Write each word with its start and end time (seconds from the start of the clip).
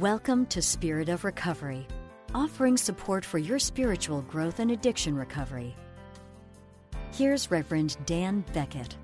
Welcome 0.00 0.46
to 0.46 0.60
Spirit 0.60 1.08
of 1.08 1.22
Recovery, 1.22 1.86
offering 2.34 2.76
support 2.76 3.24
for 3.24 3.38
your 3.38 3.60
spiritual 3.60 4.22
growth 4.22 4.58
and 4.58 4.72
addiction 4.72 5.14
recovery. 5.14 5.76
Here's 7.12 7.48
Reverend 7.48 7.96
Dan 8.04 8.44
Beckett. 8.52 8.96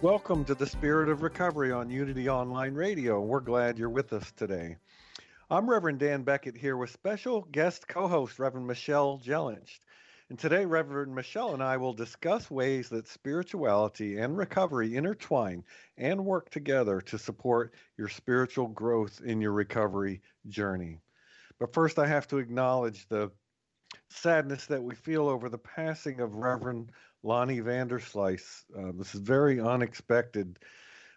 Welcome 0.00 0.44
to 0.44 0.54
the 0.54 0.64
Spirit 0.64 1.08
of 1.08 1.22
Recovery 1.22 1.72
on 1.72 1.90
Unity 1.90 2.28
Online 2.28 2.72
Radio. 2.72 3.20
We're 3.20 3.40
glad 3.40 3.80
you're 3.80 3.88
with 3.88 4.12
us 4.12 4.30
today. 4.36 4.76
I'm 5.50 5.68
Reverend 5.68 5.98
Dan 5.98 6.22
Beckett 6.22 6.56
here 6.56 6.76
with 6.76 6.90
special 6.90 7.48
guest 7.50 7.88
co 7.88 8.06
host 8.06 8.38
Reverend 8.38 8.68
Michelle 8.68 9.18
Jellinch. 9.18 9.80
And 10.30 10.38
today, 10.38 10.64
Reverend 10.64 11.12
Michelle 11.12 11.54
and 11.54 11.62
I 11.62 11.76
will 11.76 11.92
discuss 11.92 12.48
ways 12.48 12.88
that 12.90 13.08
spirituality 13.08 14.18
and 14.18 14.38
recovery 14.38 14.94
intertwine 14.96 15.64
and 15.98 16.24
work 16.24 16.50
together 16.50 17.00
to 17.00 17.18
support 17.18 17.74
your 17.98 18.06
spiritual 18.08 18.68
growth 18.68 19.20
in 19.24 19.40
your 19.40 19.50
recovery 19.50 20.22
journey. 20.46 21.00
But 21.58 21.74
first, 21.74 21.98
I 21.98 22.06
have 22.06 22.28
to 22.28 22.38
acknowledge 22.38 23.08
the 23.08 23.32
sadness 24.08 24.66
that 24.66 24.84
we 24.84 24.94
feel 24.94 25.28
over 25.28 25.48
the 25.48 25.58
passing 25.58 26.20
of 26.20 26.36
Reverend 26.36 26.92
Lonnie 27.24 27.60
Vanderslice. 27.60 28.62
Uh, 28.78 28.92
this 28.94 29.16
is 29.16 29.20
very 29.20 29.60
unexpected. 29.60 30.60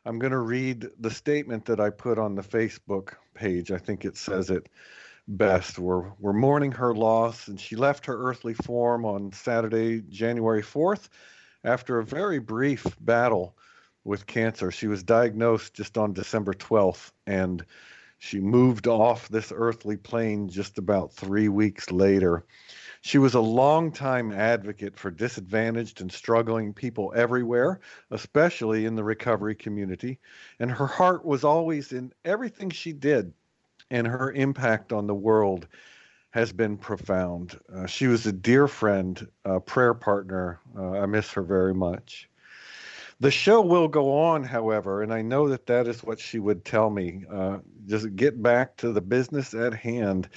I'm 0.05 0.17
going 0.17 0.31
to 0.31 0.39
read 0.39 0.87
the 0.99 1.11
statement 1.11 1.65
that 1.65 1.79
I 1.79 1.91
put 1.91 2.17
on 2.17 2.33
the 2.33 2.41
Facebook 2.41 3.13
page. 3.35 3.71
I 3.71 3.77
think 3.77 4.05
it 4.05 4.17
says 4.17 4.49
it 4.49 4.69
best. 5.27 5.79
We're, 5.79 6.11
we're 6.19 6.33
mourning 6.33 6.71
her 6.73 6.93
loss, 6.93 7.47
and 7.47 7.59
she 7.59 7.75
left 7.75 8.05
her 8.05 8.29
earthly 8.29 8.53
form 8.53 9.05
on 9.05 9.31
Saturday, 9.31 10.01
January 10.09 10.61
4th, 10.61 11.09
after 11.63 11.99
a 11.99 12.05
very 12.05 12.39
brief 12.39 12.85
battle 12.99 13.55
with 14.03 14.25
cancer. 14.25 14.71
She 14.71 14.87
was 14.87 15.03
diagnosed 15.03 15.73
just 15.73 15.97
on 15.97 16.13
December 16.13 16.53
12th, 16.53 17.11
and 17.25 17.65
she 18.17 18.39
moved 18.39 18.87
off 18.87 19.29
this 19.29 19.51
earthly 19.55 19.97
plane 19.97 20.49
just 20.49 20.77
about 20.77 21.13
three 21.13 21.49
weeks 21.49 21.91
later. 21.91 22.45
She 23.01 23.17
was 23.17 23.33
a 23.33 23.41
longtime 23.41 24.31
advocate 24.31 24.97
for 24.97 25.11
disadvantaged 25.11 25.99
and 25.99 26.09
struggling 26.09 26.73
people 26.73 27.11
everywhere, 27.15 27.81
especially 28.11 28.85
in 28.85 28.95
the 28.95 29.03
recovery 29.03 29.55
community, 29.55 30.19
and 30.59 30.71
her 30.71 30.87
heart 30.87 31.25
was 31.25 31.43
always 31.43 31.91
in 31.91 32.13
everything 32.23 32.69
she 32.69 32.93
did 32.93 33.33
and 33.93 34.07
her 34.07 34.31
impact 34.31 34.91
on 34.91 35.05
the 35.05 35.13
world 35.13 35.67
has 36.31 36.51
been 36.51 36.75
profound. 36.75 37.59
Uh, 37.71 37.85
she 37.85 38.07
was 38.07 38.25
a 38.25 38.31
dear 38.31 38.67
friend, 38.67 39.27
a 39.45 39.59
prayer 39.59 39.93
partner. 39.93 40.59
Uh, 40.75 40.93
I 40.93 41.05
miss 41.05 41.31
her 41.33 41.43
very 41.43 41.75
much. 41.75 42.27
The 43.19 43.29
show 43.29 43.61
will 43.61 43.87
go 43.87 44.17
on, 44.17 44.43
however, 44.43 45.03
and 45.03 45.13
I 45.13 45.21
know 45.21 45.47
that 45.49 45.67
that 45.67 45.87
is 45.87 46.03
what 46.03 46.19
she 46.19 46.39
would 46.39 46.65
tell 46.65 46.89
me. 46.89 47.23
Uh, 47.31 47.59
just 47.85 48.15
get 48.15 48.41
back 48.41 48.75
to 48.77 48.91
the 48.91 48.99
business 48.99 49.53
at 49.53 49.75
hand. 49.75 50.27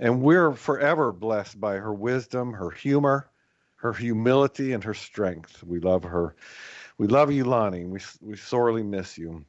And 0.00 0.20
we're 0.20 0.52
forever 0.52 1.12
blessed 1.12 1.60
by 1.60 1.76
her 1.76 1.94
wisdom, 1.94 2.52
her 2.52 2.70
humor, 2.70 3.30
her 3.76 3.92
humility, 3.92 4.72
and 4.72 4.82
her 4.82 4.92
strength. 4.92 5.62
We 5.62 5.78
love 5.78 6.02
her. 6.02 6.34
We 6.98 7.06
love 7.06 7.30
you, 7.30 7.44
Lonnie. 7.44 7.84
We, 7.84 8.00
we 8.20 8.36
sorely 8.36 8.82
miss 8.82 9.16
you. 9.16 9.44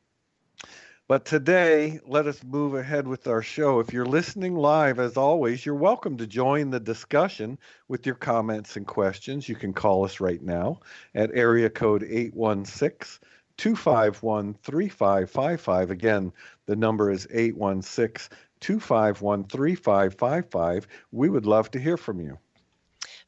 But 1.08 1.24
today, 1.24 2.00
let 2.08 2.26
us 2.26 2.44
move 2.44 2.74
ahead 2.74 3.08
with 3.08 3.28
our 3.28 3.44
show. 3.44 3.80
If 3.80 3.94
you're 3.94 4.08
listening 4.08 4.56
live, 4.56 4.98
as 4.98 5.18
always, 5.18 5.64
you're 5.64 5.76
welcome 5.76 6.18
to 6.18 6.26
join 6.26 6.72
the 6.72 6.80
discussion 6.80 7.60
with 7.88 8.08
your 8.08 8.16
comments 8.16 8.76
and 8.76 8.88
questions. 8.88 9.48
You 9.48 9.54
can 9.56 9.72
call 9.72 10.04
us 10.04 10.20
right 10.20 10.42
now 10.42 10.80
at 11.14 11.30
area 11.36 11.70
code 11.70 12.02
816 12.02 13.20
251 13.56 14.56
3555. 14.64 15.92
Again, 15.92 16.34
the 16.66 16.76
number 16.76 17.12
is 17.12 17.28
816 17.30 18.36
251 18.60 19.44
3555. 19.44 20.88
We 21.12 21.30
would 21.30 21.46
love 21.46 21.70
to 21.70 21.80
hear 21.80 21.98
from 21.98 22.20
you. 22.20 22.40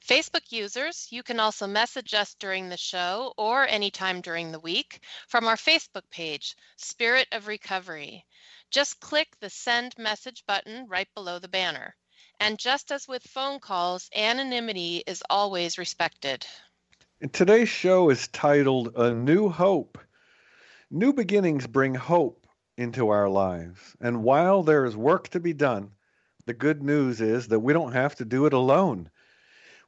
Facebook 0.08 0.54
users, 0.54 1.10
you 1.12 1.22
can 1.22 1.38
also 1.38 1.68
message 1.68 2.14
us 2.14 2.34
during 2.40 2.70
the 2.70 2.78
show 2.78 3.34
or 3.38 3.68
anytime 3.68 4.22
during 4.22 4.54
the 4.54 4.60
week 4.60 5.02
from 5.28 5.48
our 5.48 5.58
Facebook 5.58 6.10
page, 6.10 6.56
Spirit 6.78 7.28
of 7.34 7.48
Recovery. 7.48 8.26
Just 8.72 9.02
click 9.02 9.28
the 9.42 9.50
send 9.50 9.94
message 9.98 10.46
button 10.48 10.88
right 10.88 11.10
below 11.14 11.40
the 11.40 11.50
banner. 11.50 11.94
And 12.40 12.58
just 12.58 12.90
as 12.94 13.06
with 13.06 13.22
phone 13.24 13.60
calls, 13.60 14.10
anonymity 14.16 15.04
is 15.06 15.22
always 15.30 15.78
respected. 15.78 16.48
Today's 17.34 17.68
show 17.68 18.10
is 18.10 18.30
titled 18.30 18.94
A 18.96 19.14
New 19.14 19.50
Hope. 19.50 19.98
New 20.90 21.12
beginnings 21.12 21.68
bring 21.68 21.94
hope 21.94 22.48
into 22.78 23.10
our 23.10 23.28
lives. 23.28 23.98
And 24.00 24.24
while 24.24 24.64
there 24.64 24.86
is 24.86 24.96
work 24.96 25.28
to 25.30 25.42
be 25.42 25.52
done, 25.52 25.92
the 26.46 26.54
good 26.54 26.82
news 26.82 27.20
is 27.20 27.50
that 27.50 27.60
we 27.60 27.74
don't 27.74 27.92
have 27.92 28.16
to 28.16 28.26
do 28.26 28.46
it 28.46 28.54
alone 28.54 29.10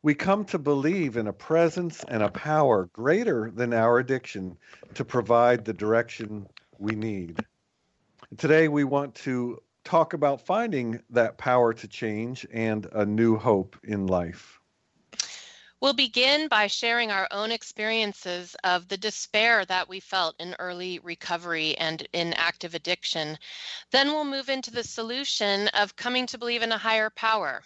we 0.01 0.15
come 0.15 0.45
to 0.45 0.57
believe 0.57 1.17
in 1.17 1.27
a 1.27 1.33
presence 1.33 2.05
and 2.07 2.23
a 2.23 2.31
power 2.31 2.89
greater 2.93 3.51
than 3.51 3.73
our 3.73 3.99
addiction 3.99 4.57
to 4.93 5.03
provide 5.03 5.65
the 5.65 5.73
direction 5.73 6.47
we 6.77 6.95
need. 6.95 7.37
Today, 8.37 8.69
we 8.69 8.85
want 8.85 9.13
to 9.15 9.61
talk 9.83 10.13
about 10.13 10.45
finding 10.45 11.01
that 11.09 11.37
power 11.37 11.73
to 11.73 11.87
change 11.87 12.47
and 12.53 12.85
a 12.93 13.05
new 13.05 13.35
hope 13.35 13.75
in 13.83 14.07
life. 14.07 14.59
We'll 15.81 15.93
begin 15.93 16.47
by 16.47 16.67
sharing 16.67 17.09
our 17.09 17.27
own 17.31 17.51
experiences 17.51 18.55
of 18.63 18.87
the 18.87 18.97
despair 18.97 19.65
that 19.65 19.87
we 19.89 19.99
felt 19.99 20.35
in 20.39 20.55
early 20.59 20.99
recovery 20.99 21.77
and 21.77 22.05
in 22.13 22.33
active 22.33 22.75
addiction. 22.75 23.37
Then 23.91 24.09
we'll 24.09 24.25
move 24.25 24.49
into 24.49 24.71
the 24.71 24.83
solution 24.83 25.69
of 25.69 25.95
coming 25.95 26.27
to 26.27 26.37
believe 26.37 26.63
in 26.63 26.71
a 26.71 26.77
higher 26.77 27.09
power. 27.09 27.63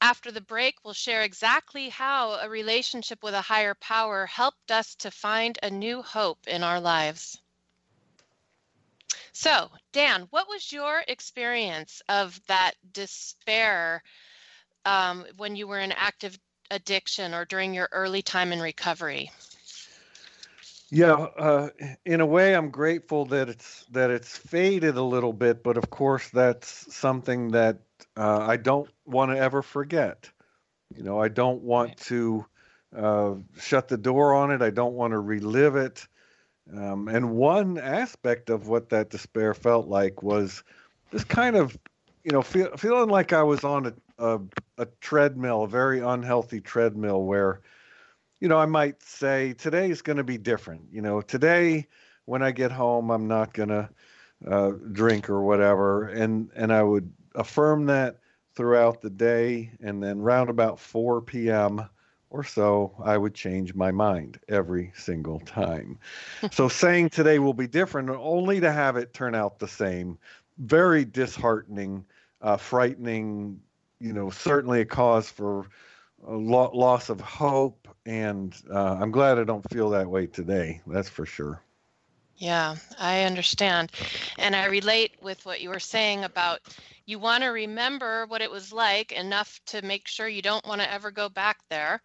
After 0.00 0.30
the 0.30 0.40
break, 0.40 0.84
we'll 0.84 0.94
share 0.94 1.22
exactly 1.22 1.88
how 1.88 2.34
a 2.34 2.48
relationship 2.48 3.22
with 3.22 3.34
a 3.34 3.40
higher 3.40 3.74
power 3.74 4.26
helped 4.26 4.70
us 4.70 4.94
to 4.96 5.10
find 5.10 5.58
a 5.62 5.70
new 5.70 6.02
hope 6.02 6.46
in 6.46 6.62
our 6.62 6.80
lives. 6.80 7.40
So, 9.32 9.70
Dan, 9.92 10.28
what 10.30 10.48
was 10.48 10.72
your 10.72 11.02
experience 11.06 12.02
of 12.08 12.40
that 12.46 12.74
despair 12.92 14.02
um, 14.84 15.26
when 15.36 15.56
you 15.56 15.66
were 15.66 15.80
in 15.80 15.92
active 15.92 16.38
addiction 16.70 17.34
or 17.34 17.44
during 17.44 17.74
your 17.74 17.88
early 17.92 18.22
time 18.22 18.52
in 18.52 18.60
recovery? 18.60 19.30
Yeah, 20.90 21.12
uh, 21.12 21.68
in 22.04 22.20
a 22.20 22.26
way, 22.26 22.54
I'm 22.54 22.70
grateful 22.70 23.26
that 23.26 23.48
it's 23.48 23.84
that 23.90 24.10
it's 24.10 24.36
faded 24.36 24.96
a 24.96 25.02
little 25.02 25.34
bit, 25.34 25.62
but 25.62 25.76
of 25.76 25.90
course, 25.90 26.30
that's 26.30 26.94
something 26.94 27.50
that 27.50 27.80
uh, 28.16 28.38
I 28.40 28.56
don't 28.56 28.88
want 29.06 29.30
to 29.30 29.38
ever 29.38 29.62
forget. 29.62 30.30
You 30.96 31.02
know, 31.02 31.20
I 31.20 31.28
don't 31.28 31.62
want 31.62 31.96
to 31.98 32.46
uh, 32.96 33.34
shut 33.58 33.88
the 33.88 33.98
door 33.98 34.34
on 34.34 34.50
it. 34.50 34.62
I 34.62 34.70
don't 34.70 34.94
want 34.94 35.12
to 35.12 35.18
relive 35.18 35.76
it. 35.76 36.06
Um, 36.74 37.08
and 37.08 37.30
one 37.30 37.78
aspect 37.78 38.50
of 38.50 38.68
what 38.68 38.90
that 38.90 39.10
despair 39.10 39.54
felt 39.54 39.88
like 39.88 40.22
was 40.22 40.62
just 41.12 41.28
kind 41.28 41.56
of, 41.56 41.78
you 42.24 42.32
know, 42.32 42.42
feel, 42.42 42.76
feeling 42.76 43.08
like 43.08 43.32
I 43.32 43.42
was 43.42 43.64
on 43.64 43.86
a, 43.86 43.94
a, 44.18 44.40
a 44.78 44.86
treadmill, 45.00 45.64
a 45.64 45.68
very 45.68 46.00
unhealthy 46.00 46.60
treadmill 46.60 47.24
where, 47.24 47.60
you 48.40 48.48
know, 48.48 48.58
I 48.58 48.66
might 48.66 49.02
say 49.02 49.54
today 49.54 49.90
is 49.90 50.02
going 50.02 50.18
to 50.18 50.24
be 50.24 50.38
different. 50.38 50.82
You 50.92 51.00
know, 51.00 51.20
today 51.22 51.86
when 52.26 52.42
I 52.42 52.50
get 52.50 52.70
home, 52.70 53.10
I'm 53.10 53.26
not 53.26 53.54
going 53.54 53.70
to 53.70 53.88
uh, 54.46 54.72
drink 54.92 55.30
or 55.30 55.42
whatever, 55.42 56.08
and 56.08 56.50
and 56.54 56.72
I 56.72 56.82
would 56.82 57.10
affirm 57.38 57.86
that 57.86 58.18
throughout 58.54 59.00
the 59.00 59.10
day, 59.10 59.70
and 59.80 60.02
then 60.02 60.20
round 60.20 60.50
about 60.50 60.80
4 60.80 61.22
p.m. 61.22 61.88
or 62.30 62.42
so, 62.42 62.92
I 63.02 63.16
would 63.16 63.34
change 63.34 63.74
my 63.74 63.92
mind 63.92 64.40
every 64.48 64.92
single 64.96 65.40
time. 65.40 65.98
so 66.50 66.68
saying 66.68 67.10
today 67.10 67.38
will 67.38 67.54
be 67.54 67.68
different, 67.68 68.10
only 68.10 68.60
to 68.60 68.72
have 68.72 68.96
it 68.96 69.14
turn 69.14 69.34
out 69.34 69.58
the 69.58 69.68
same, 69.68 70.18
very 70.58 71.04
disheartening, 71.04 72.04
uh, 72.42 72.56
frightening. 72.56 73.60
You 74.00 74.12
know, 74.12 74.30
certainly 74.30 74.80
a 74.80 74.84
cause 74.84 75.30
for 75.30 75.66
a 76.26 76.34
lo- 76.34 76.70
loss 76.74 77.08
of 77.08 77.20
hope, 77.20 77.88
and 78.06 78.54
uh, 78.70 78.96
I'm 79.00 79.10
glad 79.10 79.38
I 79.38 79.44
don't 79.44 79.68
feel 79.70 79.90
that 79.90 80.08
way 80.08 80.26
today. 80.26 80.80
That's 80.86 81.08
for 81.08 81.26
sure. 81.26 81.62
Yeah, 82.36 82.76
I 82.98 83.24
understand. 83.24 83.90
And 84.38 84.54
I 84.54 84.66
relate 84.66 85.16
with 85.20 85.44
what 85.44 85.60
you 85.60 85.70
were 85.70 85.80
saying 85.80 86.22
about 86.22 86.60
you 87.08 87.18
want 87.18 87.42
to 87.42 87.48
remember 87.48 88.26
what 88.26 88.42
it 88.42 88.50
was 88.50 88.70
like 88.70 89.12
enough 89.12 89.58
to 89.64 89.80
make 89.80 90.06
sure 90.06 90.28
you 90.28 90.42
don't 90.42 90.66
want 90.66 90.82
to 90.82 90.92
ever 90.92 91.10
go 91.10 91.30
back 91.30 91.56
there. 91.70 92.02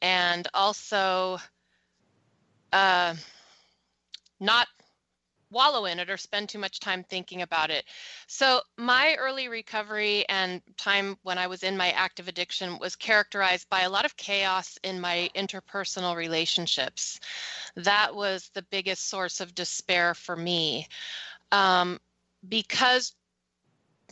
And 0.00 0.46
also, 0.54 1.38
uh, 2.72 3.16
not 4.38 4.68
wallow 5.50 5.86
in 5.86 5.98
it 5.98 6.08
or 6.08 6.16
spend 6.16 6.48
too 6.48 6.60
much 6.60 6.78
time 6.78 7.02
thinking 7.02 7.42
about 7.42 7.70
it. 7.70 7.84
So, 8.28 8.60
my 8.78 9.16
early 9.18 9.48
recovery 9.48 10.24
and 10.28 10.62
time 10.76 11.16
when 11.24 11.36
I 11.36 11.48
was 11.48 11.64
in 11.64 11.76
my 11.76 11.90
active 11.90 12.28
addiction 12.28 12.78
was 12.78 12.94
characterized 12.94 13.68
by 13.68 13.80
a 13.80 13.90
lot 13.90 14.04
of 14.04 14.16
chaos 14.16 14.78
in 14.84 15.00
my 15.00 15.28
interpersonal 15.34 16.14
relationships. 16.14 17.18
That 17.74 18.14
was 18.14 18.48
the 18.54 18.62
biggest 18.70 19.08
source 19.08 19.40
of 19.40 19.56
despair 19.56 20.14
for 20.14 20.36
me. 20.36 20.86
Um, 21.50 21.98
because 22.48 23.12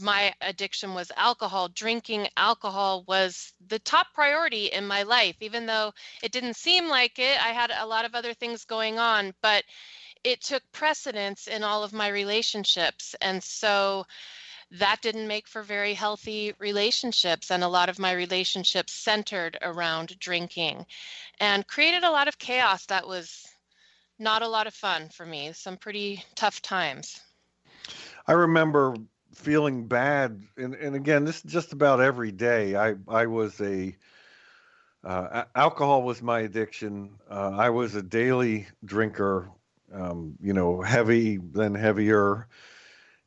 my 0.01 0.33
addiction 0.41 0.95
was 0.95 1.13
alcohol, 1.17 1.69
drinking 1.69 2.29
alcohol 2.37 3.05
was 3.07 3.53
the 3.69 3.79
top 3.79 4.07
priority 4.15 4.67
in 4.67 4.87
my 4.87 5.03
life, 5.03 5.37
even 5.41 5.67
though 5.67 5.93
it 6.23 6.33
didn't 6.33 6.57
seem 6.57 6.89
like 6.89 7.19
it. 7.19 7.45
I 7.45 7.51
had 7.51 7.71
a 7.71 7.87
lot 7.87 8.05
of 8.05 8.15
other 8.15 8.35
things 8.35 8.65
going 8.65 8.99
on, 8.99 9.35
but 9.43 9.65
it 10.25 10.41
took 10.41 10.63
precedence 10.73 11.47
in 11.47 11.63
all 11.63 11.83
of 11.83 11.93
my 11.93 12.09
relationships. 12.09 13.15
And 13.21 13.43
so 13.43 14.07
that 14.73 15.03
didn't 15.03 15.29
make 15.29 15.47
for 15.47 15.63
very 15.63 15.95
healthy 15.95 16.55
relationships. 16.59 17.51
And 17.51 17.63
a 17.63 17.69
lot 17.69 17.89
of 17.89 17.99
my 17.99 18.13
relationships 18.13 18.93
centered 18.93 19.59
around 19.61 20.19
drinking 20.19 20.87
and 21.41 21.67
created 21.67 22.05
a 22.05 22.11
lot 22.11 22.29
of 22.29 22.39
chaos 22.39 22.87
that 22.87 23.07
was 23.07 23.47
not 24.19 24.43
a 24.43 24.49
lot 24.49 24.67
of 24.67 24.75
fun 24.75 25.09
for 25.09 25.27
me, 25.27 25.53
some 25.53 25.77
pretty 25.77 26.25
tough 26.35 26.63
times. 26.63 27.21
I 28.27 28.33
remember 28.33 28.95
feeling 29.33 29.87
bad, 29.87 30.43
and, 30.57 30.75
and 30.75 30.95
again, 30.95 31.25
this 31.25 31.37
is 31.37 31.51
just 31.51 31.73
about 31.73 32.01
every 32.01 32.33
day. 32.33 32.77
I, 32.77 32.95
I 33.09 33.27
was 33.27 33.61
a, 33.61 33.97
uh, 35.05 35.45
alcohol 35.55 36.03
was 36.03 36.23
my 36.23 36.41
addiction. 36.41 37.19
Uh, 37.31 37.51
I 37.55 37.71
was 37.71 37.95
a 37.95 38.03
daily 38.03 38.67
drinker 38.85 39.51
um, 39.93 40.37
you 40.41 40.53
know, 40.53 40.81
heavy, 40.81 41.37
then 41.37 41.75
heavier. 41.75 42.49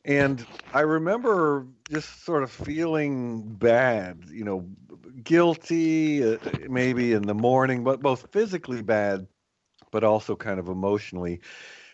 And 0.03 0.45
I 0.73 0.81
remember 0.81 1.65
just 1.89 2.23
sort 2.23 2.43
of 2.43 2.51
feeling 2.51 3.41
bad, 3.41 4.25
you 4.29 4.43
know, 4.43 4.67
guilty, 5.23 6.35
uh, 6.35 6.37
maybe 6.69 7.13
in 7.13 7.23
the 7.23 7.33
morning, 7.33 7.83
but 7.83 8.01
both 8.01 8.31
physically 8.31 8.81
bad, 8.81 9.27
but 9.91 10.03
also 10.03 10.35
kind 10.35 10.59
of 10.59 10.67
emotionally 10.67 11.41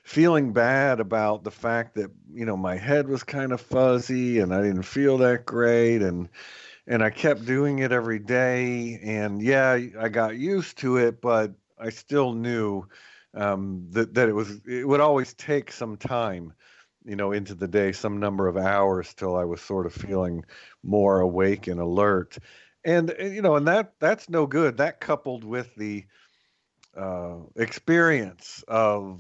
feeling 0.03 0.53
bad 0.53 0.99
about 0.99 1.43
the 1.43 1.51
fact 1.51 1.95
that 1.95 2.11
you 2.33 2.45
know 2.45 2.57
my 2.57 2.75
head 2.75 3.07
was 3.07 3.23
kind 3.23 3.51
of 3.51 3.61
fuzzy 3.61 4.39
and 4.39 4.53
I 4.53 4.61
didn't 4.61 4.83
feel 4.83 5.17
that 5.19 5.45
great 5.45 6.01
and 6.01 6.27
and 6.87 7.03
I 7.03 7.11
kept 7.11 7.45
doing 7.45 7.79
it 7.79 7.91
every 7.91 8.19
day 8.19 8.99
and 9.03 9.41
yeah 9.41 9.79
I 9.99 10.09
got 10.09 10.37
used 10.37 10.79
to 10.79 10.97
it 10.97 11.21
but 11.21 11.53
I 11.79 11.89
still 11.89 12.33
knew 12.33 12.87
um, 13.33 13.87
that 13.91 14.13
that 14.13 14.29
it 14.29 14.33
was 14.33 14.61
it 14.67 14.87
would 14.87 14.99
always 14.99 15.33
take 15.33 15.71
some 15.71 15.97
time, 15.97 16.53
you 17.05 17.15
know, 17.15 17.31
into 17.31 17.55
the 17.55 17.67
day, 17.67 17.91
some 17.91 18.19
number 18.19 18.47
of 18.47 18.57
hours 18.57 19.13
till 19.13 19.35
I 19.35 19.45
was 19.45 19.61
sort 19.61 19.85
of 19.85 19.93
feeling 19.93 20.45
more 20.83 21.21
awake 21.21 21.67
and 21.67 21.79
alert, 21.79 22.37
and 22.83 23.13
eh, 23.17 23.27
you 23.27 23.41
know, 23.41 23.55
and 23.55 23.67
that 23.67 23.93
that's 23.99 24.29
no 24.29 24.45
good. 24.45 24.77
That 24.77 24.99
coupled 24.99 25.43
with 25.43 25.73
the 25.75 26.05
uh, 26.95 27.37
experience 27.55 28.63
of 28.67 29.19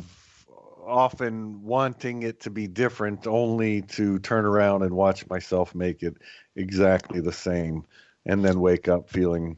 often 0.85 1.63
wanting 1.63 2.23
it 2.23 2.39
to 2.41 2.49
be 2.49 2.67
different 2.67 3.27
only 3.27 3.81
to 3.83 4.19
turn 4.19 4.45
around 4.45 4.83
and 4.83 4.93
watch 4.95 5.27
myself 5.29 5.75
make 5.75 6.03
it 6.03 6.15
exactly 6.55 7.19
the 7.21 7.31
same 7.33 7.85
and 8.25 8.43
then 8.43 8.59
wake 8.59 8.87
up 8.87 9.09
feeling 9.09 9.57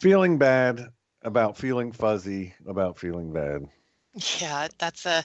feeling 0.00 0.38
bad 0.38 0.88
about 1.22 1.56
feeling 1.56 1.92
fuzzy 1.92 2.54
about 2.66 2.98
feeling 2.98 3.32
bad 3.32 3.66
yeah, 4.40 4.68
that's 4.78 5.06
a 5.06 5.24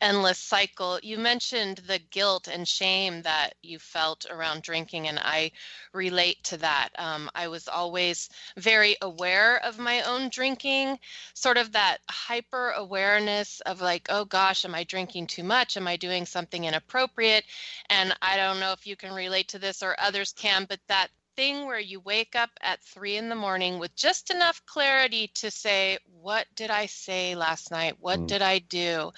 endless 0.00 0.38
cycle. 0.38 1.00
You 1.02 1.16
mentioned 1.16 1.78
the 1.86 1.98
guilt 1.98 2.48
and 2.48 2.68
shame 2.68 3.22
that 3.22 3.54
you 3.62 3.78
felt 3.78 4.26
around 4.30 4.62
drinking, 4.62 5.08
and 5.08 5.18
I 5.18 5.52
relate 5.94 6.44
to 6.44 6.58
that. 6.58 6.90
Um, 6.98 7.30
I 7.34 7.48
was 7.48 7.66
always 7.66 8.28
very 8.58 8.96
aware 9.00 9.64
of 9.64 9.78
my 9.78 10.02
own 10.02 10.28
drinking, 10.28 10.98
sort 11.32 11.56
of 11.56 11.72
that 11.72 11.98
hyper 12.10 12.72
awareness 12.72 13.60
of 13.60 13.80
like, 13.80 14.06
oh 14.10 14.26
gosh, 14.26 14.66
am 14.66 14.74
I 14.74 14.84
drinking 14.84 15.28
too 15.28 15.44
much? 15.44 15.78
Am 15.78 15.88
I 15.88 15.96
doing 15.96 16.26
something 16.26 16.64
inappropriate? 16.64 17.44
And 17.88 18.14
I 18.20 18.36
don't 18.36 18.60
know 18.60 18.72
if 18.72 18.86
you 18.86 18.96
can 18.96 19.14
relate 19.14 19.48
to 19.48 19.58
this 19.58 19.82
or 19.82 19.96
others 19.98 20.34
can, 20.34 20.66
but 20.68 20.80
that 20.88 21.08
thing 21.36 21.66
where 21.66 21.78
you 21.78 22.00
wake 22.00 22.34
up 22.34 22.50
at 22.62 22.82
three 22.82 23.16
in 23.16 23.28
the 23.28 23.34
morning 23.34 23.78
with 23.78 23.94
just 23.94 24.30
enough 24.30 24.64
clarity 24.66 25.28
to 25.34 25.50
say, 25.50 25.98
What 26.20 26.46
did 26.56 26.70
I 26.70 26.86
say 26.86 27.34
last 27.34 27.70
night? 27.70 27.96
What 28.00 28.20
mm. 28.20 28.26
did 28.26 28.42
I 28.42 28.58
do? 28.58 29.12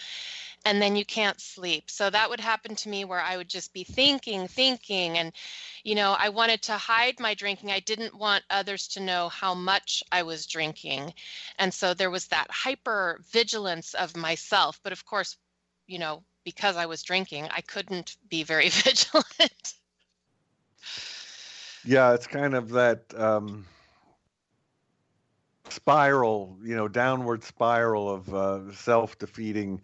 And 0.65 0.83
then 0.83 0.97
you 0.97 1.05
can't 1.05 1.41
sleep. 1.41 1.89
So 1.89 2.11
that 2.11 2.29
would 2.29 2.41
happen 2.41 2.75
to 2.75 2.89
me 2.89 3.05
where 3.05 3.21
I 3.21 3.37
would 3.37 3.49
just 3.49 3.73
be 3.73 3.85
thinking, 3.85 4.49
thinking. 4.49 5.17
And, 5.17 5.33
you 5.85 5.95
know, 5.95 6.17
I 6.19 6.29
wanted 6.31 6.63
to 6.63 6.73
hide 6.73 7.21
my 7.21 7.35
drinking. 7.35 7.71
I 7.71 7.81
didn't 7.81 8.19
want 8.19 8.43
others 8.51 8.89
to 8.89 9.01
know 9.01 9.29
how 9.29 9.55
much 9.55 10.03
I 10.11 10.25
was 10.25 10.47
drinking. 10.47 11.15
And 11.59 11.73
so 11.73 11.95
there 11.95 12.11
was 12.11 12.27
that 12.27 12.51
hyper 12.51 13.21
vigilance 13.31 13.95
of 13.95 14.17
myself. 14.17 14.81
But 14.83 14.93
of 14.93 15.07
course, 15.07 15.37
you 15.87 16.01
know, 16.01 16.25
because 16.45 16.77
I 16.77 16.87
was 16.87 17.03
drinking, 17.03 17.49
I 17.51 17.61
couldn't 17.61 18.17
be 18.29 18.43
very 18.43 18.69
vigilant. 18.85 19.75
Yeah, 21.89 22.13
it's 22.13 22.27
kind 22.27 22.55
of 22.55 22.69
that 22.71 23.01
um, 23.17 23.65
spiral, 25.71 26.59
you 26.63 26.77
know, 26.77 26.87
downward 26.87 27.43
spiral 27.43 28.11
of 28.11 28.35
uh, 28.35 28.73
self-defeating 28.75 29.81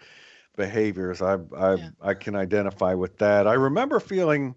behaviors. 0.55 1.23
I 1.23 1.39
I 1.57 1.75
yeah. 1.77 1.89
I 2.03 2.13
can 2.13 2.37
identify 2.37 2.93
with 2.93 3.17
that. 3.19 3.47
I 3.47 3.55
remember 3.55 4.01
feeling 4.01 4.55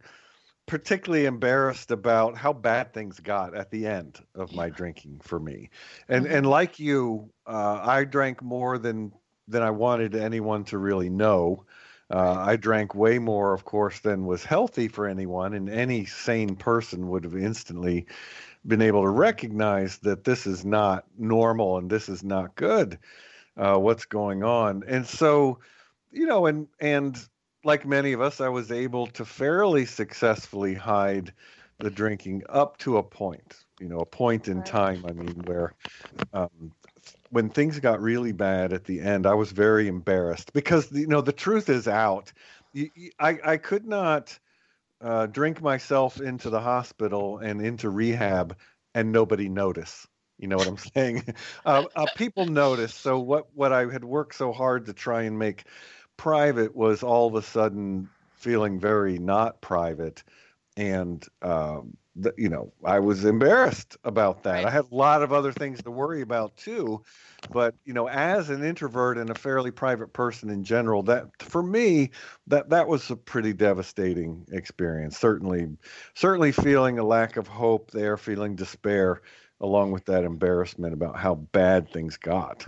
particularly 0.66 1.26
embarrassed 1.26 1.92
about 1.92 2.36
how 2.36 2.52
bad 2.52 2.94
things 2.94 3.18
got 3.22 3.56
at 3.56 3.72
the 3.72 3.88
end 3.88 4.20
of 4.36 4.52
yeah. 4.52 4.58
my 4.58 4.70
drinking 4.70 5.22
for 5.24 5.40
me, 5.40 5.70
and 6.10 6.26
mm-hmm. 6.26 6.36
and 6.36 6.46
like 6.46 6.80
you, 6.80 7.32
uh, 7.46 7.80
I 7.82 8.04
drank 8.04 8.44
more 8.44 8.78
than 8.78 9.14
than 9.48 9.64
I 9.64 9.72
wanted 9.72 10.16
anyone 10.16 10.66
to 10.66 10.78
really 10.78 11.10
know. 11.10 11.64
Uh, 12.10 12.36
I 12.40 12.56
drank 12.56 12.96
way 12.96 13.20
more, 13.20 13.54
of 13.54 13.66
course, 13.66 14.00
than 14.00 14.26
was 14.26 14.44
healthy 14.46 14.88
for 14.88 15.08
anyone, 15.08 15.54
and 15.54 15.70
any 15.70 16.06
sane 16.06 16.56
person 16.56 17.10
would 17.10 17.26
have 17.26 17.36
instantly 17.36 18.06
been 18.66 18.82
able 18.82 19.04
to 19.04 19.10
recognize 19.10 19.98
that 20.00 20.24
this 20.24 20.48
is 20.48 20.66
not 20.66 21.06
normal 21.18 21.78
and 21.78 21.90
this 21.90 22.10
is 22.10 22.24
not 22.24 22.56
good. 22.56 22.98
Uh, 23.58 23.78
what's 23.78 24.06
going 24.06 24.44
on? 24.44 24.84
And 24.88 25.06
so, 25.06 25.60
you 26.12 26.26
know, 26.28 26.46
and 26.46 26.68
and 26.80 27.18
like 27.64 27.86
many 27.86 28.14
of 28.14 28.22
us, 28.22 28.40
I 28.40 28.50
was 28.50 28.72
able 28.72 29.08
to 29.08 29.26
fairly 29.26 29.86
successfully 29.86 30.74
hide 30.74 31.34
the 31.80 31.90
drinking 31.90 32.44
up 32.50 32.78
to 32.80 32.98
a 32.98 33.04
point. 33.04 33.66
You 33.80 33.90
know, 33.90 34.00
a 34.00 34.06
point 34.06 34.48
in 34.48 34.64
time. 34.64 35.06
I 35.08 35.12
mean, 35.12 35.42
where 35.46 35.74
um, 36.34 36.72
when 37.30 37.50
things 37.50 37.80
got 37.80 38.02
really 38.02 38.32
bad 38.32 38.74
at 38.74 38.86
the 38.86 39.00
end, 39.02 39.26
I 39.26 39.34
was 39.34 39.52
very 39.52 39.88
embarrassed 39.88 40.54
because 40.54 40.92
you 40.92 41.08
know 41.08 41.22
the 41.22 41.34
truth 41.34 41.70
is 41.70 41.88
out. 41.88 42.32
I 43.20 43.40
I 43.44 43.58
could 43.58 43.86
not 43.86 44.38
uh, 45.02 45.28
drink 45.28 45.62
myself 45.62 46.20
into 46.20 46.50
the 46.50 46.60
hospital 46.60 47.38
and 47.40 47.62
into 47.62 47.90
rehab 47.90 48.58
and 48.96 49.12
nobody 49.12 49.50
notice. 49.50 50.08
You 50.38 50.48
know 50.48 50.58
what 50.58 50.68
I'm 50.68 50.78
saying? 50.78 51.34
uh, 51.66 51.84
uh, 51.96 52.08
people 52.08 52.46
notice. 52.46 52.94
So 52.94 53.20
what 53.20 53.48
what 53.56 53.72
I 53.74 53.92
had 53.92 54.04
worked 54.04 54.36
so 54.36 54.52
hard 54.52 54.86
to 54.86 54.94
try 54.94 55.24
and 55.24 55.38
make 55.38 55.66
private 56.18 56.76
was 56.76 57.04
all 57.04 57.28
of 57.28 57.36
a 57.36 57.42
sudden 57.42 58.10
feeling 58.36 58.80
very 58.80 59.18
not 59.18 59.62
private, 59.62 60.24
and 60.76 61.26
um, 61.42 61.98
you 62.38 62.50
know, 62.50 62.72
I 62.84 63.00
was 63.00 63.26
embarrassed 63.26 63.98
about 64.04 64.44
that. 64.44 64.54
Right. 64.54 64.66
I 64.66 64.70
had 64.70 64.86
a 64.92 64.96
lot 64.96 65.24
of 65.24 65.34
other 65.34 65.52
things 65.52 65.82
to 65.84 65.92
worry 65.92 66.22
about 66.22 66.56
too. 66.58 67.04
But, 67.52 67.76
you 67.86 67.94
know, 67.94 68.08
as 68.08 68.50
an 68.50 68.64
introvert 68.64 69.18
and 69.18 69.30
a 69.30 69.36
fairly 69.36 69.72
private 69.72 70.14
person 70.14 70.50
in 70.50 70.64
general, 70.64 71.04
that 71.04 71.28
for 71.42 71.62
me, 71.62 72.12
that 72.48 72.70
that 72.70 72.88
was 72.88 73.10
a 73.12 73.16
pretty 73.16 73.54
devastating 73.54 74.46
experience. 74.52 75.18
Certainly, 75.18 75.78
certainly 76.16 76.52
feeling 76.52 77.00
a 77.00 77.04
lack 77.04 77.38
of 77.38 77.48
hope 77.48 77.92
there, 77.92 78.18
feeling 78.18 78.56
despair, 78.56 79.22
along 79.62 79.92
with 79.92 80.06
that 80.06 80.24
embarrassment 80.24 80.94
about 80.94 81.16
how 81.16 81.36
bad 81.36 81.92
things 81.92 82.18
got. 82.18 82.66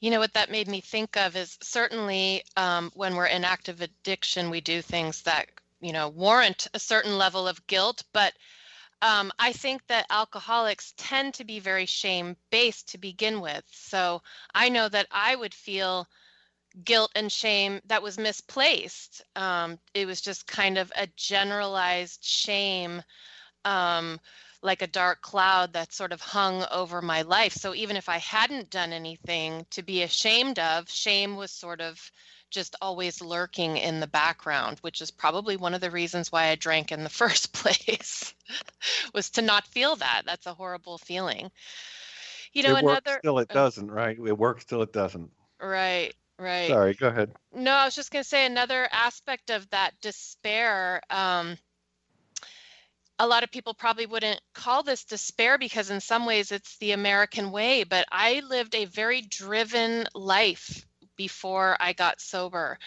You 0.00 0.12
know 0.12 0.20
what 0.20 0.34
that 0.34 0.50
made 0.50 0.68
me 0.68 0.80
think 0.80 1.16
of 1.16 1.34
is 1.34 1.58
certainly 1.60 2.44
um, 2.56 2.92
when 2.94 3.16
we're 3.16 3.26
in 3.26 3.44
active 3.44 3.80
addiction, 3.80 4.50
we 4.50 4.60
do 4.60 4.80
things 4.80 5.22
that 5.22 5.48
you 5.80 5.92
know 5.92 6.08
warrant 6.08 6.66
a 6.74 6.78
certain 6.78 7.18
level 7.18 7.46
of 7.48 7.66
guilt, 7.66 8.02
but 8.12 8.32
um, 9.00 9.30
I 9.38 9.52
think 9.52 9.86
that 9.86 10.06
alcoholics 10.10 10.92
tend 10.96 11.34
to 11.34 11.44
be 11.44 11.60
very 11.60 11.86
shame 11.86 12.36
based 12.50 12.88
to 12.88 12.98
begin 12.98 13.40
with. 13.40 13.64
So 13.70 14.22
I 14.54 14.68
know 14.68 14.88
that 14.88 15.06
I 15.12 15.36
would 15.36 15.54
feel 15.54 16.08
guilt 16.84 17.10
and 17.14 17.30
shame 17.30 17.80
that 17.86 18.02
was 18.02 18.18
misplaced. 18.18 19.22
Um, 19.36 19.78
it 19.94 20.06
was 20.06 20.20
just 20.20 20.46
kind 20.46 20.78
of 20.78 20.92
a 20.96 21.06
generalized 21.16 22.24
shame, 22.24 23.02
um, 23.64 24.18
like 24.62 24.82
a 24.82 24.88
dark 24.88 25.22
cloud 25.22 25.72
that 25.72 25.92
sort 25.92 26.12
of 26.12 26.20
hung 26.20 26.64
over 26.72 27.00
my 27.00 27.22
life. 27.22 27.52
So 27.52 27.74
even 27.74 27.96
if 27.96 28.08
I 28.08 28.18
hadn't 28.18 28.70
done 28.70 28.92
anything 28.92 29.64
to 29.70 29.82
be 29.82 30.02
ashamed 30.02 30.58
of, 30.58 30.90
shame 30.90 31.36
was 31.36 31.52
sort 31.52 31.80
of 31.80 32.10
just 32.50 32.76
always 32.80 33.20
lurking 33.20 33.76
in 33.76 34.00
the 34.00 34.06
background, 34.06 34.78
which 34.80 35.00
is 35.00 35.10
probably 35.10 35.56
one 35.56 35.74
of 35.74 35.80
the 35.80 35.90
reasons 35.90 36.32
why 36.32 36.48
I 36.48 36.54
drank 36.54 36.92
in 36.92 37.04
the 37.04 37.10
first 37.22 37.52
place, 37.52 38.34
was 39.14 39.30
to 39.30 39.42
not 39.42 39.66
feel 39.66 39.96
that. 39.96 40.22
That's 40.26 40.46
a 40.46 40.54
horrible 40.54 40.98
feeling. 40.98 41.50
You 42.52 42.62
know, 42.62 42.76
it 42.76 42.84
another. 42.84 43.12
Works 43.12 43.22
till 43.22 43.38
it 43.38 43.48
oh. 43.50 43.54
doesn't, 43.54 43.90
right? 43.90 44.16
It 44.18 44.38
works 44.38 44.64
till 44.64 44.82
it 44.82 44.92
doesn't. 44.92 45.30
Right, 45.60 46.14
right. 46.38 46.68
Sorry, 46.68 46.94
go 46.94 47.08
ahead. 47.08 47.32
No, 47.54 47.72
I 47.72 47.84
was 47.84 47.94
just 47.94 48.10
going 48.10 48.22
to 48.22 48.28
say 48.28 48.46
another 48.46 48.88
aspect 48.90 49.50
of 49.50 49.68
that 49.70 49.92
despair. 50.00 51.02
Um, 51.10 51.56
a 53.18 53.26
lot 53.26 53.42
of 53.42 53.50
people 53.50 53.74
probably 53.74 54.06
wouldn't 54.06 54.40
call 54.54 54.82
this 54.82 55.04
despair 55.04 55.58
because, 55.58 55.90
in 55.90 56.00
some 56.00 56.24
ways, 56.24 56.52
it's 56.52 56.78
the 56.78 56.92
American 56.92 57.50
way, 57.50 57.84
but 57.84 58.06
I 58.10 58.40
lived 58.48 58.74
a 58.74 58.84
very 58.84 59.22
driven 59.22 60.06
life 60.14 60.86
before 61.18 61.76
I 61.80 61.92
got 61.92 62.22
sober. 62.22 62.78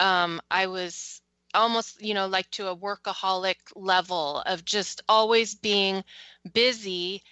Um, 0.00 0.42
I 0.50 0.66
was 0.66 1.22
almost, 1.54 2.02
you 2.02 2.14
know, 2.14 2.26
like 2.26 2.50
to 2.52 2.68
a 2.68 2.76
workaholic 2.76 3.56
level 3.74 4.42
of 4.46 4.66
just 4.66 5.02
always 5.08 5.54
being 5.54 6.04
busy 6.52 7.22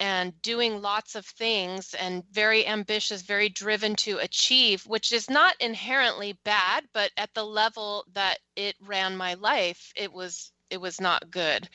and 0.00 0.40
doing 0.42 0.82
lots 0.82 1.14
of 1.14 1.26
things 1.26 1.94
and 1.94 2.24
very 2.30 2.66
ambitious, 2.66 3.22
very 3.22 3.48
driven 3.48 3.96
to 3.96 4.18
achieve, 4.18 4.86
which 4.86 5.12
is 5.12 5.30
not 5.30 5.56
inherently 5.60 6.38
bad, 6.44 6.84
but 6.92 7.10
at 7.16 7.34
the 7.34 7.44
level 7.44 8.04
that 8.12 8.38
it 8.56 8.76
ran 8.80 9.16
my 9.16 9.34
life, 9.34 9.92
it 9.96 10.12
was 10.12 10.52
it 10.70 10.80
was 10.80 11.00
not 11.00 11.30
good. 11.30 11.68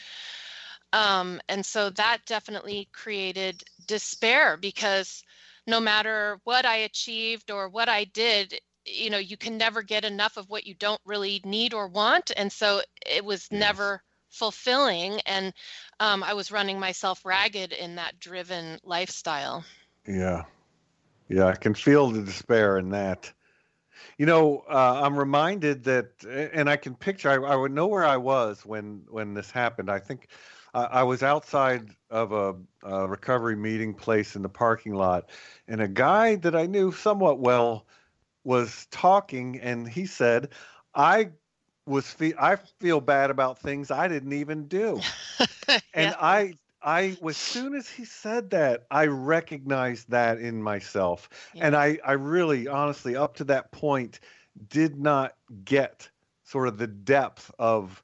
Um, 0.93 1.41
and 1.47 1.65
so 1.65 1.89
that 1.91 2.25
definitely 2.25 2.89
created 2.91 3.63
despair 3.87 4.57
because 4.57 5.23
no 5.71 5.81
matter 5.81 6.39
what 6.43 6.65
I 6.65 6.77
achieved 6.77 7.51
or 7.51 7.69
what 7.69 7.89
I 7.89 8.05
did, 8.05 8.59
you 8.85 9.09
know, 9.09 9.17
you 9.17 9.37
can 9.37 9.57
never 9.57 9.81
get 9.83 10.05
enough 10.05 10.37
of 10.37 10.49
what 10.49 10.67
you 10.67 10.75
don't 10.75 11.01
really 11.05 11.41
need 11.45 11.73
or 11.73 11.87
want. 11.87 12.31
And 12.37 12.51
so 12.51 12.81
it 13.05 13.25
was 13.25 13.47
Yes. 13.51 13.59
never 13.59 14.03
fulfilling. 14.29 15.21
And 15.25 15.53
um, 15.99 16.23
I 16.23 16.33
was 16.33 16.51
running 16.51 16.79
myself 16.79 17.25
ragged 17.25 17.73
in 17.73 17.95
that 17.95 18.19
driven 18.19 18.79
lifestyle. 18.83 19.65
Yeah. 20.07 20.43
Yeah, 21.29 21.47
I 21.47 21.55
can 21.55 21.73
feel 21.73 22.09
the 22.09 22.21
despair 22.23 22.77
in 22.77 22.89
that. 22.91 23.31
You 24.17 24.25
know, 24.25 24.63
uh, 24.69 25.01
I'm 25.03 25.17
reminded 25.17 25.83
that, 25.85 26.23
and 26.25 26.69
I 26.69 26.77
can 26.77 26.95
picture. 26.95 27.29
I, 27.29 27.53
I 27.53 27.55
would 27.55 27.71
know 27.71 27.87
where 27.87 28.05
I 28.05 28.17
was 28.17 28.65
when 28.65 29.05
when 29.09 29.33
this 29.33 29.51
happened. 29.51 29.89
I 29.89 29.99
think 29.99 30.29
I, 30.73 30.83
I 30.83 31.03
was 31.03 31.23
outside 31.23 31.89
of 32.09 32.31
a, 32.31 32.55
a 32.83 33.07
recovery 33.07 33.55
meeting 33.55 33.93
place 33.93 34.35
in 34.35 34.41
the 34.41 34.49
parking 34.49 34.93
lot, 34.95 35.29
and 35.67 35.81
a 35.81 35.87
guy 35.87 36.35
that 36.37 36.55
I 36.55 36.65
knew 36.65 36.91
somewhat 36.91 37.39
well 37.39 37.87
was 38.43 38.87
talking, 38.91 39.59
and 39.59 39.87
he 39.87 40.05
said, 40.05 40.49
"I 40.95 41.31
was 41.85 42.09
fe- 42.11 42.33
I 42.39 42.55
feel 42.55 43.01
bad 43.01 43.29
about 43.31 43.59
things 43.59 43.91
I 43.91 44.07
didn't 44.07 44.33
even 44.33 44.67
do." 44.67 45.01
and 45.93 46.11
Yeah. 46.11 46.15
I 46.19 46.53
I 46.81 47.17
as 47.27 47.37
soon 47.37 47.75
as 47.75 47.89
he 47.89 48.05
said 48.05 48.49
that, 48.51 48.85
I 48.91 49.05
recognized 49.07 50.09
that 50.11 50.39
in 50.39 50.61
myself. 50.61 51.29
And 51.59 51.75
I 51.75 51.99
I 52.05 52.13
really 52.13 52.67
honestly 52.67 53.15
up 53.15 53.35
to 53.37 53.43
that 53.45 53.71
point 53.71 54.19
did 54.69 54.99
not 54.99 55.35
get 55.63 56.09
sort 56.43 56.67
of 56.67 56.77
the 56.77 56.87
depth 56.87 57.51
of 57.59 58.01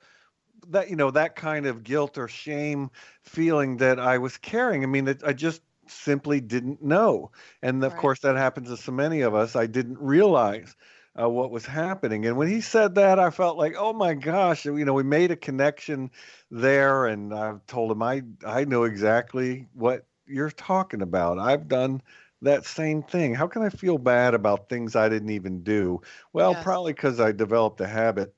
that 0.71 0.89
you 0.89 0.95
know 0.95 1.12
that 1.12 1.36
kind 1.36 1.65
of 1.65 1.83
guilt 1.83 2.17
or 2.17 2.27
shame 2.27 2.89
feeling 3.24 3.77
that 3.77 4.00
I 4.00 4.17
was 4.17 4.38
carrying. 4.38 4.83
I 4.83 4.88
mean, 4.88 5.07
it, 5.07 5.24
I 5.25 5.33
just 5.33 5.62
simply 5.88 6.39
didn't 6.41 6.81
know. 6.83 7.31
And 7.62 7.83
of 7.83 7.95
Right. 7.95 7.95
course 7.95 8.19
that 8.21 8.36
happens 8.36 8.69
to 8.69 8.77
so 8.77 8.91
many 8.91 9.21
of 9.21 9.33
us. 9.36 9.55
I 9.55 9.67
didn't 9.67 10.00
realize 10.00 10.75
uh, 11.19 11.29
what 11.29 11.51
was 11.51 11.65
happening. 11.65 12.25
And 12.25 12.38
when 12.38 12.47
he 12.47 12.62
said 12.62 12.95
that, 12.95 13.19
I 13.19 13.29
felt 13.31 13.57
like, 13.57 13.75
oh 13.77 13.93
my 13.93 14.13
gosh, 14.13 14.65
you 14.65 14.86
know, 14.86 14.93
we 14.93 15.03
made 15.03 15.31
a 15.31 15.36
connection 15.36 16.12
there. 16.51 17.05
And 17.07 17.33
I 17.33 17.55
told 17.67 17.91
him 17.91 18.01
I 18.03 18.24
I 18.45 18.65
know 18.65 18.83
exactly 18.83 19.67
what 19.74 20.05
you're 20.25 20.51
talking 20.51 21.01
about. 21.01 21.39
I've 21.39 21.67
done 21.67 22.01
that 22.41 22.65
same 22.65 23.03
thing. 23.03 23.33
How 23.36 23.47
can 23.47 23.63
I 23.63 23.69
feel 23.69 23.97
bad 23.97 24.33
about 24.33 24.69
things 24.69 24.95
I 24.95 25.09
didn't 25.09 25.31
even 25.31 25.63
do? 25.63 26.01
Well, 26.33 26.55
Yes. 26.55 26.55
probably 26.55 26.93
because 26.93 27.19
I 27.19 27.31
developed 27.31 27.81
a 27.81 27.88
habit 27.88 28.36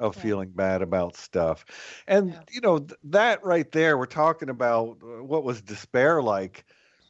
of 0.00 0.16
Yeah. 0.16 0.26
feeling 0.26 0.50
bad 0.50 0.82
about 0.82 1.16
stuff. 1.16 1.64
And 2.08 2.38
Yeah. 2.38 2.44
you 2.50 2.60
know 2.60 2.78
th- 2.80 2.98
that 3.04 3.44
right 3.44 3.70
there, 3.72 3.98
we're 3.98 4.06
talking 4.06 4.50
about 4.50 4.98
uh, 5.02 5.24
what 5.24 5.44
was 5.44 5.62
despair 5.62 6.22
like. 6.22 6.64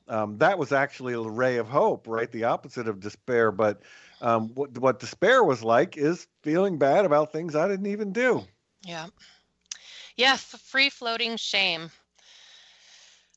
Um, 0.09 0.39
that 0.39 0.59
was 0.59 0.73
actually 0.73 1.15
a 1.15 1.21
ray 1.21 1.59
of 1.59 1.69
hope, 1.69 2.09
right? 2.09 2.31
The 2.31 2.45
opposite 2.45 2.89
of 2.89 3.01
despair. 3.01 3.53
But 3.53 3.83
um, 4.21 4.51
what 4.55 4.77
what 4.79 5.01
despair 5.01 5.45
was 5.45 5.65
like 5.65 5.97
is 5.97 6.27
feeling 6.43 6.79
bad 6.79 7.07
about 7.07 7.33
things 7.33 7.57
I 7.57 7.69
didn't 7.69 7.87
even 7.87 8.13
do. 8.13 8.47
Yeah. 8.83 9.09
Yeah, 10.17 10.37
free 10.37 10.91
floating 10.91 11.37
shame. 11.37 11.91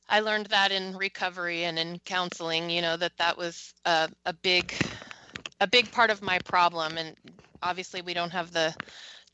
I 0.08 0.20
learned 0.20 0.46
that 0.46 0.72
in 0.72 0.96
recovery 0.96 1.64
and 1.64 1.78
in 1.78 2.00
counseling, 2.00 2.70
you 2.70 2.82
know, 2.82 2.96
that 2.96 3.16
that 3.18 3.36
was 3.38 3.74
a, 3.84 4.10
a 4.26 4.32
big 4.34 4.74
a 5.60 5.66
big 5.66 5.90
part 5.92 6.10
of 6.10 6.22
my 6.22 6.38
problem 6.40 6.98
and 6.98 7.16
obviously 7.62 8.02
we 8.02 8.14
don't 8.14 8.32
have 8.32 8.52
the 8.52 8.74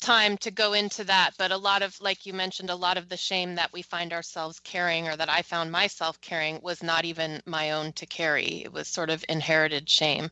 time 0.01 0.37
to 0.39 0.51
go 0.51 0.73
into 0.73 1.05
that, 1.05 1.33
but 1.39 1.53
a 1.53 1.57
lot 1.57 1.83
of 1.83 2.01
like 2.01 2.27
you 2.27 2.33
mentioned 2.33 2.71
a 2.71 2.75
lot 2.75 2.97
of 2.97 3.09
the 3.09 3.17
shame 3.17 3.55
that 3.55 3.73
we 3.73 3.83
find 3.83 4.13
ourselves 4.13 4.59
carrying 4.61 5.09
or 5.09 5.17
that 5.17 5.29
I 5.29 5.43
found 5.43 5.71
myself 5.71 6.21
carrying 6.21 6.61
was 6.63 6.83
not 6.83 7.05
even 7.05 7.43
my 7.47 7.73
own 7.73 7.93
to 7.95 8.07
carry. 8.07 8.63
It 8.65 8.73
was 8.73 8.89
sort 8.89 9.11
of 9.11 9.25
inherited 9.29 9.89
shame. 9.89 10.31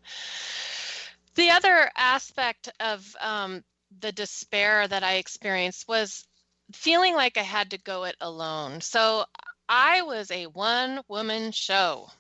The 1.35 1.51
other 1.51 1.91
aspect 1.97 2.69
of 2.81 3.17
um, 3.21 3.63
the 4.01 4.13
despair 4.13 4.89
that 4.89 5.05
I 5.05 5.15
experienced 5.15 5.87
was 5.87 6.27
feeling 6.73 7.15
like 7.15 7.37
I 7.37 7.43
had 7.43 7.71
to 7.71 7.79
go 7.79 8.05
it 8.05 8.17
alone. 8.21 8.81
So 8.81 9.25
I 9.69 10.03
was 10.03 10.31
a 10.31 10.47
one 10.47 11.03
woman 11.09 11.53
show. 11.53 12.11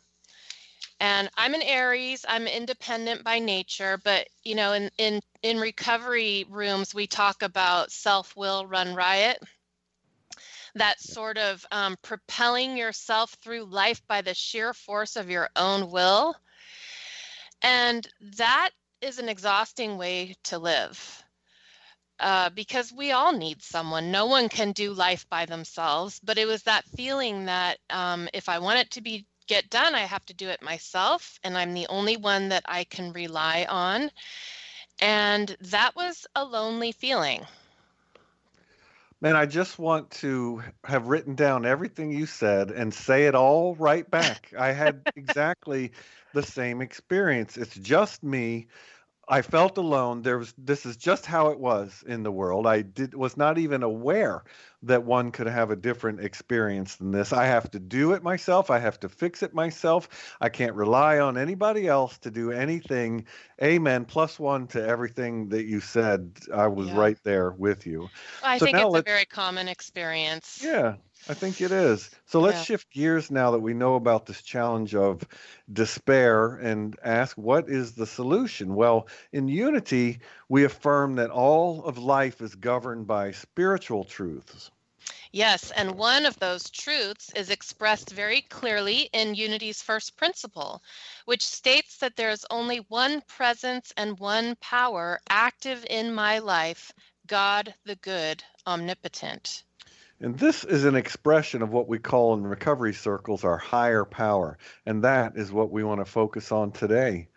And 1.00 1.30
I'm 1.36 1.54
an 1.54 1.62
Aries, 1.62 2.24
I'm 2.28 2.48
independent 2.48 3.22
by 3.22 3.38
nature, 3.38 4.00
but 4.02 4.28
you 4.42 4.56
know, 4.56 4.72
in 4.72 4.90
in 4.98 5.20
in 5.42 5.58
recovery 5.58 6.44
rooms 6.48 6.94
we 6.94 7.06
talk 7.06 7.42
about 7.42 7.92
self-will 7.92 8.66
run 8.66 8.94
riot. 8.94 9.38
That 10.74 11.00
sort 11.00 11.38
of 11.38 11.64
um, 11.70 11.96
propelling 12.02 12.76
yourself 12.76 13.36
through 13.42 13.64
life 13.64 14.02
by 14.08 14.22
the 14.22 14.34
sheer 14.34 14.74
force 14.74 15.16
of 15.16 15.30
your 15.30 15.48
own 15.56 15.90
will. 15.90 16.34
And 17.62 18.06
that 18.36 18.70
is 19.00 19.18
an 19.18 19.28
exhausting 19.28 19.98
way 19.98 20.36
to 20.44 20.58
live 20.58 21.24
uh, 22.20 22.50
because 22.50 22.92
we 22.92 23.12
all 23.12 23.32
need 23.32 23.62
someone. 23.62 24.10
No 24.10 24.26
one 24.26 24.48
can 24.48 24.72
do 24.72 24.92
life 24.92 25.28
by 25.28 25.46
themselves. 25.46 26.20
But 26.22 26.38
it 26.38 26.46
was 26.46 26.62
that 26.64 26.84
feeling 26.96 27.46
that 27.46 27.78
um, 27.90 28.28
if 28.32 28.48
I 28.48 28.58
want 28.58 28.80
it 28.80 28.90
to 28.92 29.00
be 29.00 29.26
get 29.48 29.70
done, 29.70 29.94
I 29.94 30.00
have 30.00 30.24
to 30.26 30.34
do 30.34 30.48
it 30.48 30.62
myself, 30.62 31.40
and 31.42 31.58
I'm 31.58 31.74
the 31.74 31.88
only 31.88 32.16
one 32.16 32.50
that 32.50 32.62
I 32.66 32.84
can 32.84 33.12
rely 33.12 33.66
on. 33.68 34.10
And 35.00 35.56
that 35.60 35.96
was 35.96 36.26
a 36.36 36.44
lonely 36.44 36.92
feeling. 36.92 37.46
Man, 39.20 39.34
I 39.34 39.46
just 39.46 39.80
want 39.80 40.10
to 40.12 40.62
have 40.84 41.08
written 41.08 41.34
down 41.34 41.66
everything 41.66 42.12
you 42.12 42.26
said 42.26 42.70
and 42.70 42.94
say 42.94 43.26
it 43.26 43.34
all 43.34 43.74
right 43.74 44.08
back. 44.08 44.52
I 44.56 44.70
had 44.70 45.02
exactly 45.16 45.90
the 46.34 46.42
same 46.44 46.80
experience. 46.80 47.56
It's 47.56 47.74
just 47.74 48.22
me 48.22 48.68
I 49.28 49.42
felt 49.42 49.76
alone. 49.76 50.22
There 50.22 50.38
was 50.38 50.54
this 50.56 50.86
is 50.86 50.96
just 50.96 51.26
how 51.26 51.48
it 51.48 51.58
was 51.58 52.02
in 52.06 52.22
the 52.22 52.32
world. 52.32 52.66
I 52.66 52.82
did 52.82 53.14
was 53.14 53.36
not 53.36 53.58
even 53.58 53.82
aware 53.82 54.44
that 54.82 55.04
one 55.04 55.32
could 55.32 55.48
have 55.48 55.70
a 55.70 55.76
different 55.76 56.20
experience 56.20 56.96
than 56.96 57.10
this. 57.10 57.32
I 57.32 57.46
have 57.46 57.70
to 57.72 57.78
do 57.78 58.12
it 58.12 58.22
myself. 58.22 58.70
I 58.70 58.78
have 58.78 58.98
to 59.00 59.08
fix 59.08 59.42
it 59.42 59.52
myself. 59.52 60.36
I 60.40 60.48
can't 60.48 60.74
rely 60.74 61.18
on 61.18 61.36
anybody 61.36 61.88
else 61.88 62.16
to 62.18 62.30
do 62.30 62.52
anything. 62.52 63.26
Amen. 63.62 64.04
Plus 64.04 64.38
one 64.38 64.66
to 64.68 64.86
everything 64.86 65.48
that 65.50 65.64
you 65.64 65.80
said. 65.80 66.38
I 66.54 66.68
was 66.68 66.88
yeah. 66.88 66.96
right 66.98 67.18
there 67.24 67.50
with 67.50 67.86
you. 67.86 68.08
I 68.42 68.58
so 68.58 68.66
think 68.66 68.78
it's 68.78 68.96
a 68.96 69.02
very 69.02 69.26
common 69.26 69.68
experience. 69.68 70.60
Yeah. 70.64 70.94
I 71.28 71.34
think 71.34 71.60
it 71.60 71.72
is. 71.72 72.10
So 72.26 72.40
let's 72.40 72.58
yeah. 72.58 72.64
shift 72.64 72.90
gears 72.90 73.30
now 73.30 73.50
that 73.50 73.60
we 73.60 73.74
know 73.74 73.96
about 73.96 74.26
this 74.26 74.42
challenge 74.42 74.94
of 74.94 75.26
despair 75.70 76.56
and 76.56 76.96
ask 77.04 77.36
what 77.36 77.68
is 77.68 77.92
the 77.92 78.06
solution? 78.06 78.74
Well, 78.74 79.08
in 79.32 79.48
unity, 79.48 80.20
we 80.48 80.64
affirm 80.64 81.16
that 81.16 81.30
all 81.30 81.84
of 81.84 81.98
life 81.98 82.40
is 82.40 82.54
governed 82.54 83.06
by 83.06 83.32
spiritual 83.32 84.04
truths. 84.04 84.70
Yes, 85.32 85.70
and 85.72 85.98
one 85.98 86.24
of 86.24 86.38
those 86.38 86.70
truths 86.70 87.30
is 87.34 87.50
expressed 87.50 88.10
very 88.10 88.40
clearly 88.40 89.10
in 89.12 89.34
Unity's 89.34 89.82
first 89.82 90.16
principle, 90.16 90.82
which 91.26 91.44
states 91.44 91.98
that 91.98 92.16
there 92.16 92.30
is 92.30 92.46
only 92.50 92.78
one 92.88 93.20
presence 93.22 93.92
and 93.98 94.18
one 94.18 94.56
power 94.56 95.20
active 95.28 95.84
in 95.90 96.14
my 96.14 96.38
life 96.38 96.92
God 97.26 97.74
the 97.84 97.96
Good, 97.96 98.42
Omnipotent. 98.66 99.64
And 100.20 100.36
this 100.36 100.64
is 100.64 100.84
an 100.84 100.96
expression 100.96 101.62
of 101.62 101.70
what 101.70 101.86
we 101.86 101.98
call 101.98 102.34
in 102.34 102.44
recovery 102.44 102.92
circles 102.92 103.44
our 103.44 103.56
higher 103.56 104.04
power. 104.04 104.58
And 104.84 105.04
that 105.04 105.36
is 105.36 105.52
what 105.52 105.70
we 105.70 105.84
want 105.84 106.00
to 106.00 106.04
focus 106.04 106.50
on 106.50 106.72
today. 106.72 107.28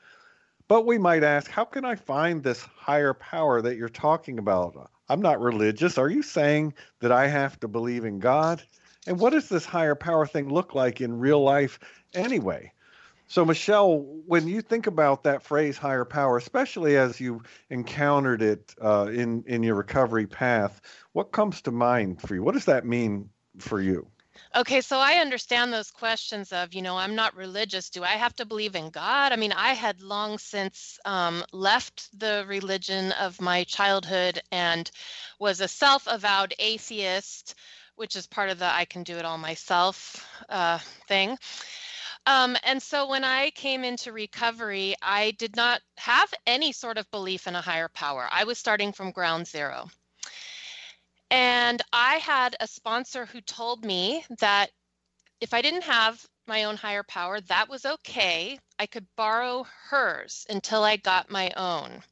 But 0.68 0.88
we 0.88 0.98
might 0.98 1.24
ask, 1.24 1.52
how 1.52 1.66
can 1.66 1.86
I 1.86 1.96
find 1.96 2.42
this 2.42 2.62
higher 2.62 3.14
power 3.14 3.62
that 3.62 3.76
you're 3.78 3.90
talking 3.90 4.40
about? 4.40 4.90
I'm 5.10 5.22
not 5.22 5.42
religious. 5.42 5.98
Are 5.98 6.10
you 6.10 6.24
saying 6.24 6.74
that 7.02 7.12
I 7.12 7.28
have 7.28 7.60
to 7.60 7.68
believe 7.68 8.06
in 8.06 8.20
God? 8.20 8.64
And 9.06 9.20
what 9.20 9.34
does 9.34 9.50
this 9.50 9.66
higher 9.66 9.96
power 9.96 10.26
thing 10.26 10.50
look 10.50 10.74
like 10.74 11.02
in 11.02 11.20
real 11.20 11.44
life 11.44 11.80
anyway? 12.16 12.72
So, 13.32 13.46
Michelle, 13.46 14.00
when 14.28 14.46
you 14.46 14.62
think 14.62 14.88
about 14.88 15.24
that 15.24 15.42
phrase 15.42 15.78
"higher 15.78 16.04
power," 16.04 16.36
especially 16.36 16.98
as 16.98 17.18
you 17.22 17.44
encountered 17.70 18.42
it 18.42 18.76
uh, 18.82 19.06
in 19.10 19.46
in 19.48 19.64
your 19.64 19.76
recovery 19.76 20.28
path, 20.28 20.82
what 21.14 21.32
comes 21.32 21.62
to 21.62 21.72
mind 21.72 22.22
for 22.22 22.36
you? 22.36 22.44
What 22.44 22.56
does 22.56 22.66
that 22.66 22.86
mean 22.86 23.30
for 23.58 23.80
you? 23.80 24.06
Okay, 24.54 24.82
so 24.82 24.98
I 24.98 25.14
understand 25.22 25.72
those 25.72 25.92
questions 25.92 26.52
of, 26.52 26.74
you 26.74 26.82
know, 26.82 26.98
I'm 26.98 27.16
not 27.16 27.38
religious. 27.38 27.90
Do 27.90 28.04
I 28.04 28.18
have 28.18 28.36
to 28.36 28.46
believe 28.46 28.76
in 28.76 28.90
God? 28.90 29.32
I 29.32 29.38
mean, 29.38 29.54
I 29.54 29.76
had 29.76 30.02
long 30.02 30.38
since 30.38 31.00
um, 31.06 31.46
left 31.54 32.10
the 32.20 32.44
religion 32.46 33.14
of 33.14 33.40
my 33.40 33.64
childhood 33.64 34.42
and 34.52 34.92
was 35.40 35.62
a 35.62 35.70
self 35.70 36.06
avowed 36.06 36.54
atheist, 36.60 37.56
which 37.96 38.18
is 38.18 38.28
part 38.28 38.50
of 38.50 38.60
the 38.60 38.66
I 38.66 38.84
can 38.84 39.04
do 39.04 39.16
it 39.16 39.24
all 39.24 39.38
myself 39.38 40.28
uh, 40.50 40.80
thing. 41.08 41.38
Um, 42.26 42.56
and 42.64 42.82
so 42.82 43.08
when 43.08 43.24
I 43.24 43.50
came 43.52 43.84
into 43.84 44.12
recovery, 44.12 44.96
I 45.02 45.32
did 45.32 45.56
not 45.56 45.82
have 45.98 46.32
any 46.46 46.72
sort 46.72 46.98
of 46.98 47.10
belief 47.12 47.48
in 47.48 47.56
a 47.56 47.62
higher 47.62 47.90
power. 47.90 48.28
I 48.32 48.44
was 48.44 48.60
starting 48.60 48.92
from 48.92 49.12
ground 49.12 49.48
zero. 49.48 49.90
And 51.32 51.82
I 51.94 52.16
had 52.16 52.56
a 52.60 52.68
sponsor 52.68 53.26
who 53.26 53.42
told 53.42 53.86
me 53.86 54.26
that 54.40 54.70
if 55.40 55.54
I 55.54 55.62
didn't 55.62 55.84
have 55.86 56.24
my 56.46 56.66
own 56.66 56.76
higher 56.76 57.04
power, 57.04 57.40
that 57.42 57.70
was 57.70 57.86
okay. 57.86 58.60
I 58.78 58.86
could 58.86 59.08
borrow 59.16 59.66
hers 59.90 60.46
until 60.50 60.84
I 60.84 60.98
got 60.98 61.32
my 61.32 61.52
own. 61.56 62.04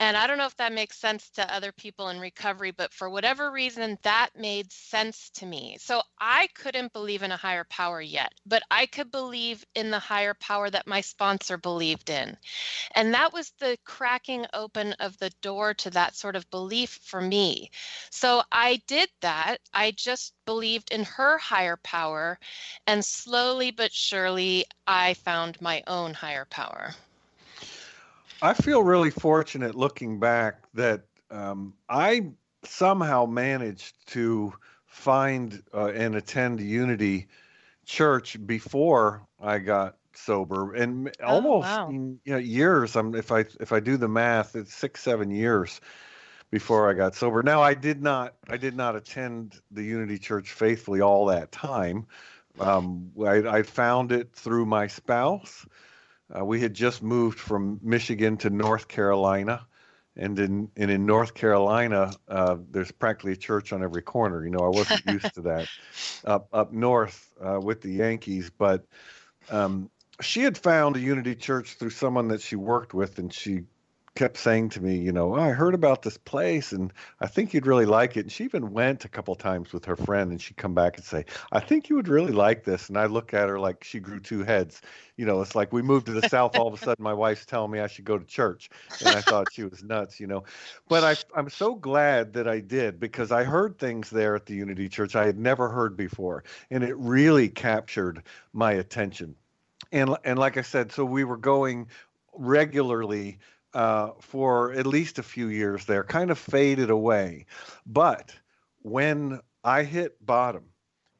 And 0.00 0.16
I 0.16 0.26
don't 0.26 0.38
know 0.38 0.46
if 0.46 0.56
that 0.56 0.72
makes 0.72 0.96
sense 0.96 1.28
to 1.32 1.54
other 1.54 1.72
people 1.72 2.08
in 2.08 2.18
recovery, 2.18 2.70
but 2.70 2.94
for 2.94 3.10
whatever 3.10 3.50
reason, 3.50 3.98
that 4.00 4.30
made 4.34 4.72
sense 4.72 5.28
to 5.34 5.44
me. 5.44 5.76
So 5.78 6.00
I 6.18 6.48
couldn't 6.54 6.94
believe 6.94 7.22
in 7.22 7.32
a 7.32 7.36
higher 7.36 7.64
power 7.64 8.00
yet, 8.00 8.32
but 8.46 8.62
I 8.70 8.86
could 8.86 9.10
believe 9.10 9.62
in 9.74 9.90
the 9.90 9.98
higher 9.98 10.32
power 10.32 10.70
that 10.70 10.86
my 10.86 11.02
sponsor 11.02 11.58
believed 11.58 12.08
in. 12.08 12.34
And 12.94 13.12
that 13.12 13.34
was 13.34 13.52
the 13.58 13.76
cracking 13.84 14.46
open 14.54 14.94
of 14.94 15.18
the 15.18 15.30
door 15.42 15.74
to 15.74 15.90
that 15.90 16.16
sort 16.16 16.34
of 16.34 16.50
belief 16.50 16.98
for 17.04 17.20
me. 17.20 17.70
So 18.08 18.42
I 18.50 18.80
did 18.86 19.10
that. 19.20 19.58
I 19.74 19.90
just 19.90 20.32
believed 20.46 20.92
in 20.92 21.04
her 21.04 21.36
higher 21.36 21.76
power. 21.76 22.38
And 22.86 23.04
slowly 23.04 23.70
but 23.70 23.92
surely, 23.92 24.64
I 24.86 25.12
found 25.12 25.60
my 25.60 25.82
own 25.86 26.14
higher 26.14 26.46
power. 26.46 26.94
I 28.42 28.54
feel 28.54 28.82
really 28.82 29.10
fortunate 29.10 29.74
looking 29.74 30.18
back 30.18 30.64
that 30.74 31.02
um, 31.30 31.74
I 31.88 32.30
somehow 32.64 33.26
managed 33.26 34.06
to 34.08 34.52
find 34.86 35.62
uh, 35.74 35.92
and 35.94 36.14
attend 36.16 36.60
Unity 36.60 37.28
Church 37.84 38.36
before 38.46 39.26
I 39.40 39.58
got 39.58 39.96
sober, 40.14 40.74
and 40.74 41.10
oh, 41.20 41.26
almost 41.26 41.66
wow. 41.66 41.90
you 41.90 42.18
know, 42.26 42.38
years. 42.38 42.96
I'm 42.96 43.14
if 43.14 43.32
I 43.32 43.44
if 43.60 43.72
I 43.72 43.80
do 43.80 43.96
the 43.96 44.08
math, 44.08 44.56
it's 44.56 44.74
six 44.74 45.02
seven 45.02 45.30
years 45.30 45.80
before 46.50 46.90
I 46.90 46.94
got 46.94 47.14
sober. 47.14 47.42
Now 47.42 47.62
I 47.62 47.74
did 47.74 48.02
not 48.02 48.34
I 48.48 48.56
did 48.56 48.76
not 48.76 48.96
attend 48.96 49.60
the 49.70 49.82
Unity 49.82 50.18
Church 50.18 50.52
faithfully 50.52 51.00
all 51.00 51.26
that 51.26 51.52
time. 51.52 52.06
Um, 52.58 53.12
I, 53.24 53.58
I 53.58 53.62
found 53.62 54.12
it 54.12 54.32
through 54.32 54.66
my 54.66 54.86
spouse. 54.86 55.66
Uh, 56.36 56.44
we 56.44 56.60
had 56.60 56.74
just 56.74 57.02
moved 57.02 57.38
from 57.38 57.80
Michigan 57.82 58.36
to 58.38 58.50
North 58.50 58.88
Carolina, 58.88 59.66
and 60.16 60.38
in 60.38 60.70
and 60.76 60.90
in 60.90 61.06
North 61.06 61.34
Carolina, 61.34 62.12
uh, 62.28 62.56
there's 62.70 62.90
practically 62.90 63.32
a 63.32 63.36
church 63.36 63.72
on 63.72 63.82
every 63.82 64.02
corner. 64.02 64.44
You 64.44 64.50
know, 64.50 64.60
I 64.60 64.68
wasn't 64.68 65.04
used 65.06 65.34
to 65.34 65.42
that 65.42 65.68
up 66.24 66.48
up 66.52 66.72
north 66.72 67.32
uh, 67.44 67.60
with 67.60 67.80
the 67.80 67.90
Yankees, 67.90 68.50
but 68.56 68.84
um, 69.50 69.90
she 70.20 70.42
had 70.42 70.56
found 70.56 70.96
a 70.96 71.00
Unity 71.00 71.34
Church 71.34 71.74
through 71.74 71.90
someone 71.90 72.28
that 72.28 72.40
she 72.40 72.56
worked 72.56 72.94
with, 72.94 73.18
and 73.18 73.32
she 73.32 73.62
kept 74.16 74.36
saying 74.36 74.70
to 74.70 74.80
me, 74.82 74.98
you 74.98 75.12
know, 75.12 75.36
oh, 75.36 75.40
I 75.40 75.50
heard 75.50 75.74
about 75.74 76.02
this 76.02 76.18
place 76.18 76.72
and 76.72 76.92
I 77.20 77.26
think 77.26 77.54
you'd 77.54 77.66
really 77.66 77.86
like 77.86 78.16
it. 78.16 78.20
And 78.20 78.32
she 78.32 78.44
even 78.44 78.72
went 78.72 79.04
a 79.04 79.08
couple 79.08 79.34
times 79.36 79.72
with 79.72 79.84
her 79.84 79.96
friend 79.96 80.32
and 80.32 80.40
she'd 80.40 80.56
come 80.56 80.74
back 80.74 80.96
and 80.96 81.04
say, 81.04 81.24
I 81.52 81.60
think 81.60 81.88
you 81.88 81.96
would 81.96 82.08
really 82.08 82.32
like 82.32 82.64
this. 82.64 82.88
And 82.88 82.98
I 82.98 83.06
look 83.06 83.32
at 83.32 83.48
her 83.48 83.60
like 83.60 83.84
she 83.84 84.00
grew 84.00 84.18
two 84.18 84.42
heads. 84.42 84.82
You 85.16 85.26
know, 85.26 85.40
it's 85.42 85.54
like 85.54 85.72
we 85.72 85.82
moved 85.82 86.06
to 86.06 86.12
the 86.12 86.28
South. 86.28 86.56
All 86.56 86.66
of 86.66 86.74
a 86.74 86.76
sudden, 86.84 87.02
my 87.02 87.14
wife's 87.14 87.46
telling 87.46 87.70
me 87.70 87.78
I 87.78 87.86
should 87.86 88.04
go 88.04 88.18
to 88.18 88.24
church. 88.24 88.68
And 88.98 89.10
I 89.10 89.20
thought 89.20 89.52
she 89.52 89.62
was 89.62 89.82
nuts, 89.84 90.18
you 90.18 90.26
know. 90.26 90.44
But 90.88 91.04
I, 91.04 91.38
I'm 91.38 91.48
so 91.48 91.76
glad 91.76 92.32
that 92.32 92.48
I 92.48 92.60
did 92.60 92.98
because 92.98 93.30
I 93.30 93.44
heard 93.44 93.78
things 93.78 94.10
there 94.10 94.34
at 94.34 94.44
the 94.44 94.54
Unity 94.54 94.88
Church 94.88 95.14
I 95.14 95.24
had 95.24 95.38
never 95.38 95.68
heard 95.68 95.96
before. 95.96 96.42
And 96.70 96.82
it 96.82 96.96
really 96.96 97.48
captured 97.48 98.24
my 98.52 98.72
attention. 98.72 99.36
And, 99.92 100.16
and 100.24 100.38
like 100.38 100.56
I 100.56 100.62
said, 100.62 100.90
so 100.92 101.04
we 101.04 101.24
were 101.24 101.36
going 101.36 101.88
regularly 102.32 103.38
uh, 103.74 104.10
for 104.20 104.72
at 104.72 104.86
least 104.86 105.18
a 105.18 105.22
few 105.22 105.48
years 105.48 105.84
there, 105.84 106.04
kind 106.04 106.30
of 106.30 106.38
faded 106.38 106.90
away. 106.90 107.46
But 107.86 108.34
when 108.82 109.40
I 109.64 109.82
hit 109.82 110.24
bottom 110.24 110.64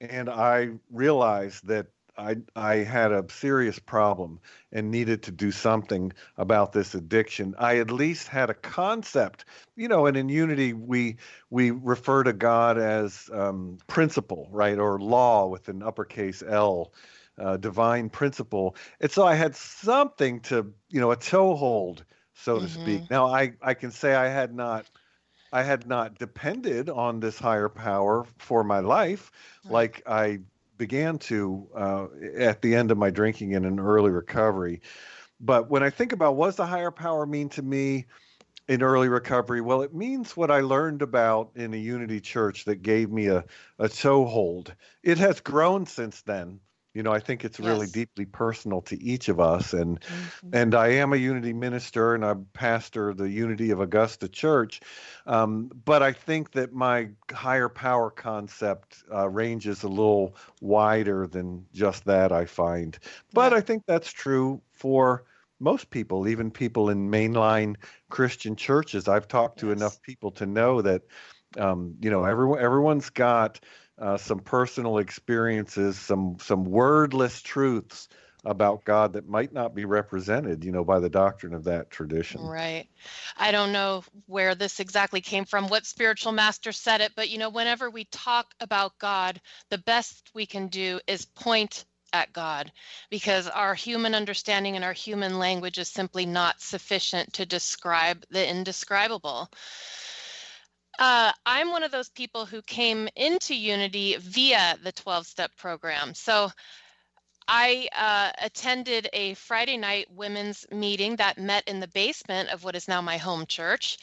and 0.01 0.29
I 0.29 0.71
realized 0.91 1.67
that 1.67 1.87
I, 2.19 2.37
I 2.55 2.77
had 2.77 3.13
a 3.13 3.25
serious 3.31 3.79
problem 3.79 4.41
and 4.73 4.91
needed 4.91 5.23
to 5.25 5.31
do 5.31 5.51
something 5.51 6.13
about 6.37 6.73
this 6.73 6.95
addiction. 6.95 7.55
I 7.59 7.79
at 7.79 7.91
least 7.91 8.29
had 8.29 8.51
a 8.51 8.55
concept, 8.55 9.47
you 9.77 9.89
know. 9.89 10.07
And 10.07 10.17
in 10.17 10.29
Unity, 10.29 10.75
we 10.75 11.17
we 11.49 11.71
refer 11.71 12.23
to 12.25 12.33
God 12.33 12.79
as 12.79 13.31
um, 13.33 13.79
principle, 13.87 14.49
right, 14.51 14.79
or 14.79 14.99
law 14.99 15.47
with 15.47 15.69
an 15.69 15.83
uppercase 15.83 16.43
L, 16.47 16.93
uh, 17.39 17.57
divine 17.57 18.11
principle. 18.11 18.77
And 19.01 19.11
so 19.11 19.25
I 19.25 19.35
had 19.35 19.57
something 19.57 20.41
to, 20.41 20.73
you 20.91 21.01
know, 21.01 21.13
a 21.13 21.17
toehold 21.17 22.05
so 22.43 22.59
to 22.59 22.67
mm-hmm. 22.67 22.83
speak. 22.83 23.11
Now 23.11 23.27
I, 23.27 23.53
I 23.63 23.75
can 23.75 23.91
say 23.91 24.15
I 24.15 24.29
had 24.29 24.55
not 24.55 24.87
I 25.53 25.63
had 25.63 25.87
not 25.87 26.19
depended 26.19 26.89
on 26.89 27.21
this 27.21 27.39
higher 27.39 27.69
power 27.69 28.25
for 28.39 28.63
my 28.63 28.79
life 28.79 29.33
right. 29.65 29.73
like 29.73 30.03
I 30.07 30.41
began 30.79 31.19
to 31.19 31.69
uh, 31.75 32.07
at 32.37 32.63
the 32.63 32.75
end 32.75 32.91
of 32.91 32.99
my 32.99 33.11
drinking 33.11 33.53
in 33.53 33.65
an 33.65 33.79
early 33.79 34.11
recovery. 34.11 34.81
But 35.41 35.71
when 35.71 35.83
I 35.83 35.91
think 35.91 36.13
about 36.13 36.37
what 36.37 36.47
does 36.47 36.57
the 36.57 36.67
higher 36.67 36.91
power 36.91 37.27
mean 37.27 37.49
to 37.51 37.63
me 37.63 38.07
in 38.69 38.83
early 38.83 39.09
recovery, 39.09 39.61
well, 39.61 39.83
it 39.83 39.93
means 39.93 40.37
what 40.37 40.51
I 40.51 40.61
learned 40.61 41.03
about 41.03 41.51
in 41.57 41.75
a 41.75 41.77
Unity 41.77 42.21
church 42.21 42.65
that 42.67 42.83
gave 42.83 43.11
me 43.11 43.27
a, 43.27 43.45
a 43.79 43.89
toehold. 43.89 44.75
It 45.03 45.19
has 45.19 45.41
grown 45.41 45.85
since 45.85 46.23
then 46.23 46.61
you 46.95 47.03
know 47.03 47.13
i 47.13 47.19
think 47.19 47.45
it's 47.45 47.61
really 47.61 47.87
yes. 47.87 47.93
deeply 47.93 48.25
personal 48.25 48.81
to 48.81 49.01
each 49.03 49.29
of 49.29 49.41
us 49.41 49.73
and 49.73 50.01
mm-hmm. 50.01 50.51
and 50.53 50.75
i 50.75 50.89
am 50.89 51.13
a 51.13 51.17
unity 51.17 51.53
minister 51.53 52.15
and 52.15 52.25
i 52.25 52.35
pastor 52.53 53.15
the 53.15 53.29
unity 53.29 53.71
of 53.71 53.81
augusta 53.81 54.29
church 54.29 54.81
um, 55.27 55.71
but 55.85 56.03
i 56.03 56.13
think 56.13 56.53
that 56.53 56.73
my 56.73 57.09
higher 57.33 57.69
power 57.69 58.11
concept 58.11 59.03
uh, 59.15 59.29
ranges 59.29 59.83
a 59.83 59.89
little 59.89 60.37
wider 60.61 61.27
than 61.27 61.65
just 61.73 62.05
that 62.05 62.33
i 62.33 62.45
find 62.45 62.99
but 63.33 63.53
yeah. 63.53 63.59
i 63.59 63.61
think 63.61 63.85
that's 63.87 64.13
true 64.13 64.61
for 64.73 65.25
most 65.61 65.91
people, 65.91 66.27
even 66.27 66.51
people 66.51 66.89
in 66.89 67.11
mainline 67.11 67.77
Christian 68.09 68.57
churches. 68.57 69.09
I've 69.09 69.29
talked 69.29 69.61
to 69.61 69.69
yes. 69.69 69.77
enough 69.77 70.03
people 70.03 70.31
to 70.33 70.47
know 70.47 70.81
that 70.81 71.03
um, 71.59 71.95
you 72.01 72.11
know 72.11 72.25
everyone 72.25 72.61
everyone's 72.61 73.11
got 73.11 73.61
uh, 74.01 74.17
some 74.17 74.41
personal 74.41 74.99
experiences, 74.99 75.99
some 75.99 76.37
some 76.41 76.65
wordless 76.65 77.43
truths 77.43 78.09
about 78.45 78.85
God 78.85 79.13
that 79.13 79.29
might 79.29 79.53
not 79.53 79.75
be 79.75 79.85
represented, 79.85 80.65
you 80.65 80.73
know, 80.73 80.85
by 80.85 80.99
the 80.99 81.11
doctrine 81.11 81.53
of 81.53 81.65
that 81.65 81.91
tradition. 81.91 82.41
Right. 82.41 82.87
I 83.37 83.53
don't 83.53 83.73
know 83.73 84.03
where 84.27 84.55
this 84.55 84.81
exactly 84.81 85.21
came 85.21 85.45
from, 85.45 85.69
what 85.69 85.85
spiritual 85.85 86.33
master 86.33 86.73
said 86.73 87.03
it, 87.03 87.13
but 87.15 87.29
you 87.29 87.39
know, 87.39 87.51
whenever 87.51 87.91
we 87.91 88.05
talk 88.05 88.55
about 88.61 88.99
God, 88.99 89.41
the 89.69 89.79
best 89.79 90.31
we 90.35 90.47
can 90.47 90.69
do 90.69 91.01
is 91.07 91.27
point 91.27 91.85
at 92.13 92.33
God 92.33 92.73
because 93.11 93.47
our 93.47 93.75
human 93.75 94.15
understanding 94.15 94.77
and 94.77 94.85
our 94.85 94.93
human 94.93 95.39
language 95.39 95.79
is 95.79 95.89
simply 95.89 96.27
not 96.27 96.61
sufficient 96.61 97.33
to 97.35 97.47
describe 97.47 98.25
the 98.31 98.49
indescribable. 98.49 99.49
Uh, 101.01 101.33
I'm 101.47 101.71
one 101.71 101.83
of 101.83 101.91
those 101.91 102.11
people 102.11 102.45
who 102.45 102.61
came 102.61 103.09
into 103.17 103.55
Unity 103.55 104.17
via 104.21 104.79
the 104.85 104.93
12 104.93 105.27
step 105.27 105.51
program. 105.57 106.13
So 106.13 106.51
I 107.49 107.89
uh, 107.97 108.33
attended 108.45 109.09
a 109.15 109.33
Friday 109.35 109.79
night 109.79 110.09
women's 110.11 110.67
meeting 110.71 111.17
that 111.17 111.39
met 111.39 111.67
in 111.67 111.81
the 111.81 111.89
basement 111.89 112.51
of 112.51 112.65
what 112.65 112.77
is 112.77 112.87
now 112.87 113.01
my 113.01 113.17
home 113.17 113.47
church. 113.47 113.97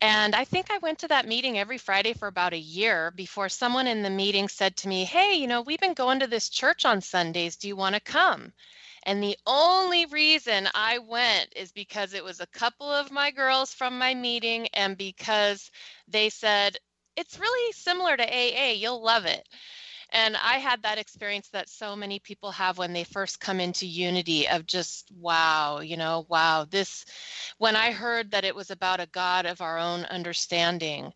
And 0.00 0.34
I 0.34 0.44
think 0.44 0.72
I 0.72 0.78
went 0.78 0.98
to 0.98 1.08
that 1.08 1.28
meeting 1.28 1.60
every 1.60 1.78
Friday 1.78 2.12
for 2.12 2.26
about 2.26 2.54
a 2.54 2.58
year 2.58 3.12
before 3.12 3.48
someone 3.48 3.86
in 3.86 4.02
the 4.02 4.10
meeting 4.10 4.48
said 4.48 4.76
to 4.78 4.88
me, 4.88 5.04
Hey, 5.04 5.34
you 5.34 5.46
know, 5.46 5.62
we've 5.62 5.78
been 5.78 5.94
going 5.94 6.18
to 6.20 6.26
this 6.26 6.48
church 6.48 6.84
on 6.84 7.00
Sundays. 7.00 7.54
Do 7.54 7.68
you 7.68 7.76
want 7.76 7.94
to 7.94 8.00
come? 8.00 8.52
And 9.04 9.22
the 9.22 9.36
only 9.46 10.06
reason 10.06 10.68
I 10.74 10.98
went 10.98 11.52
is 11.56 11.72
because 11.72 12.14
it 12.14 12.24
was 12.24 12.40
a 12.40 12.46
couple 12.46 12.90
of 12.90 13.10
my 13.10 13.30
girls 13.30 13.72
from 13.74 13.98
my 13.98 14.14
meeting 14.14 14.68
and 14.74 14.96
because 14.96 15.70
they 16.08 16.28
said, 16.28 16.76
It's 17.16 17.38
really 17.38 17.72
similar 17.72 18.16
to 18.16 18.24
AA. 18.24 18.72
You'll 18.72 19.02
love 19.02 19.26
it. 19.26 19.46
And 20.12 20.36
I 20.36 20.58
had 20.58 20.82
that 20.82 20.98
experience 20.98 21.48
that 21.50 21.70
so 21.70 21.96
many 21.96 22.18
people 22.18 22.50
have 22.52 22.76
when 22.76 22.92
they 22.92 23.04
first 23.04 23.40
come 23.40 23.60
into 23.60 23.86
Unity 23.86 24.46
of 24.46 24.66
just, 24.66 25.10
wow, 25.10 25.80
you 25.80 25.96
know, 25.96 26.26
wow, 26.28 26.66
this, 26.68 27.06
when 27.56 27.76
I 27.76 27.92
heard 27.92 28.30
that 28.30 28.44
it 28.44 28.54
was 28.54 28.70
about 28.70 29.00
a 29.00 29.06
God 29.06 29.46
of 29.46 29.62
our 29.62 29.78
own 29.78 30.04
understanding, 30.04 31.12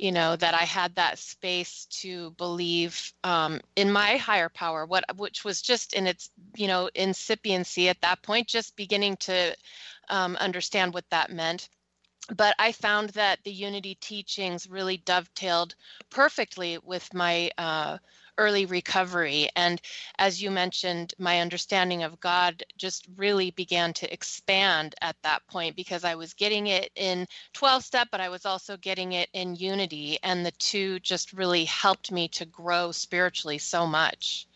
you 0.00 0.12
know, 0.12 0.34
that 0.34 0.54
I 0.54 0.64
had 0.64 0.94
that 0.94 1.18
space 1.18 1.84
to 2.00 2.30
believe 2.32 3.12
um, 3.22 3.60
in 3.76 3.92
my 3.92 4.16
higher 4.16 4.48
power, 4.48 4.86
what, 4.86 5.04
which 5.16 5.44
was 5.44 5.60
just 5.60 5.92
in 5.92 6.06
its, 6.06 6.30
you 6.56 6.66
know, 6.66 6.88
incipiency 6.94 7.90
at 7.90 8.00
that 8.00 8.22
point, 8.22 8.46
just 8.48 8.76
beginning 8.76 9.16
to 9.18 9.54
um, 10.08 10.36
understand 10.36 10.94
what 10.94 11.04
that 11.10 11.30
meant. 11.30 11.68
But 12.34 12.54
I 12.58 12.72
found 12.72 13.10
that 13.10 13.40
the 13.44 13.52
Unity 13.52 13.96
teachings 14.00 14.70
really 14.70 14.96
dovetailed 14.96 15.74
perfectly 16.08 16.78
with 16.82 17.12
my 17.12 17.50
uh, 17.58 17.98
early 18.40 18.64
recovery. 18.64 19.50
And 19.54 19.80
as 20.18 20.42
you 20.42 20.50
mentioned, 20.50 21.12
my 21.18 21.40
understanding 21.40 22.02
of 22.02 22.18
God 22.20 22.62
just 22.78 23.06
really 23.16 23.50
began 23.50 23.92
to 23.92 24.10
expand 24.10 24.94
at 25.02 25.16
that 25.22 25.46
point 25.46 25.76
because 25.76 26.04
I 26.04 26.14
was 26.14 26.32
getting 26.32 26.66
it 26.68 26.90
in 26.96 27.26
12 27.52 27.84
step, 27.84 28.08
but 28.10 28.22
I 28.22 28.30
was 28.30 28.46
also 28.46 28.78
getting 28.78 29.12
it 29.12 29.28
in 29.34 29.56
unity. 29.56 30.18
And 30.22 30.44
the 30.44 30.52
two 30.52 31.00
just 31.00 31.34
really 31.34 31.66
helped 31.66 32.10
me 32.10 32.28
to 32.28 32.46
grow 32.46 32.92
spiritually 32.92 33.58
so 33.58 33.86
much. 33.86 34.46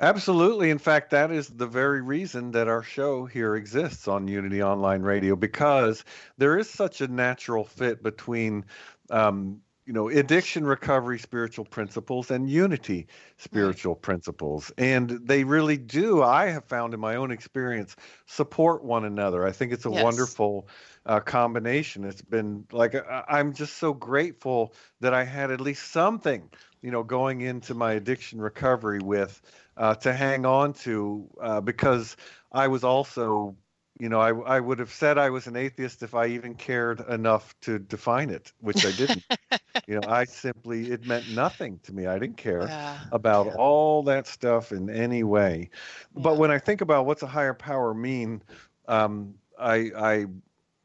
Absolutely. 0.00 0.70
In 0.70 0.78
fact, 0.78 1.10
that 1.10 1.32
is 1.32 1.48
the 1.48 1.66
very 1.66 2.00
reason 2.00 2.52
that 2.52 2.68
our 2.68 2.84
show 2.84 3.24
here 3.24 3.56
exists 3.56 4.06
on 4.06 4.28
Unity 4.28 4.62
Online 4.62 5.02
Radio 5.02 5.34
because 5.34 6.04
there 6.38 6.58
is 6.58 6.70
such 6.70 7.00
a 7.00 7.08
natural 7.08 7.64
fit 7.64 8.02
between 8.02 8.64
um, 9.10 9.60
you 9.86 9.92
know 9.92 10.08
addiction 10.08 10.64
recovery 10.64 11.18
spiritual 11.18 11.64
principles 11.64 12.30
and 12.30 12.48
unity 12.48 13.06
spiritual 13.36 13.94
right. 13.94 14.02
principles 14.02 14.72
and 14.78 15.10
they 15.24 15.44
really 15.44 15.76
do 15.76 16.22
i 16.22 16.46
have 16.46 16.64
found 16.64 16.94
in 16.94 17.00
my 17.00 17.16
own 17.16 17.30
experience 17.30 17.96
support 18.26 18.84
one 18.84 19.04
another 19.04 19.46
i 19.46 19.50
think 19.50 19.72
it's 19.72 19.86
a 19.86 19.90
yes. 19.90 20.02
wonderful 20.02 20.68
uh, 21.06 21.18
combination 21.18 22.04
it's 22.04 22.22
been 22.22 22.64
like 22.70 22.94
i'm 23.28 23.52
just 23.52 23.78
so 23.78 23.92
grateful 23.92 24.72
that 25.00 25.12
i 25.12 25.24
had 25.24 25.50
at 25.50 25.60
least 25.60 25.90
something 25.90 26.48
you 26.80 26.90
know 26.90 27.02
going 27.02 27.40
into 27.40 27.74
my 27.74 27.92
addiction 27.92 28.40
recovery 28.40 29.00
with 29.00 29.40
uh, 29.76 29.94
to 29.94 30.12
hang 30.12 30.46
on 30.46 30.72
to 30.72 31.28
uh, 31.40 31.60
because 31.60 32.16
i 32.52 32.68
was 32.68 32.84
also 32.84 33.56
you 34.02 34.08
know, 34.08 34.18
I, 34.18 34.56
I 34.56 34.58
would 34.58 34.80
have 34.80 34.92
said 34.92 35.16
I 35.16 35.30
was 35.30 35.46
an 35.46 35.54
atheist 35.54 36.02
if 36.02 36.12
I 36.12 36.26
even 36.26 36.56
cared 36.56 36.98
enough 37.08 37.54
to 37.60 37.78
define 37.78 38.30
it, 38.30 38.50
which 38.58 38.84
I 38.84 38.90
didn't. 38.90 39.22
you 39.86 40.00
know, 40.00 40.08
I 40.08 40.24
simply, 40.24 40.90
it 40.90 41.06
meant 41.06 41.30
nothing 41.30 41.78
to 41.84 41.92
me. 41.92 42.08
I 42.08 42.18
didn't 42.18 42.36
care 42.36 42.62
yeah, 42.62 42.98
about 43.12 43.46
yeah. 43.46 43.54
all 43.54 44.02
that 44.02 44.26
stuff 44.26 44.72
in 44.72 44.90
any 44.90 45.22
way. 45.22 45.70
Yeah. 46.16 46.22
But 46.24 46.36
when 46.36 46.50
I 46.50 46.58
think 46.58 46.80
about 46.80 47.06
what's 47.06 47.22
a 47.22 47.28
higher 47.28 47.54
power 47.54 47.94
mean, 47.94 48.42
um, 48.88 49.34
I, 49.56 49.92
I 49.96 50.26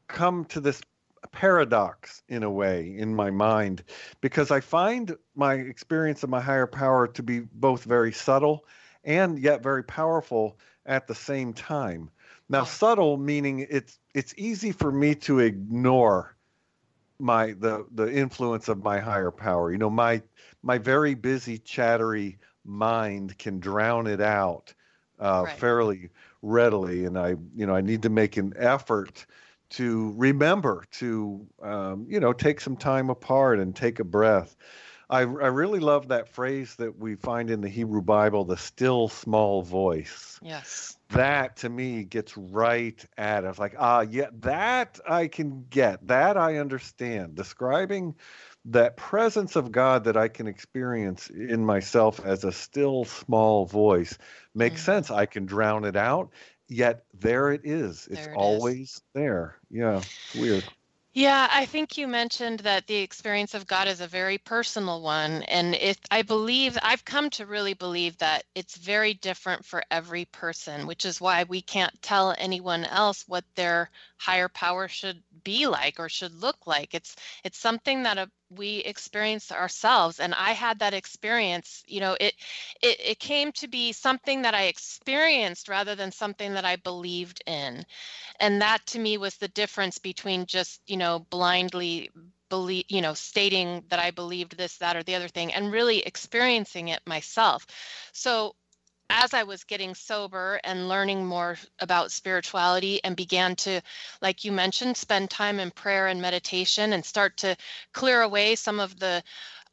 come 0.06 0.44
to 0.44 0.60
this 0.60 0.80
paradox 1.32 2.22
in 2.28 2.44
a 2.44 2.50
way 2.50 2.96
in 2.96 3.16
my 3.16 3.32
mind 3.32 3.82
because 4.20 4.52
I 4.52 4.60
find 4.60 5.16
my 5.34 5.54
experience 5.54 6.22
of 6.22 6.30
my 6.30 6.40
higher 6.40 6.68
power 6.68 7.08
to 7.08 7.22
be 7.24 7.40
both 7.40 7.82
very 7.82 8.12
subtle 8.12 8.64
and 9.02 9.40
yet 9.40 9.60
very 9.60 9.82
powerful 9.82 10.56
at 10.86 11.08
the 11.08 11.16
same 11.16 11.52
time. 11.52 12.10
Now, 12.48 12.64
subtle 12.64 13.16
meaning 13.16 13.66
it's 13.70 13.98
it's 14.14 14.34
easy 14.36 14.72
for 14.72 14.90
me 14.90 15.14
to 15.16 15.40
ignore 15.40 16.36
my 17.18 17.52
the 17.52 17.86
the 17.92 18.10
influence 18.10 18.68
of 18.68 18.82
my 18.82 19.00
higher 19.00 19.30
power. 19.30 19.70
You 19.70 19.78
know, 19.78 19.90
my 19.90 20.22
my 20.62 20.78
very 20.78 21.14
busy, 21.14 21.58
chattery 21.58 22.38
mind 22.64 23.38
can 23.38 23.60
drown 23.60 24.06
it 24.06 24.20
out 24.20 24.72
uh, 25.18 25.44
right. 25.46 25.58
fairly 25.58 26.10
readily, 26.42 27.04
and 27.04 27.18
I 27.18 27.36
you 27.54 27.66
know 27.66 27.74
I 27.74 27.80
need 27.80 28.02
to 28.02 28.10
make 28.10 28.36
an 28.36 28.54
effort 28.56 29.26
to 29.70 30.14
remember 30.16 30.84
to 30.92 31.46
um, 31.62 32.06
you 32.08 32.20
know 32.20 32.32
take 32.32 32.60
some 32.60 32.76
time 32.76 33.10
apart 33.10 33.58
and 33.58 33.74
take 33.74 34.00
a 34.00 34.04
breath. 34.04 34.56
I, 35.10 35.20
I 35.20 35.22
really 35.22 35.80
love 35.80 36.08
that 36.08 36.28
phrase 36.28 36.74
that 36.76 36.98
we 36.98 37.14
find 37.14 37.50
in 37.50 37.62
the 37.62 37.68
Hebrew 37.68 38.02
Bible, 38.02 38.44
the 38.44 38.58
still 38.58 39.08
small 39.08 39.62
voice. 39.62 40.38
Yes. 40.42 40.97
That 41.10 41.56
to 41.58 41.68
me 41.68 42.04
gets 42.04 42.36
right 42.36 43.02
at 43.16 43.44
it. 43.44 43.58
Like, 43.58 43.74
ah, 43.78 44.02
yeah, 44.02 44.28
that 44.40 45.00
I 45.08 45.28
can 45.28 45.64
get. 45.70 46.06
That 46.06 46.36
I 46.36 46.58
understand. 46.58 47.34
Describing 47.34 48.14
that 48.66 48.96
presence 48.96 49.56
of 49.56 49.72
God 49.72 50.04
that 50.04 50.16
I 50.16 50.28
can 50.28 50.46
experience 50.46 51.30
in 51.30 51.64
myself 51.64 52.20
as 52.24 52.44
a 52.44 52.52
still 52.52 53.04
small 53.04 53.64
voice 53.64 54.18
makes 54.54 54.82
mm-hmm. 54.82 54.92
sense. 54.92 55.10
I 55.10 55.24
can 55.26 55.46
drown 55.46 55.84
it 55.84 55.96
out, 55.96 56.30
yet 56.68 57.04
there 57.18 57.52
it 57.52 57.62
is. 57.64 58.06
It's 58.10 58.26
it 58.26 58.34
always 58.36 58.90
is. 58.90 59.02
there. 59.14 59.56
Yeah, 59.70 60.02
weird. 60.38 60.64
Yeah, 61.14 61.48
I 61.50 61.66
think 61.66 61.96
you 61.98 62.06
mentioned 62.06 62.60
that 62.60 62.86
the 62.86 62.96
experience 62.96 63.54
of 63.54 63.66
God 63.66 63.88
is 63.88 64.00
a 64.00 64.06
very 64.06 64.38
personal 64.38 65.02
one. 65.02 65.42
And 65.44 65.74
if 65.74 65.98
I 66.10 66.22
believe, 66.22 66.78
I've 66.82 67.04
come 67.04 67.30
to 67.30 67.46
really 67.46 67.74
believe 67.74 68.16
that 68.18 68.44
it's 68.54 68.76
very 68.76 69.14
different 69.14 69.64
for 69.64 69.82
every 69.90 70.26
person, 70.26 70.86
which 70.86 71.04
is 71.04 71.20
why 71.20 71.44
we 71.44 71.60
can't 71.62 72.00
tell 72.02 72.34
anyone 72.38 72.84
else 72.84 73.24
what 73.26 73.44
their 73.56 73.90
higher 74.18 74.48
power 74.48 74.86
should 74.86 75.22
be 75.44 75.66
like 75.66 75.98
or 75.98 76.08
should 76.08 76.32
look 76.34 76.66
like. 76.66 76.94
It's 76.94 77.16
it's 77.42 77.58
something 77.58 78.04
that 78.04 78.18
a, 78.18 78.30
we 78.50 78.78
experience 78.78 79.52
ourselves 79.52 80.20
and 80.20 80.34
i 80.34 80.52
had 80.52 80.78
that 80.78 80.94
experience 80.94 81.82
you 81.86 82.00
know 82.00 82.16
it, 82.20 82.34
it 82.82 83.00
it 83.00 83.18
came 83.18 83.52
to 83.52 83.68
be 83.68 83.92
something 83.92 84.42
that 84.42 84.54
i 84.54 84.64
experienced 84.64 85.68
rather 85.68 85.94
than 85.94 86.10
something 86.12 86.54
that 86.54 86.64
i 86.64 86.76
believed 86.76 87.42
in. 87.46 87.84
And 88.40 88.62
that 88.62 88.86
to 88.88 88.98
me 88.98 89.18
was 89.18 89.36
the 89.36 89.48
difference 89.48 89.98
between 89.98 90.46
just 90.46 90.80
you 90.86 90.96
know 90.96 91.20
blindly 91.30 92.10
believe 92.48 92.84
you 92.88 93.02
know 93.02 93.14
stating 93.14 93.84
that 93.88 93.98
i 93.98 94.10
believed 94.10 94.56
this 94.56 94.78
that 94.78 94.96
or 94.96 95.02
the 95.02 95.14
other 95.14 95.28
thing 95.28 95.52
and 95.52 95.72
really 95.72 96.00
experiencing 96.00 96.88
it 96.88 97.00
myself. 97.06 97.66
So 98.12 98.54
as 99.10 99.34
I 99.34 99.42
was 99.42 99.64
getting 99.64 99.94
sober 99.94 100.60
and 100.64 100.88
learning 100.88 101.24
more 101.24 101.56
about 101.80 102.12
spirituality 102.12 103.02
and 103.04 103.16
began 103.16 103.56
to, 103.56 103.80
like 104.20 104.44
you 104.44 104.52
mentioned, 104.52 104.96
spend 104.96 105.30
time 105.30 105.58
in 105.60 105.70
prayer 105.70 106.08
and 106.08 106.20
meditation 106.20 106.92
and 106.92 107.04
start 107.04 107.36
to 107.38 107.56
clear 107.92 108.22
away 108.22 108.54
some 108.54 108.80
of 108.80 108.98
the 108.98 109.22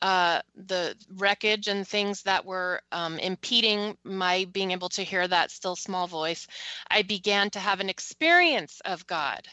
uh, 0.01 0.41
the 0.67 0.95
wreckage 1.15 1.67
and 1.67 1.87
things 1.87 2.21
that 2.23 2.45
were 2.45 2.81
um, 2.91 3.17
impeding 3.19 3.97
my 4.03 4.45
being 4.51 4.71
able 4.71 4.89
to 4.89 5.01
hear 5.01 5.27
that 5.27 5.51
still 5.51 5.75
small 5.75 6.05
voice, 6.05 6.47
I 6.91 7.01
began 7.01 7.49
to 7.51 7.59
have 7.59 7.79
an 7.79 7.89
experience 7.89 8.81
of 8.85 9.07
God. 9.07 9.47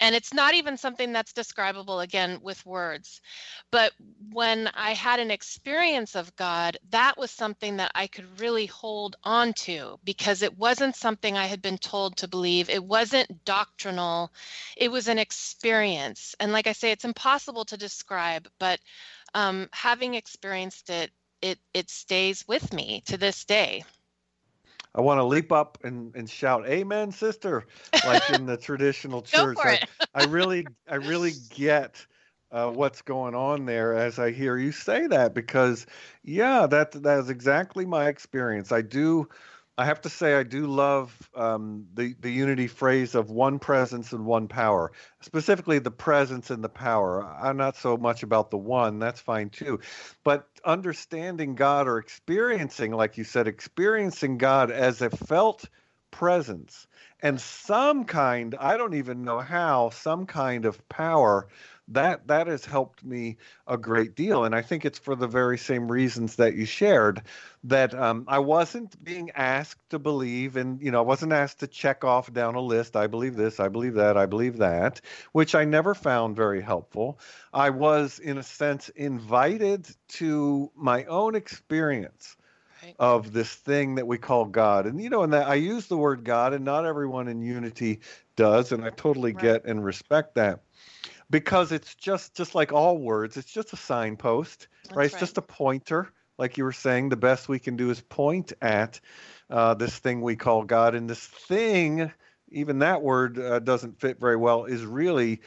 And 0.00 0.14
it's 0.14 0.34
not 0.34 0.54
even 0.54 0.76
something 0.76 1.12
that's 1.12 1.32
describable 1.32 2.00
again 2.00 2.40
with 2.42 2.64
words. 2.66 3.20
But 3.70 3.92
when 4.32 4.68
I 4.74 4.92
had 4.92 5.20
an 5.20 5.30
experience 5.30 6.16
of 6.16 6.34
God, 6.36 6.76
that 6.90 7.16
was 7.16 7.30
something 7.30 7.76
that 7.76 7.92
I 7.94 8.06
could 8.06 8.40
really 8.40 8.66
hold 8.66 9.16
on 9.24 9.52
to 9.54 9.98
because 10.04 10.42
it 10.42 10.58
wasn't 10.58 10.96
something 10.96 11.36
I 11.36 11.46
had 11.46 11.62
been 11.62 11.78
told 11.78 12.16
to 12.18 12.28
believe. 12.28 12.68
It 12.70 12.84
wasn't 12.84 13.44
doctrinal, 13.44 14.32
it 14.76 14.90
was 14.90 15.08
an 15.08 15.18
experience. 15.18 16.34
And 16.40 16.52
like 16.52 16.66
I 16.66 16.72
say, 16.72 16.90
it's 16.90 17.04
impossible 17.04 17.64
to 17.66 17.76
describe, 17.76 18.48
but 18.58 18.80
um, 19.34 19.68
having 19.72 20.14
experienced 20.14 20.90
it, 20.90 21.10
it, 21.42 21.58
it 21.72 21.90
stays 21.90 22.46
with 22.48 22.72
me 22.72 23.02
to 23.06 23.16
this 23.16 23.44
day. 23.44 23.84
I 24.94 25.00
want 25.00 25.18
to 25.18 25.24
leap 25.24 25.50
up 25.50 25.78
and, 25.82 26.14
and 26.14 26.28
shout, 26.28 26.66
"Amen, 26.68 27.12
sister!" 27.12 27.66
like 28.06 28.30
in 28.30 28.46
the 28.46 28.56
traditional 28.68 29.22
church. 29.22 29.58
I, 29.64 29.80
I, 30.14 30.22
really, 30.22 30.66
I 30.88 30.96
really 30.96 31.32
get 31.50 32.06
uh, 32.52 32.70
what's 32.70 33.02
going 33.02 33.34
on 33.34 33.66
there 33.66 33.94
as 33.94 34.18
I 34.18 34.30
hear 34.30 34.56
you 34.56 34.72
say 34.72 35.06
that 35.08 35.34
because, 35.34 35.86
yeah, 36.22 36.66
that 36.66 36.92
that 37.02 37.18
is 37.18 37.30
exactly 37.30 37.84
my 37.86 38.08
experience. 38.08 38.70
I 38.70 38.82
do 38.82 39.28
I 39.76 39.86
have 39.86 40.00
to 40.02 40.08
say, 40.08 40.34
I 40.34 40.44
do 40.44 40.66
love 40.66 41.28
um, 41.34 41.86
the 41.94 42.14
the 42.20 42.30
unity 42.30 42.68
phrase 42.68 43.16
of 43.16 43.30
one 43.30 43.58
presence 43.58 44.12
and 44.12 44.24
one 44.24 44.46
power. 44.46 44.92
Specifically, 45.20 45.80
the 45.80 45.90
presence 45.90 46.50
and 46.50 46.62
the 46.62 46.68
power. 46.68 47.24
I'm 47.24 47.56
not 47.56 47.76
so 47.76 47.96
much 47.96 48.22
about 48.22 48.50
the 48.52 48.56
one. 48.56 49.00
That's 49.00 49.20
fine 49.20 49.50
too, 49.50 49.80
but 50.22 50.46
understanding 50.64 51.54
God 51.54 51.88
or 51.88 51.98
experiencing, 51.98 52.92
like 52.92 53.18
you 53.18 53.24
said, 53.24 53.46
experiencing 53.48 54.38
God 54.38 54.70
as 54.70 55.02
a 55.02 55.10
felt 55.10 55.68
presence 56.10 56.86
and 57.20 57.40
some 57.40 58.04
kind. 58.04 58.54
I 58.58 58.76
don't 58.76 58.94
even 58.94 59.24
know 59.24 59.40
how. 59.40 59.90
Some 59.90 60.26
kind 60.26 60.64
of 60.64 60.88
power 60.88 61.48
that 61.88 62.26
that 62.28 62.46
has 62.46 62.64
helped 62.64 63.04
me 63.04 63.36
a 63.66 63.76
great 63.76 64.14
deal 64.14 64.44
and 64.44 64.54
i 64.54 64.62
think 64.62 64.84
it's 64.84 64.98
for 64.98 65.14
the 65.14 65.26
very 65.26 65.58
same 65.58 65.90
reasons 65.90 66.36
that 66.36 66.54
you 66.54 66.64
shared 66.64 67.22
that 67.62 67.94
um, 67.94 68.24
i 68.26 68.38
wasn't 68.38 69.02
being 69.04 69.30
asked 69.32 69.88
to 69.90 69.98
believe 69.98 70.56
and 70.56 70.80
you 70.80 70.90
know 70.90 70.98
i 70.98 71.02
wasn't 71.02 71.32
asked 71.32 71.60
to 71.60 71.66
check 71.66 72.02
off 72.02 72.32
down 72.32 72.54
a 72.54 72.60
list 72.60 72.96
i 72.96 73.06
believe 73.06 73.36
this 73.36 73.60
i 73.60 73.68
believe 73.68 73.94
that 73.94 74.16
i 74.16 74.24
believe 74.24 74.56
that 74.56 75.00
which 75.32 75.54
i 75.54 75.64
never 75.64 75.94
found 75.94 76.34
very 76.34 76.62
helpful 76.62 77.18
i 77.52 77.68
was 77.68 78.18
in 78.18 78.38
a 78.38 78.42
sense 78.42 78.88
invited 78.90 79.86
to 80.08 80.70
my 80.74 81.04
own 81.04 81.34
experience 81.34 82.36
of 82.98 83.32
this 83.32 83.52
thing 83.54 83.94
that 83.94 84.06
we 84.06 84.18
call 84.18 84.44
God. 84.44 84.86
And 84.86 85.00
you 85.02 85.08
know, 85.08 85.22
and 85.22 85.32
that 85.32 85.48
I 85.48 85.54
use 85.54 85.86
the 85.86 85.96
word 85.96 86.22
God, 86.22 86.52
and 86.52 86.64
not 86.64 86.84
everyone 86.84 87.28
in 87.28 87.40
unity 87.40 88.00
does, 88.36 88.72
and 88.72 88.84
I 88.84 88.90
totally 88.90 89.32
right. 89.32 89.42
get 89.42 89.64
and 89.64 89.84
respect 89.84 90.34
that 90.34 90.60
because 91.34 91.72
it's 91.72 91.96
just 91.96 92.32
just 92.36 92.54
like 92.54 92.72
all 92.72 92.96
words 92.96 93.36
it's 93.36 93.52
just 93.52 93.72
a 93.72 93.76
signpost 93.76 94.68
right? 94.90 94.96
right? 94.96 95.06
it's 95.06 95.18
just 95.18 95.36
a 95.36 95.42
pointer 95.42 96.12
like 96.38 96.56
you 96.56 96.62
were 96.62 96.72
saying 96.72 97.08
the 97.08 97.16
best 97.16 97.48
we 97.48 97.58
can 97.58 97.76
do 97.76 97.90
is 97.90 98.00
point 98.02 98.52
at 98.62 99.00
uh, 99.50 99.74
this 99.74 99.98
thing 99.98 100.22
we 100.22 100.36
call 100.36 100.62
god 100.62 100.94
and 100.94 101.10
this 101.10 101.26
thing 101.26 102.10
even 102.50 102.78
that 102.78 103.02
word 103.02 103.36
uh, 103.40 103.58
doesn't 103.58 103.98
fit 103.98 104.20
very 104.20 104.36
well 104.36 104.64
is 104.64 104.84
really 104.84 105.40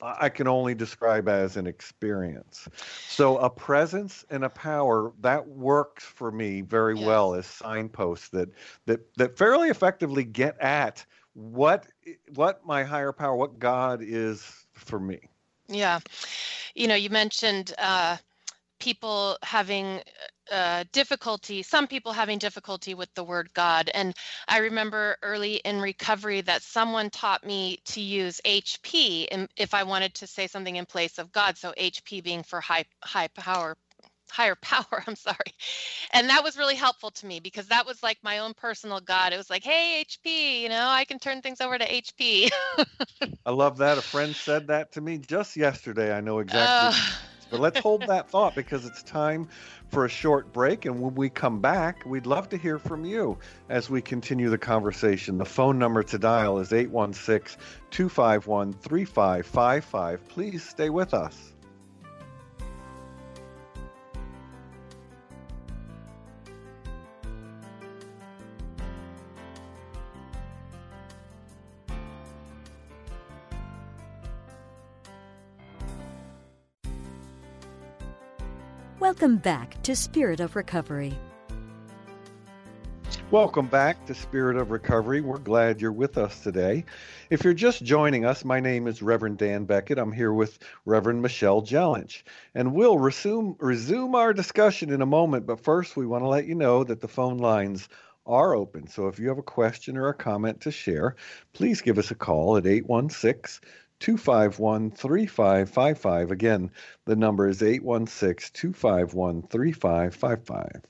i 0.00 0.28
can 0.28 0.46
only 0.46 0.76
describe 0.76 1.28
as 1.28 1.56
an 1.56 1.66
experience 1.66 2.68
so 3.08 3.36
a 3.38 3.50
presence 3.50 4.24
and 4.30 4.44
a 4.44 4.48
power 4.48 5.12
that 5.20 5.44
works 5.48 6.04
for 6.04 6.30
me 6.30 6.60
very 6.60 6.96
yes. 6.96 7.04
well 7.04 7.34
as 7.34 7.46
signposts 7.46 8.28
that 8.28 8.48
that 8.86 9.00
that 9.16 9.36
fairly 9.36 9.70
effectively 9.70 10.22
get 10.22 10.56
at 10.60 11.04
what 11.34 11.88
what 12.34 12.64
my 12.64 12.84
higher 12.84 13.10
power 13.10 13.34
what 13.34 13.58
god 13.58 14.00
is 14.02 14.62
for 14.74 15.00
me. 15.00 15.20
Yeah. 15.72 16.00
You 16.74 16.88
know, 16.88 16.94
you 16.94 17.10
mentioned 17.10 17.74
uh, 17.78 18.16
people 18.78 19.38
having 19.42 20.00
uh, 20.50 20.84
difficulty, 20.92 21.62
some 21.62 21.86
people 21.86 22.12
having 22.12 22.38
difficulty 22.38 22.94
with 22.94 23.12
the 23.14 23.24
word 23.24 23.48
God. 23.54 23.90
And 23.94 24.14
I 24.48 24.58
remember 24.58 25.16
early 25.22 25.56
in 25.56 25.80
recovery 25.80 26.40
that 26.42 26.62
someone 26.62 27.10
taught 27.10 27.46
me 27.46 27.78
to 27.86 28.00
use 28.00 28.40
HP 28.44 29.46
if 29.56 29.72
I 29.72 29.84
wanted 29.84 30.14
to 30.14 30.26
say 30.26 30.46
something 30.46 30.76
in 30.76 30.84
place 30.84 31.18
of 31.18 31.32
God. 31.32 31.56
So 31.56 31.72
HP 31.78 32.22
being 32.22 32.42
for 32.42 32.60
high 32.60 32.84
high 33.02 33.28
power 33.28 33.76
higher 34.32 34.54
power 34.62 35.04
i'm 35.06 35.16
sorry. 35.16 35.36
And 36.12 36.28
that 36.30 36.42
was 36.42 36.56
really 36.56 36.74
helpful 36.74 37.10
to 37.12 37.26
me 37.26 37.40
because 37.40 37.66
that 37.66 37.86
was 37.86 38.02
like 38.02 38.18
my 38.22 38.38
own 38.38 38.54
personal 38.54 39.00
god. 39.00 39.32
It 39.32 39.36
was 39.36 39.50
like 39.50 39.64
hey 39.64 40.04
hp 40.08 40.62
you 40.62 40.68
know 40.68 40.86
i 40.86 41.04
can 41.04 41.18
turn 41.18 41.42
things 41.42 41.60
over 41.60 41.78
to 41.78 41.86
hp 41.86 42.50
i 43.46 43.50
love 43.50 43.78
that. 43.78 43.98
A 43.98 44.02
friend 44.12 44.34
said 44.34 44.68
that 44.68 44.92
to 44.92 45.00
me 45.00 45.18
just 45.18 45.56
yesterday. 45.56 46.16
I 46.16 46.20
know 46.20 46.38
exactly 46.38 46.88
but 47.52 47.60
let's 47.60 47.78
hold 47.80 48.00
that 48.06 48.30
thought 48.30 48.56
because 48.56 48.86
it's 48.86 49.02
time 49.02 49.46
for 49.90 50.06
a 50.06 50.08
short 50.08 50.54
break 50.54 50.86
and 50.86 51.02
when 51.02 51.14
we 51.14 51.28
come 51.28 51.60
back 51.60 52.02
we'd 52.06 52.24
love 52.24 52.48
to 52.48 52.56
hear 52.56 52.78
from 52.78 53.04
you 53.04 53.38
as 53.68 53.90
we 53.90 54.00
continue 54.00 54.48
the 54.48 54.56
conversation. 54.56 55.36
The 55.36 55.44
phone 55.44 55.78
number 55.78 56.02
to 56.02 56.18
dial 56.18 56.58
is 56.60 56.72
816 56.72 57.60
251 57.90 58.72
3555 58.72 60.28
please 60.28 60.66
stay 60.66 60.88
with 60.88 61.12
us 61.12 61.51
Welcome 79.02 79.38
back 79.38 79.82
to 79.82 79.96
Spirit 79.96 80.38
of 80.38 80.54
Recovery. 80.54 81.18
Welcome 83.32 83.66
back 83.66 84.06
to 84.06 84.14
Spirit 84.14 84.56
of 84.56 84.70
Recovery. 84.70 85.20
We're 85.20 85.38
glad 85.38 85.80
you're 85.80 85.90
with 85.90 86.16
us 86.16 86.38
today. 86.38 86.84
If 87.28 87.42
you're 87.42 87.52
just 87.52 87.82
joining 87.82 88.24
us, 88.24 88.44
my 88.44 88.60
name 88.60 88.86
is 88.86 89.02
Reverend 89.02 89.38
Dan 89.38 89.64
Beckett. 89.64 89.98
I'm 89.98 90.12
here 90.12 90.32
with 90.32 90.56
Reverend 90.84 91.20
Michelle 91.20 91.62
Jellinch, 91.62 92.22
and 92.54 92.74
we'll 92.74 92.96
resume 92.96 93.56
resume 93.58 94.14
our 94.14 94.32
discussion 94.32 94.92
in 94.92 95.02
a 95.02 95.06
moment. 95.06 95.46
But 95.46 95.64
first, 95.64 95.96
we 95.96 96.06
want 96.06 96.22
to 96.22 96.28
let 96.28 96.46
you 96.46 96.54
know 96.54 96.84
that 96.84 97.00
the 97.00 97.08
phone 97.08 97.38
lines 97.38 97.88
are 98.24 98.54
open. 98.54 98.86
So 98.86 99.08
if 99.08 99.18
you 99.18 99.26
have 99.30 99.38
a 99.38 99.42
question 99.42 99.96
or 99.96 100.10
a 100.10 100.14
comment 100.14 100.60
to 100.60 100.70
share, 100.70 101.16
please 101.54 101.82
give 101.82 101.98
us 101.98 102.12
a 102.12 102.14
call 102.14 102.56
at 102.56 102.68
816 102.68 103.68
251 104.02 104.90
3555. 104.90 106.32
Again, 106.32 106.72
the 107.04 107.14
number 107.14 107.46
is 107.46 107.62
816 107.62 108.50
251 108.52 109.42
3555. 109.42 110.82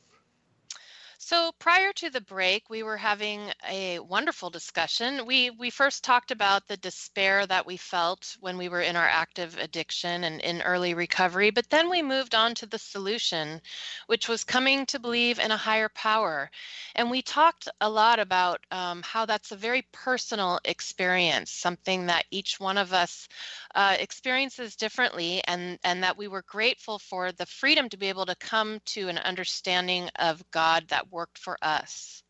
So 1.24 1.52
prior 1.60 1.92
to 1.94 2.10
the 2.10 2.20
break, 2.20 2.68
we 2.68 2.82
were 2.82 2.96
having 2.96 3.52
a 3.68 4.00
wonderful 4.00 4.50
discussion. 4.50 5.24
We 5.24 5.50
we 5.50 5.70
first 5.70 6.02
talked 6.02 6.32
about 6.32 6.66
the 6.66 6.76
despair 6.76 7.46
that 7.46 7.64
we 7.64 7.76
felt 7.76 8.36
when 8.40 8.58
we 8.58 8.68
were 8.68 8.80
in 8.80 8.96
our 8.96 9.06
active 9.06 9.56
addiction 9.56 10.24
and 10.24 10.40
in 10.40 10.62
early 10.62 10.94
recovery, 10.94 11.50
but 11.50 11.70
then 11.70 11.88
we 11.88 12.02
moved 12.02 12.34
on 12.34 12.56
to 12.56 12.66
the 12.66 12.78
solution, 12.78 13.60
which 14.08 14.28
was 14.28 14.42
coming 14.42 14.84
to 14.86 14.98
believe 14.98 15.38
in 15.38 15.52
a 15.52 15.56
higher 15.56 15.88
power. 15.90 16.50
And 16.96 17.08
we 17.08 17.22
talked 17.22 17.68
a 17.80 17.88
lot 17.88 18.18
about 18.18 18.60
um, 18.72 19.00
how 19.02 19.24
that's 19.24 19.52
a 19.52 19.56
very 19.56 19.82
personal 19.92 20.58
experience, 20.64 21.52
something 21.52 22.06
that 22.06 22.26
each 22.32 22.58
one 22.58 22.76
of 22.76 22.92
us 22.92 23.28
uh, 23.76 23.96
experiences 24.00 24.74
differently, 24.74 25.40
and 25.46 25.78
and 25.84 26.02
that 26.02 26.18
we 26.18 26.26
were 26.26 26.42
grateful 26.42 26.98
for 26.98 27.30
the 27.30 27.46
freedom 27.46 27.88
to 27.90 27.96
be 27.96 28.08
able 28.08 28.26
to 28.26 28.34
come 28.34 28.80
to 28.86 29.08
an 29.08 29.18
understanding 29.18 30.10
of 30.16 30.42
God 30.50 30.88
that 30.88 31.11
worked 31.12 31.38
for 31.38 31.56
us. 31.62 32.24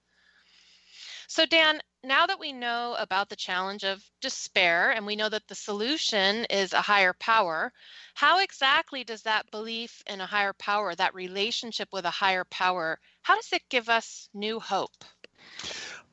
So, 1.28 1.46
Dan, 1.46 1.80
now 2.04 2.26
that 2.26 2.38
we 2.38 2.52
know 2.52 2.94
about 2.98 3.28
the 3.28 3.36
challenge 3.36 3.84
of 3.84 4.04
despair 4.20 4.90
and 4.90 5.06
we 5.06 5.16
know 5.16 5.28
that 5.28 5.48
the 5.48 5.54
solution 5.54 6.44
is 6.46 6.72
a 6.72 6.82
higher 6.82 7.14
power, 7.14 7.72
how 8.14 8.40
exactly 8.40 9.04
does 9.04 9.22
that 9.22 9.50
belief 9.50 10.02
in 10.06 10.20
a 10.20 10.26
higher 10.26 10.52
power, 10.52 10.94
that 10.94 11.14
relationship 11.14 11.88
with 11.92 12.04
a 12.04 12.10
higher 12.10 12.44
power, 12.44 12.98
how 13.22 13.36
does 13.36 13.52
it 13.52 13.62
give 13.70 13.88
us 13.88 14.28
new 14.34 14.60
hope? 14.60 15.04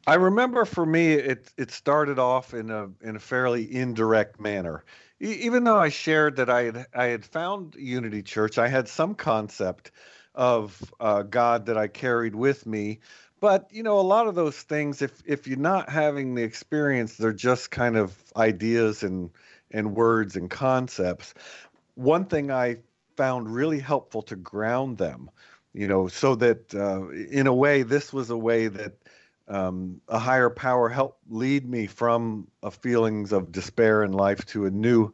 I 0.07 0.15
remember 0.15 0.65
for 0.65 0.85
me, 0.85 1.13
it 1.13 1.51
it 1.57 1.71
started 1.71 2.17
off 2.17 2.53
in 2.53 2.69
a 2.69 2.89
in 3.01 3.15
a 3.15 3.19
fairly 3.19 3.75
indirect 3.75 4.39
manner. 4.39 4.85
E- 5.21 5.39
even 5.41 5.63
though 5.63 5.77
I 5.77 5.89
shared 5.89 6.37
that 6.37 6.49
I 6.49 6.63
had 6.63 6.87
I 6.93 7.05
had 7.05 7.25
found 7.25 7.75
Unity 7.75 8.23
Church, 8.23 8.57
I 8.57 8.69
had 8.69 8.87
some 8.87 9.15
concept 9.15 9.91
of 10.39 10.81
uh, 11.01 11.21
God 11.23 11.65
that 11.65 11.77
I 11.77 11.89
carried 11.89 12.33
with 12.33 12.65
me. 12.65 12.99
But 13.41 13.67
you 13.71 13.83
know, 13.83 13.99
a 13.99 14.01
lot 14.01 14.27
of 14.27 14.35
those 14.35 14.55
things, 14.55 15.01
if 15.01 15.21
if 15.25 15.47
you're 15.47 15.57
not 15.57 15.89
having 15.89 16.33
the 16.33 16.43
experience, 16.43 17.17
they're 17.17 17.33
just 17.33 17.71
kind 17.71 17.97
of 17.97 18.15
ideas 18.37 19.03
and 19.03 19.29
and 19.69 19.95
words 19.95 20.37
and 20.37 20.49
concepts. 20.49 21.33
One 21.95 22.25
thing 22.25 22.51
I 22.51 22.77
found 23.17 23.53
really 23.53 23.79
helpful 23.79 24.21
to 24.23 24.37
ground 24.37 24.97
them, 24.97 25.29
you 25.73 25.87
know, 25.87 26.07
so 26.07 26.35
that 26.35 26.73
uh, 26.73 27.09
in 27.09 27.45
a 27.45 27.53
way, 27.53 27.83
this 27.83 28.13
was 28.13 28.29
a 28.29 28.37
way 28.37 28.69
that 28.69 28.93
um, 29.49 29.99
a 30.07 30.19
higher 30.19 30.49
power 30.49 30.87
helped 30.87 31.19
lead 31.29 31.67
me 31.69 31.85
from 31.85 32.47
a 32.63 32.71
feelings 32.71 33.33
of 33.33 33.51
despair 33.51 34.03
in 34.03 34.13
life 34.13 34.45
to 34.47 34.67
a 34.67 34.71
new 34.71 35.11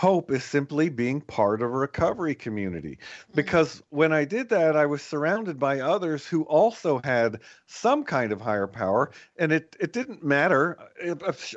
hope 0.00 0.30
is 0.30 0.42
simply 0.42 0.88
being 0.88 1.20
part 1.20 1.60
of 1.60 1.68
a 1.68 1.78
recovery 1.78 2.34
community. 2.34 2.96
Mm-hmm. 2.96 3.32
Because 3.34 3.82
when 3.90 4.14
I 4.14 4.24
did 4.24 4.48
that, 4.48 4.74
I 4.74 4.86
was 4.86 5.02
surrounded 5.02 5.58
by 5.58 5.80
others 5.80 6.26
who 6.26 6.44
also 6.44 7.02
had 7.04 7.40
some 7.66 8.04
kind 8.04 8.32
of 8.32 8.40
higher 8.40 8.66
power, 8.66 9.10
and 9.36 9.52
it, 9.52 9.76
it 9.78 9.92
didn't 9.92 10.24
matter. 10.24 10.78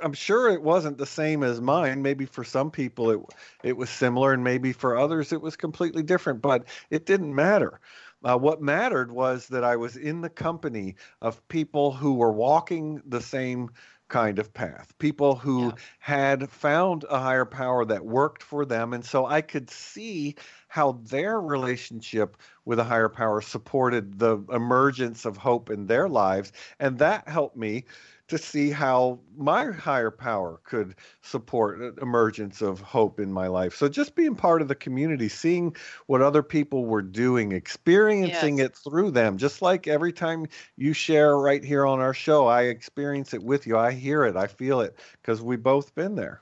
I'm 0.04 0.12
sure 0.12 0.50
it 0.50 0.62
wasn't 0.62 0.98
the 0.98 1.06
same 1.06 1.42
as 1.42 1.62
mine. 1.62 2.02
Maybe 2.02 2.26
for 2.26 2.44
some 2.44 2.70
people 2.70 3.12
it 3.12 3.22
it 3.64 3.78
was 3.78 3.90
similar, 3.90 4.34
and 4.34 4.44
maybe 4.44 4.74
for 4.74 4.98
others 4.98 5.32
it 5.32 5.42
was 5.42 5.56
completely 5.56 6.04
different. 6.04 6.42
But 6.42 6.66
it 6.90 7.06
didn't 7.06 7.34
matter. 7.34 7.80
Uh, 8.26 8.38
what 8.38 8.62
mattered 8.62 9.12
was 9.12 9.48
that 9.48 9.64
I 9.64 9.76
was 9.76 9.98
in 9.98 10.22
the 10.22 10.30
company 10.30 10.96
of 11.22 11.46
people 11.48 11.92
who 11.92 12.14
were 12.16 12.32
walking 12.32 13.02
the 13.06 13.22
same 13.22 13.70
kind 14.14 14.38
of 14.38 14.54
path, 14.54 14.94
people 15.00 15.36
who 15.36 15.70
yeah. 15.70 15.72
had 15.98 16.48
found 16.48 17.04
a 17.10 17.18
higher 17.18 17.46
power 17.46 17.84
that 17.84 18.06
worked 18.06 18.44
for 18.44 18.64
them. 18.64 18.94
And 18.94 19.04
so 19.04 19.26
I 19.26 19.42
could 19.42 19.72
see 19.72 20.36
how 20.68 21.00
their 21.10 21.42
relationship 21.42 22.38
with 22.64 22.78
a 22.78 22.84
higher 22.84 23.10
power 23.10 23.42
supported 23.42 24.20
the 24.20 24.38
emergence 24.52 25.26
of 25.26 25.36
hope 25.36 25.72
in 25.72 25.88
their 25.88 26.08
lives. 26.08 26.52
And 26.80 27.00
that 27.00 27.28
helped 27.28 27.58
me 27.58 27.86
to 28.30 28.38
see 28.38 28.70
how 28.70 29.20
my 29.38 29.72
higher 29.72 30.12
power 30.12 30.60
could 30.64 30.96
support 31.22 32.00
emergence 32.02 32.62
of 32.62 32.80
hope 32.80 33.20
in 33.20 33.32
my 33.32 33.48
life. 33.48 33.76
So 33.76 33.90
just 33.90 34.16
being 34.16 34.36
part 34.36 34.62
of 34.62 34.68
the 34.68 34.76
community, 34.76 35.28
seeing 35.30 35.76
what 36.08 36.22
other 36.22 36.44
people 36.44 36.86
were 36.86 37.02
doing, 37.02 37.52
experiencing 37.52 38.60
yes. 38.60 38.68
it 38.68 38.76
through 38.78 39.12
them, 39.12 39.38
just 39.38 39.62
like 39.62 39.88
every 39.88 40.14
time 40.14 40.48
you 40.78 40.94
share 40.94 41.38
right 41.38 41.64
here 41.64 41.86
on 41.86 42.00
our 42.00 42.14
show, 42.14 42.48
I 42.48 42.64
experience 42.64 43.34
it 43.34 43.44
with 43.44 43.68
you. 43.68 43.78
I 43.78 43.92
hear 43.92 44.24
it, 44.26 44.38
I 44.38 44.48
feel 44.48 44.82
it 44.82 44.98
because 45.22 45.42
we've 45.42 45.64
both 45.64 45.94
been 45.94 46.16
there. 46.16 46.42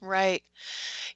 Right. 0.00 0.42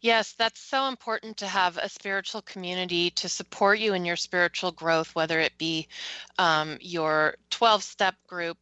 Yes, 0.01 0.33
that's 0.33 0.61
so 0.61 0.89
important 0.89 1.37
to 1.39 1.47
have 1.47 1.77
a 1.77 1.89
spiritual 1.89 2.43
community 2.43 3.11
to 3.11 3.29
support 3.29 3.79
you 3.79 3.95
in 3.95 4.05
your 4.05 4.17
spiritual 4.17 4.73
growth, 4.73 5.15
whether 5.15 5.41
it 5.41 5.59
be 5.59 5.89
um, 6.39 6.79
your 6.81 7.37
12 7.51 7.83
step 7.83 8.15
group 8.27 8.59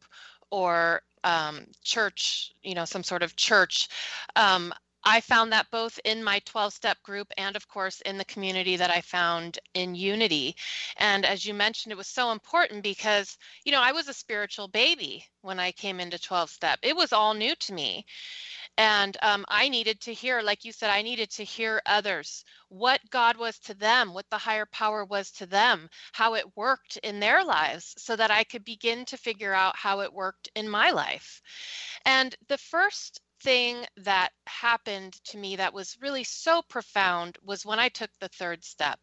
or 0.49 1.01
um, 1.25 1.65
church, 1.83 2.53
you 2.63 2.75
know, 2.75 2.85
some 2.85 3.03
sort 3.03 3.23
of 3.23 3.35
church. 3.35 3.89
Um, 4.37 4.73
I 5.07 5.21
found 5.21 5.51
that 5.51 5.69
both 5.69 5.99
in 6.03 6.23
my 6.23 6.39
12 6.45 6.73
step 6.73 7.01
group 7.03 7.31
and, 7.37 7.55
of 7.55 7.67
course, 7.67 8.01
in 8.01 8.17
the 8.17 8.25
community 8.25 8.75
that 8.75 8.89
I 8.89 9.01
found 9.01 9.59
in 9.75 9.93
Unity. 9.93 10.55
And 10.97 11.25
as 11.25 11.45
you 11.45 11.53
mentioned, 11.53 11.91
it 11.91 11.97
was 11.97 12.07
so 12.07 12.31
important 12.31 12.81
because, 12.81 13.37
you 13.65 13.71
know, 13.71 13.81
I 13.81 13.91
was 13.91 14.07
a 14.07 14.13
spiritual 14.13 14.67
baby 14.67 15.23
when 15.41 15.59
I 15.59 15.71
came 15.71 15.99
into 15.99 16.17
12 16.17 16.49
step. 16.49 16.79
It 16.81 16.95
was 16.95 17.13
all 17.13 17.35
new 17.35 17.55
to 17.55 17.73
me. 17.73 18.05
And 18.77 19.15
um, 19.21 19.45
I 19.47 19.69
needed 19.69 20.01
to 20.01 20.13
hear, 20.13 20.41
like 20.41 20.65
you 20.65 20.73
said, 20.73 20.89
I 20.89 21.01
needed 21.01 21.29
to 21.31 21.43
hear 21.45 21.81
others, 21.85 22.43
what 22.69 22.99
God 23.09 23.37
was 23.37 23.57
to 23.59 23.73
them, 23.73 24.13
what 24.13 24.29
the 24.29 24.37
higher 24.37 24.65
power 24.65 25.05
was 25.05 25.31
to 25.31 25.45
them, 25.45 25.89
how 26.11 26.33
it 26.35 26.57
worked 26.57 26.97
in 26.97 27.19
their 27.19 27.43
lives, 27.43 27.93
so 27.97 28.15
that 28.15 28.31
I 28.31 28.43
could 28.43 28.65
begin 28.65 29.05
to 29.05 29.17
figure 29.17 29.53
out 29.53 29.77
how 29.77 30.01
it 30.01 30.11
worked 30.13 30.49
in 30.55 30.67
my 30.67 30.91
life. 30.91 31.41
And 32.05 32.35
the 32.49 32.57
first 32.57 33.21
thing 33.41 33.85
that 33.97 34.29
happened 34.47 35.13
to 35.25 35.37
me 35.37 35.55
that 35.55 35.73
was 35.73 35.97
really 36.01 36.23
so 36.23 36.61
profound 36.63 37.37
was 37.43 37.65
when 37.65 37.79
I 37.79 37.89
took 37.89 38.09
the 38.19 38.29
third 38.29 38.65
step. 38.65 38.99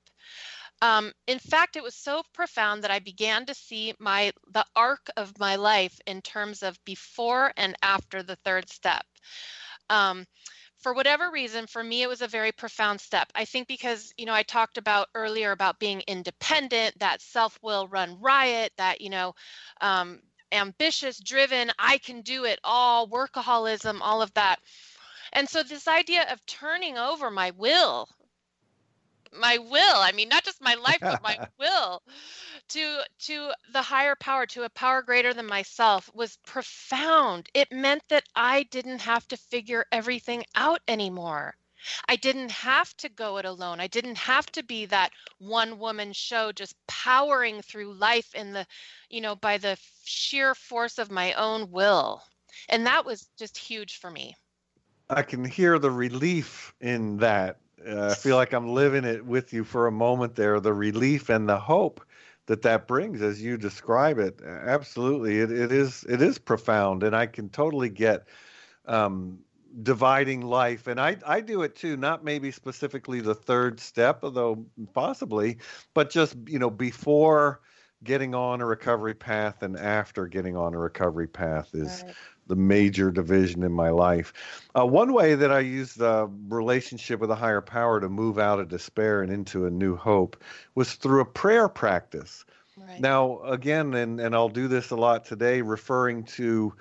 Um, 0.82 1.12
in 1.28 1.38
fact, 1.38 1.76
it 1.76 1.82
was 1.82 1.94
so 1.94 2.24
profound 2.34 2.82
that 2.82 2.90
I 2.90 2.98
began 2.98 3.46
to 3.46 3.54
see 3.54 3.94
my 4.00 4.32
the 4.52 4.64
arc 4.74 5.08
of 5.16 5.38
my 5.38 5.54
life 5.54 5.96
in 6.08 6.20
terms 6.22 6.64
of 6.64 6.76
before 6.84 7.52
and 7.56 7.76
after 7.82 8.24
the 8.24 8.34
third 8.44 8.68
step. 8.68 9.06
Um, 9.88 10.26
for 10.78 10.92
whatever 10.92 11.30
reason, 11.30 11.68
for 11.68 11.84
me, 11.84 12.02
it 12.02 12.08
was 12.08 12.20
a 12.20 12.26
very 12.26 12.50
profound 12.50 13.00
step. 13.00 13.30
I 13.36 13.44
think 13.44 13.68
because, 13.68 14.12
you 14.16 14.26
know, 14.26 14.34
I 14.34 14.42
talked 14.42 14.76
about 14.76 15.06
earlier 15.14 15.52
about 15.52 15.78
being 15.78 16.02
independent, 16.08 16.98
that 16.98 17.20
self 17.22 17.56
will 17.62 17.86
run 17.86 18.20
riot, 18.20 18.72
that, 18.78 19.00
you 19.00 19.10
know, 19.10 19.34
um, 19.80 20.18
ambitious, 20.50 21.20
driven, 21.20 21.70
I 21.78 21.98
can 21.98 22.22
do 22.22 22.44
it 22.44 22.58
all, 22.64 23.08
workaholism, 23.08 24.00
all 24.00 24.20
of 24.20 24.34
that. 24.34 24.58
And 25.32 25.48
so, 25.48 25.62
this 25.62 25.86
idea 25.86 26.26
of 26.32 26.44
turning 26.46 26.98
over 26.98 27.30
my 27.30 27.52
will 27.52 28.08
my 29.32 29.58
will 29.58 29.96
i 29.96 30.12
mean 30.12 30.28
not 30.28 30.44
just 30.44 30.60
my 30.60 30.74
life 30.74 30.98
but 31.00 31.22
my 31.22 31.38
will 31.58 32.02
to 32.68 33.00
to 33.18 33.50
the 33.72 33.82
higher 33.82 34.14
power 34.16 34.46
to 34.46 34.62
a 34.62 34.70
power 34.70 35.02
greater 35.02 35.32
than 35.34 35.46
myself 35.46 36.10
was 36.14 36.38
profound 36.46 37.48
it 37.54 37.70
meant 37.72 38.02
that 38.08 38.24
i 38.34 38.62
didn't 38.64 39.00
have 39.00 39.26
to 39.28 39.36
figure 39.36 39.84
everything 39.92 40.44
out 40.54 40.80
anymore 40.88 41.54
I 42.08 42.16
didn't 42.16 42.52
have 42.52 42.96
to 42.98 43.08
go 43.08 43.38
it 43.38 43.44
alone. 43.44 43.80
I 43.80 43.88
didn't 43.88 44.18
have 44.18 44.46
to 44.52 44.62
be 44.62 44.86
that 44.86 45.10
one 45.38 45.78
woman 45.78 46.12
show 46.12 46.52
just 46.52 46.76
powering 46.86 47.60
through 47.62 47.94
life 47.94 48.34
in 48.34 48.52
the, 48.52 48.66
you 49.10 49.20
know, 49.20 49.34
by 49.34 49.58
the 49.58 49.76
sheer 50.04 50.54
force 50.54 50.98
of 50.98 51.10
my 51.10 51.32
own 51.32 51.70
will. 51.70 52.22
And 52.68 52.86
that 52.86 53.04
was 53.04 53.28
just 53.36 53.58
huge 53.58 53.96
for 53.96 54.10
me. 54.10 54.36
I 55.10 55.22
can 55.22 55.44
hear 55.44 55.78
the 55.78 55.90
relief 55.90 56.72
in 56.80 57.16
that 57.18 57.58
uh, 57.86 58.10
I 58.10 58.14
feel 58.14 58.36
like 58.36 58.52
I'm 58.52 58.68
living 58.68 59.04
it 59.04 59.24
with 59.24 59.52
you 59.52 59.64
for 59.64 59.86
a 59.86 59.92
moment 59.92 60.34
there. 60.34 60.60
The 60.60 60.72
relief 60.72 61.28
and 61.28 61.48
the 61.48 61.58
hope 61.58 62.04
that 62.46 62.62
that 62.62 62.86
brings, 62.86 63.22
as 63.22 63.42
you 63.42 63.56
describe 63.56 64.18
it, 64.18 64.40
absolutely, 64.44 65.40
it, 65.40 65.50
it 65.50 65.72
is 65.72 66.04
it 66.08 66.20
is 66.20 66.38
profound, 66.38 67.02
and 67.02 67.14
I 67.14 67.26
can 67.26 67.48
totally 67.48 67.88
get 67.88 68.26
um, 68.86 69.38
dividing 69.82 70.42
life, 70.42 70.86
and 70.86 71.00
I 71.00 71.16
I 71.26 71.40
do 71.40 71.62
it 71.62 71.76
too. 71.76 71.96
Not 71.96 72.24
maybe 72.24 72.50
specifically 72.50 73.20
the 73.20 73.34
third 73.34 73.80
step, 73.80 74.20
although 74.22 74.64
possibly, 74.92 75.58
but 75.94 76.10
just 76.10 76.36
you 76.46 76.58
know 76.58 76.70
before 76.70 77.60
getting 78.04 78.34
on 78.34 78.60
a 78.60 78.66
recovery 78.66 79.14
path 79.14 79.62
and 79.62 79.76
after 79.76 80.26
getting 80.26 80.56
on 80.56 80.74
a 80.74 80.78
recovery 80.78 81.28
path 81.28 81.70
is 81.74 82.04
right 82.06 82.16
the 82.52 82.56
major 82.56 83.10
division 83.10 83.62
in 83.62 83.72
my 83.72 83.88
life. 83.88 84.34
Uh, 84.78 84.84
one 84.84 85.14
way 85.14 85.34
that 85.34 85.50
I 85.50 85.60
use 85.60 85.94
the 85.94 86.30
relationship 86.48 87.18
with 87.18 87.30
a 87.30 87.34
higher 87.34 87.62
power 87.62 87.98
to 87.98 88.10
move 88.10 88.38
out 88.38 88.60
of 88.60 88.68
despair 88.68 89.22
and 89.22 89.32
into 89.32 89.64
a 89.64 89.70
new 89.70 89.96
hope 89.96 90.36
was 90.74 90.92
through 90.92 91.22
a 91.22 91.24
prayer 91.24 91.66
practice. 91.70 92.44
Right. 92.76 93.00
Now, 93.00 93.40
again, 93.44 93.94
and, 93.94 94.20
and 94.20 94.34
I'll 94.34 94.50
do 94.50 94.68
this 94.68 94.90
a 94.90 94.96
lot 94.96 95.24
today, 95.24 95.62
referring 95.62 96.24
to 96.24 96.74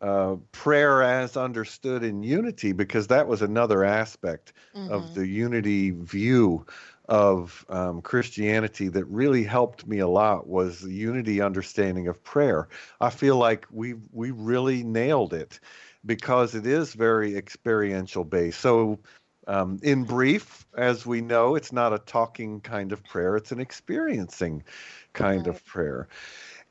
uh, 0.00 0.34
prayer 0.50 1.04
as 1.04 1.36
understood 1.36 2.02
in 2.02 2.24
unity, 2.24 2.72
because 2.72 3.06
that 3.06 3.28
was 3.28 3.42
another 3.42 3.84
aspect 3.84 4.54
mm-hmm. 4.74 4.92
of 4.92 5.14
the 5.14 5.28
unity 5.28 5.92
view 5.92 6.66
of 7.08 7.64
um, 7.68 8.00
Christianity 8.00 8.88
that 8.88 9.04
really 9.06 9.42
helped 9.42 9.86
me 9.86 9.98
a 9.98 10.08
lot 10.08 10.46
was 10.46 10.80
the 10.80 10.92
unity 10.92 11.40
understanding 11.40 12.08
of 12.08 12.22
prayer. 12.22 12.68
I 13.00 13.10
feel 13.10 13.36
like 13.36 13.66
we 13.70 13.94
we 14.12 14.30
really 14.30 14.82
nailed 14.82 15.34
it 15.34 15.58
because 16.06 16.54
it 16.54 16.66
is 16.66 16.94
very 16.94 17.36
experiential 17.36 18.24
based. 18.24 18.60
So, 18.60 18.98
um, 19.48 19.80
in 19.82 20.04
brief, 20.04 20.66
as 20.76 21.04
we 21.04 21.20
know, 21.20 21.56
it's 21.56 21.72
not 21.72 21.92
a 21.92 21.98
talking 21.98 22.60
kind 22.60 22.92
of 22.92 23.02
prayer; 23.04 23.36
it's 23.36 23.52
an 23.52 23.60
experiencing 23.60 24.62
kind 25.12 25.46
right. 25.46 25.56
of 25.56 25.64
prayer 25.64 26.08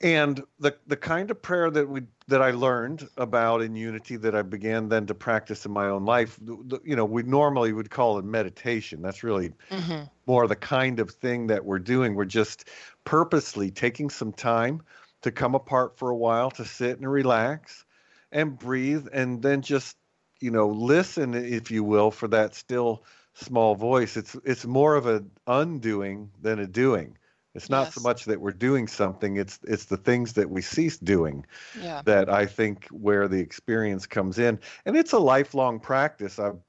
and 0.04 0.42
the 0.60 0.76
the 0.88 0.98
kind 0.98 1.30
of 1.32 1.42
prayer 1.42 1.70
that 1.70 1.88
we 1.88 2.02
that 2.28 2.42
I 2.42 2.52
learned 2.52 3.08
about 3.18 3.62
in 3.62 3.76
unity 3.76 4.16
that 4.18 4.36
I 4.36 4.42
began 4.42 4.90
then 4.90 5.06
to 5.08 5.14
practice 5.14 5.66
in 5.66 5.72
my 5.72 5.88
own 5.88 6.06
life, 6.06 6.40
you 6.84 6.96
know, 6.96 7.06
we 7.06 7.24
normally 7.24 7.74
would 7.74 7.90
call 7.90 8.18
it 8.18 8.26
meditation. 8.26 9.02
That's 9.02 9.24
really 9.24 9.54
mm-hmm. 9.70 10.04
more 10.26 10.48
the 10.48 10.56
kind 10.56 11.00
of 11.00 11.12
thing 11.12 11.48
that 11.48 11.66
we're 11.66 11.80
doing. 11.80 12.16
We're 12.16 12.26
just 12.26 12.68
purposely 13.04 13.70
taking 13.70 14.10
some 14.10 14.32
time 14.32 14.82
to 15.22 15.32
come 15.32 15.56
apart 15.56 15.98
for 15.98 16.10
a 16.10 16.16
while, 16.16 16.50
to 16.52 16.66
sit 16.66 16.98
and 16.98 17.10
relax 17.10 17.86
and 18.32 18.58
breathe, 18.58 19.08
and 19.14 19.42
then 19.42 19.62
just 19.62 19.98
you 20.40 20.52
know 20.52 20.68
listen, 20.68 21.34
if 21.34 21.70
you 21.70 21.84
will, 21.84 22.12
for 22.12 22.28
that 22.30 22.56
still 22.56 23.04
small 23.34 23.76
voice. 23.76 24.18
It's 24.18 24.36
it's 24.46 24.66
more 24.66 24.96
of 24.96 25.06
an 25.06 25.32
undoing 25.46 26.32
than 26.42 26.60
a 26.60 26.68
doing 26.68 27.18
it's 27.54 27.70
not 27.70 27.88
yes. 27.88 27.96
so 27.96 28.02
much 28.02 28.26
that 28.26 28.40
we're 28.40 28.52
doing 28.52 28.88
something; 28.88 29.38
it's 29.38 29.60
it's 29.64 29.86
the 29.86 29.98
things 29.98 30.34
that 30.34 30.50
we 30.50 30.62
cease 30.62 30.98
doing 30.98 31.46
yeah. 31.80 32.02
that 32.06 32.30
I 32.30 32.46
think 32.46 32.88
where 32.92 33.28
the 33.28 33.40
experience 33.40 34.08
comes 34.08 34.40
in, 34.40 34.60
and 34.86 34.96
it's 34.96 35.12
a 35.12 35.20
lifelong 35.20 35.80
practice. 35.80 36.40
I've 36.40 36.54
right. 36.54 36.62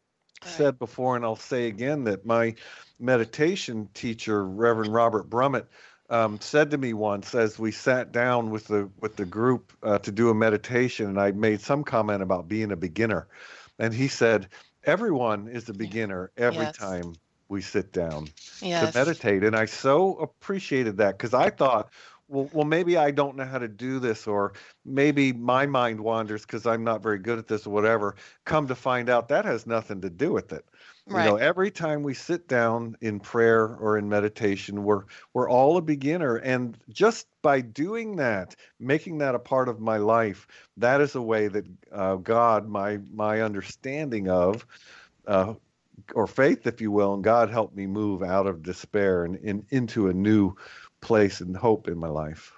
said 0.44 0.78
before, 0.78 1.14
and 1.14 1.24
I'll 1.24 1.36
say 1.36 1.68
again 1.68 2.04
that 2.04 2.26
my 2.26 2.54
meditation 2.98 3.88
teacher, 3.94 4.44
Reverend 4.44 4.92
Robert 4.92 5.30
Brumet, 5.30 5.66
um, 6.10 6.40
said 6.40 6.70
to 6.72 6.78
me 6.78 6.92
once 6.94 7.34
as 7.34 7.58
we 7.58 7.70
sat 7.70 8.10
down 8.10 8.50
with 8.50 8.66
the 8.66 8.90
with 9.00 9.14
the 9.14 9.24
group 9.24 9.72
uh, 9.84 9.98
to 9.98 10.10
do 10.10 10.30
a 10.30 10.34
meditation, 10.34 11.06
and 11.06 11.20
I 11.20 11.30
made 11.30 11.60
some 11.60 11.84
comment 11.84 12.22
about 12.22 12.48
being 12.48 12.72
a 12.72 12.76
beginner, 12.76 13.28
and 13.78 13.94
he 13.94 14.08
said, 14.08 14.48
"Everyone 14.82 15.46
is 15.46 15.68
a 15.68 15.74
beginner 15.74 16.32
every 16.36 16.64
yes. 16.64 16.76
time 16.76 17.14
we 17.52 17.60
sit 17.60 17.92
down 17.92 18.28
yes. 18.60 18.92
to 18.92 18.98
meditate. 18.98 19.44
And 19.44 19.54
I 19.54 19.66
so 19.66 20.16
appreciated 20.16 20.96
that 20.96 21.18
because 21.18 21.34
I 21.34 21.50
thought, 21.50 21.92
well, 22.28 22.48
well, 22.52 22.64
maybe 22.64 22.96
I 22.96 23.10
don't 23.10 23.36
know 23.36 23.44
how 23.44 23.58
to 23.58 23.68
do 23.68 23.98
this, 23.98 24.26
or 24.26 24.54
maybe 24.86 25.34
my 25.34 25.66
mind 25.66 26.00
wanders 26.00 26.42
because 26.42 26.66
I'm 26.66 26.82
not 26.82 27.02
very 27.02 27.18
good 27.18 27.38
at 27.38 27.46
this, 27.46 27.66
or 27.66 27.70
whatever. 27.70 28.16
Come 28.46 28.66
to 28.68 28.74
find 28.74 29.10
out, 29.10 29.28
that 29.28 29.44
has 29.44 29.66
nothing 29.66 30.00
to 30.00 30.08
do 30.08 30.32
with 30.32 30.50
it. 30.52 30.64
Right. 31.06 31.24
You 31.24 31.30
know, 31.30 31.36
every 31.36 31.70
time 31.70 32.02
we 32.02 32.14
sit 32.14 32.48
down 32.48 32.96
in 33.02 33.20
prayer 33.20 33.76
or 33.76 33.98
in 33.98 34.08
meditation, 34.08 34.82
we're 34.82 35.02
we're 35.34 35.50
all 35.50 35.76
a 35.76 35.82
beginner, 35.82 36.36
and 36.36 36.78
just 36.88 37.26
by 37.42 37.60
doing 37.60 38.16
that, 38.16 38.56
making 38.80 39.18
that 39.18 39.34
a 39.34 39.38
part 39.38 39.68
of 39.68 39.78
my 39.80 39.98
life, 39.98 40.46
that 40.78 41.00
is 41.00 41.14
a 41.14 41.22
way 41.22 41.48
that 41.48 41.66
uh, 41.92 42.16
God, 42.16 42.68
my 42.68 42.98
my 43.12 43.42
understanding 43.42 44.30
of, 44.30 44.64
uh, 45.26 45.54
or 46.14 46.26
faith, 46.26 46.66
if 46.66 46.80
you 46.80 46.90
will, 46.90 47.14
and 47.14 47.24
God 47.24 47.50
helped 47.50 47.76
me 47.76 47.86
move 47.86 48.22
out 48.22 48.46
of 48.46 48.62
despair 48.62 49.24
and 49.24 49.36
in, 49.36 49.66
into 49.70 50.08
a 50.08 50.12
new 50.12 50.54
place 51.00 51.40
and 51.40 51.56
hope 51.56 51.88
in 51.88 51.98
my 51.98 52.08
life. 52.08 52.52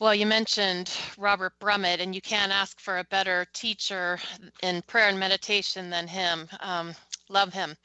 Well, 0.00 0.14
you 0.14 0.26
mentioned 0.26 0.96
Robert 1.18 1.58
Brumet, 1.58 2.00
and 2.00 2.14
you 2.14 2.20
can't 2.20 2.52
ask 2.52 2.78
for 2.78 2.98
a 2.98 3.04
better 3.04 3.46
teacher 3.52 4.20
in 4.62 4.82
prayer 4.82 5.08
and 5.08 5.18
meditation 5.18 5.90
than 5.90 6.06
him. 6.06 6.48
Um, 6.60 6.94
love 7.28 7.52
him. 7.52 7.76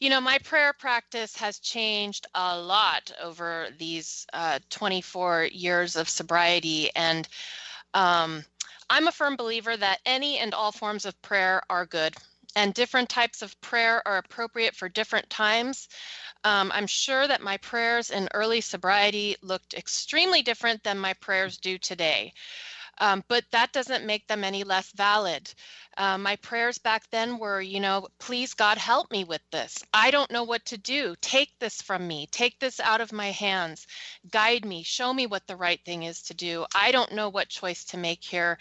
You 0.00 0.10
know, 0.10 0.20
my 0.20 0.38
prayer 0.38 0.72
practice 0.72 1.36
has 1.36 1.60
changed 1.60 2.26
a 2.34 2.58
lot 2.58 3.12
over 3.22 3.68
these 3.78 4.26
uh, 4.32 4.58
24 4.70 5.48
years 5.52 5.96
of 5.96 6.08
sobriety. 6.08 6.90
And 6.94 7.28
um, 7.94 8.44
I'm 8.90 9.08
a 9.08 9.12
firm 9.12 9.36
believer 9.36 9.76
that 9.76 10.00
any 10.06 10.38
and 10.38 10.54
all 10.54 10.72
forms 10.72 11.04
of 11.04 11.20
prayer 11.22 11.62
are 11.68 11.86
good, 11.86 12.16
and 12.56 12.74
different 12.74 13.08
types 13.08 13.42
of 13.42 13.60
prayer 13.60 14.02
are 14.06 14.18
appropriate 14.18 14.74
for 14.74 14.88
different 14.88 15.28
times. 15.30 15.88
Um, 16.44 16.70
I'm 16.74 16.86
sure 16.86 17.26
that 17.26 17.42
my 17.42 17.56
prayers 17.58 18.10
in 18.10 18.28
early 18.34 18.60
sobriety 18.60 19.36
looked 19.42 19.74
extremely 19.74 20.42
different 20.42 20.82
than 20.82 20.98
my 20.98 21.14
prayers 21.14 21.58
do 21.58 21.78
today. 21.78 22.32
Um, 23.00 23.24
but 23.28 23.44
that 23.52 23.72
doesn't 23.72 24.06
make 24.06 24.26
them 24.26 24.44
any 24.44 24.64
less 24.64 24.90
valid. 24.92 25.52
Uh, 25.96 26.18
my 26.18 26.36
prayers 26.36 26.78
back 26.78 27.08
then 27.10 27.38
were, 27.38 27.60
you 27.60 27.80
know, 27.80 28.06
please 28.18 28.54
God 28.54 28.78
help 28.78 29.10
me 29.10 29.24
with 29.24 29.42
this. 29.50 29.78
I 29.92 30.10
don't 30.10 30.30
know 30.30 30.44
what 30.44 30.64
to 30.66 30.78
do. 30.78 31.14
Take 31.20 31.50
this 31.58 31.82
from 31.82 32.06
me. 32.06 32.28
Take 32.30 32.58
this 32.58 32.80
out 32.80 33.00
of 33.00 33.12
my 33.12 33.30
hands. 33.30 33.86
Guide 34.30 34.64
me. 34.64 34.82
Show 34.82 35.12
me 35.12 35.26
what 35.26 35.46
the 35.46 35.56
right 35.56 35.80
thing 35.84 36.04
is 36.04 36.22
to 36.22 36.34
do. 36.34 36.66
I 36.74 36.92
don't 36.92 37.12
know 37.12 37.28
what 37.28 37.48
choice 37.48 37.84
to 37.86 37.98
make 37.98 38.22
here. 38.22 38.58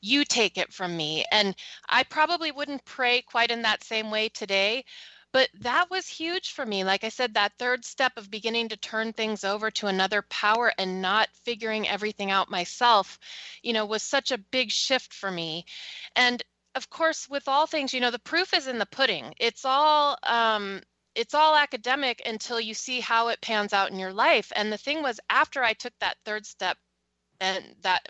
You 0.00 0.24
take 0.24 0.58
it 0.58 0.72
from 0.72 0.96
me. 0.96 1.24
And 1.32 1.54
I 1.88 2.04
probably 2.04 2.52
wouldn't 2.52 2.84
pray 2.84 3.22
quite 3.22 3.50
in 3.50 3.62
that 3.62 3.82
same 3.84 4.10
way 4.10 4.28
today 4.28 4.84
but 5.32 5.48
that 5.60 5.90
was 5.90 6.08
huge 6.08 6.52
for 6.52 6.64
me. 6.64 6.84
Like 6.84 7.04
I 7.04 7.10
said, 7.10 7.34
that 7.34 7.52
third 7.58 7.84
step 7.84 8.12
of 8.16 8.30
beginning 8.30 8.70
to 8.70 8.76
turn 8.76 9.12
things 9.12 9.44
over 9.44 9.70
to 9.72 9.86
another 9.86 10.22
power 10.22 10.72
and 10.78 11.02
not 11.02 11.28
figuring 11.44 11.88
everything 11.88 12.30
out 12.30 12.50
myself, 12.50 13.18
you 13.62 13.72
know, 13.72 13.84
was 13.84 14.02
such 14.02 14.30
a 14.30 14.38
big 14.38 14.70
shift 14.70 15.12
for 15.12 15.30
me. 15.30 15.66
And 16.16 16.42
of 16.74 16.88
course, 16.90 17.28
with 17.28 17.48
all 17.48 17.66
things, 17.66 17.92
you 17.92 18.00
know, 18.00 18.10
the 18.10 18.18
proof 18.18 18.54
is 18.54 18.66
in 18.68 18.78
the 18.78 18.86
pudding. 18.86 19.34
It's 19.38 19.64
all, 19.64 20.16
um, 20.22 20.80
it's 21.14 21.34
all 21.34 21.56
academic 21.56 22.22
until 22.24 22.60
you 22.60 22.74
see 22.74 23.00
how 23.00 23.28
it 23.28 23.40
pans 23.40 23.72
out 23.72 23.90
in 23.90 23.98
your 23.98 24.12
life. 24.12 24.52
And 24.54 24.72
the 24.72 24.78
thing 24.78 25.02
was, 25.02 25.20
after 25.28 25.62
I 25.62 25.72
took 25.74 25.92
that 26.00 26.16
third 26.24 26.46
step 26.46 26.78
and 27.40 27.64
that 27.82 28.06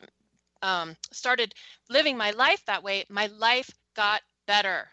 um, 0.63 0.97
started 1.13 1.55
living 1.89 2.17
my 2.17 2.31
life 2.33 2.65
that 2.67 2.83
way, 2.83 3.05
my 3.09 3.27
life 3.27 3.71
got 3.97 4.23
better 4.47 4.89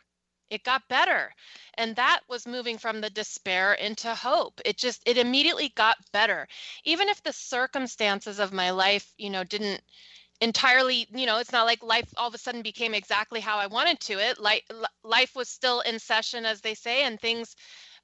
it 0.50 0.64
got 0.64 0.88
better. 0.90 1.34
And 1.76 1.96
that 1.96 2.22
was 2.30 2.48
moving 2.48 2.78
from 2.78 3.02
the 3.02 3.10
despair 3.10 3.74
into 3.74 4.14
hope. 4.16 4.62
It 4.66 4.78
just 4.78 5.02
it 5.06 5.18
immediately 5.18 5.70
got 5.76 5.98
better. 6.12 6.48
Even 6.84 7.10
if 7.10 7.24
the 7.24 7.34
circumstances 7.34 8.40
of 8.40 8.54
my 8.54 8.72
life 8.72 9.14
you 9.18 9.30
know 9.30 9.44
didn't 9.44 9.82
entirely 10.42 11.08
you 11.16 11.26
know 11.26 11.40
it's 11.40 11.52
not 11.54 11.66
like 11.66 11.84
life 11.84 12.10
all 12.18 12.28
of 12.28 12.36
a 12.36 12.38
sudden 12.38 12.62
became 12.62 12.94
exactly 12.94 13.40
how 13.40 13.58
i 13.58 13.68
wanted 13.68 14.00
to. 14.02 14.14
It 14.20 14.40
life 14.40 14.64
life 15.04 15.36
was 15.36 15.50
still 15.50 15.82
in 15.82 16.00
session 16.00 16.46
as 16.46 16.62
they 16.62 16.76
say 16.76 17.04
and 17.04 17.20
things 17.20 17.56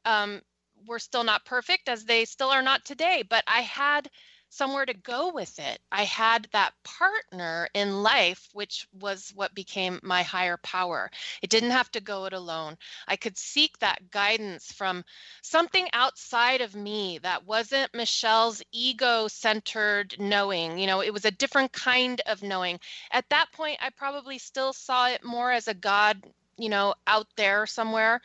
um, 0.06 0.42
were 0.88 1.00
still 1.00 1.24
not 1.24 1.46
perfect 1.46 1.90
as 1.90 2.06
they 2.06 2.26
still 2.26 2.50
are 2.50 2.64
not 2.64 2.86
today. 2.86 3.24
But 3.30 3.44
i 3.48 3.62
had 3.62 4.10
somewhere 4.52 4.86
to 4.86 4.94
go 4.94 5.32
with 5.32 5.58
it. 5.60 5.80
I 5.92 6.04
had 6.04 6.48
that 6.52 6.74
partner 6.84 7.70
in 7.74 8.04
life, 8.04 8.50
which 8.54 8.86
was 9.00 9.32
what 9.34 9.56
became 9.56 10.00
my 10.04 10.24
higher 10.24 10.58
power. 10.58 11.10
It 11.42 11.50
didn't 11.50 11.72
have 11.72 11.90
to 11.94 12.02
go 12.02 12.26
it 12.26 12.34
alone. 12.34 12.78
I 13.08 13.16
could 13.16 13.38
seek 13.38 13.80
that 13.80 14.12
guidance 14.12 14.72
from 14.74 15.06
something 15.42 15.88
outside 15.94 16.60
of 16.60 16.76
me 16.76 17.18
that 17.20 17.46
wasn't 17.48 17.96
Michelle's 17.96 18.62
ego 18.74 19.30
centered 19.30 20.16
knowing. 20.20 20.78
You 20.78 20.88
know, 20.88 21.02
it 21.02 21.14
was 21.14 21.24
a 21.26 21.32
different 21.32 21.72
kind 21.72 22.22
of 22.26 22.44
knowing. 22.44 22.82
At 23.12 23.30
that 23.30 23.54
point, 23.54 23.80
I 23.82 23.90
probably 23.90 24.38
still 24.38 24.74
saw 24.74 25.08
it 25.08 25.24
more 25.24 25.52
as 25.52 25.70
a 25.70 25.74
God 25.74 26.22
you 26.58 26.68
know 26.68 26.94
out 27.08 27.28
there 27.38 27.66
somewhere 27.66 28.22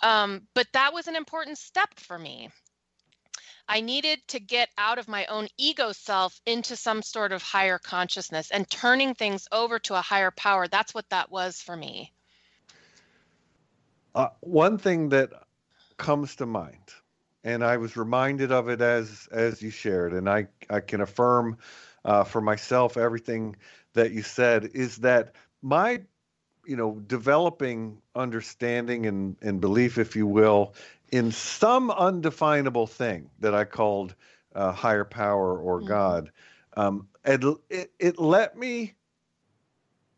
um, 0.00 0.40
but 0.54 0.66
that 0.72 0.94
was 0.94 1.06
an 1.06 1.14
important 1.14 1.58
step 1.58 1.90
for 2.00 2.18
me 2.18 2.48
I 3.68 3.82
needed 3.82 4.26
to 4.28 4.40
get 4.40 4.70
out 4.78 4.98
of 4.98 5.08
my 5.08 5.26
own 5.26 5.48
ego 5.58 5.92
self 5.92 6.40
into 6.46 6.74
some 6.74 7.02
sort 7.02 7.32
of 7.32 7.42
higher 7.42 7.78
consciousness 7.78 8.50
and 8.50 8.68
turning 8.68 9.14
things 9.14 9.46
over 9.52 9.78
to 9.80 9.94
a 9.94 10.00
higher 10.00 10.30
power. 10.30 10.68
That's 10.68 10.94
what 10.94 11.08
that 11.10 11.30
was 11.30 11.60
for 11.60 11.76
me. 11.76 12.12
Uh, 14.14 14.28
one 14.40 14.78
thing 14.78 15.10
that 15.10 15.30
comes 15.98 16.36
to 16.36 16.46
mind, 16.46 16.92
and 17.44 17.62
I 17.62 17.76
was 17.76 17.96
reminded 17.96 18.50
of 18.52 18.68
it 18.68 18.80
as 18.80 19.28
as 19.30 19.60
you 19.60 19.70
shared, 19.70 20.14
and 20.14 20.28
I 20.28 20.48
I 20.70 20.80
can 20.80 21.02
affirm 21.02 21.58
uh, 22.04 22.24
for 22.24 22.40
myself 22.40 22.96
everything 22.96 23.56
that 23.92 24.12
you 24.12 24.22
said 24.22 24.70
is 24.74 24.96
that 24.98 25.34
my 25.60 26.02
you 26.68 26.76
know 26.76 27.00
developing 27.06 27.98
understanding 28.14 29.06
and, 29.06 29.36
and 29.42 29.60
belief 29.60 29.98
if 29.98 30.14
you 30.14 30.26
will 30.26 30.74
in 31.10 31.32
some 31.32 31.90
undefinable 31.90 32.86
thing 32.86 33.30
that 33.40 33.54
I 33.54 33.64
called 33.64 34.14
uh, 34.54 34.72
higher 34.72 35.04
power 35.04 35.58
or 35.58 35.78
mm-hmm. 35.78 35.88
God, 35.88 36.32
um, 36.76 37.08
it, 37.24 37.42
it, 37.70 37.92
it 37.98 38.18
let 38.18 38.56
me 38.56 38.94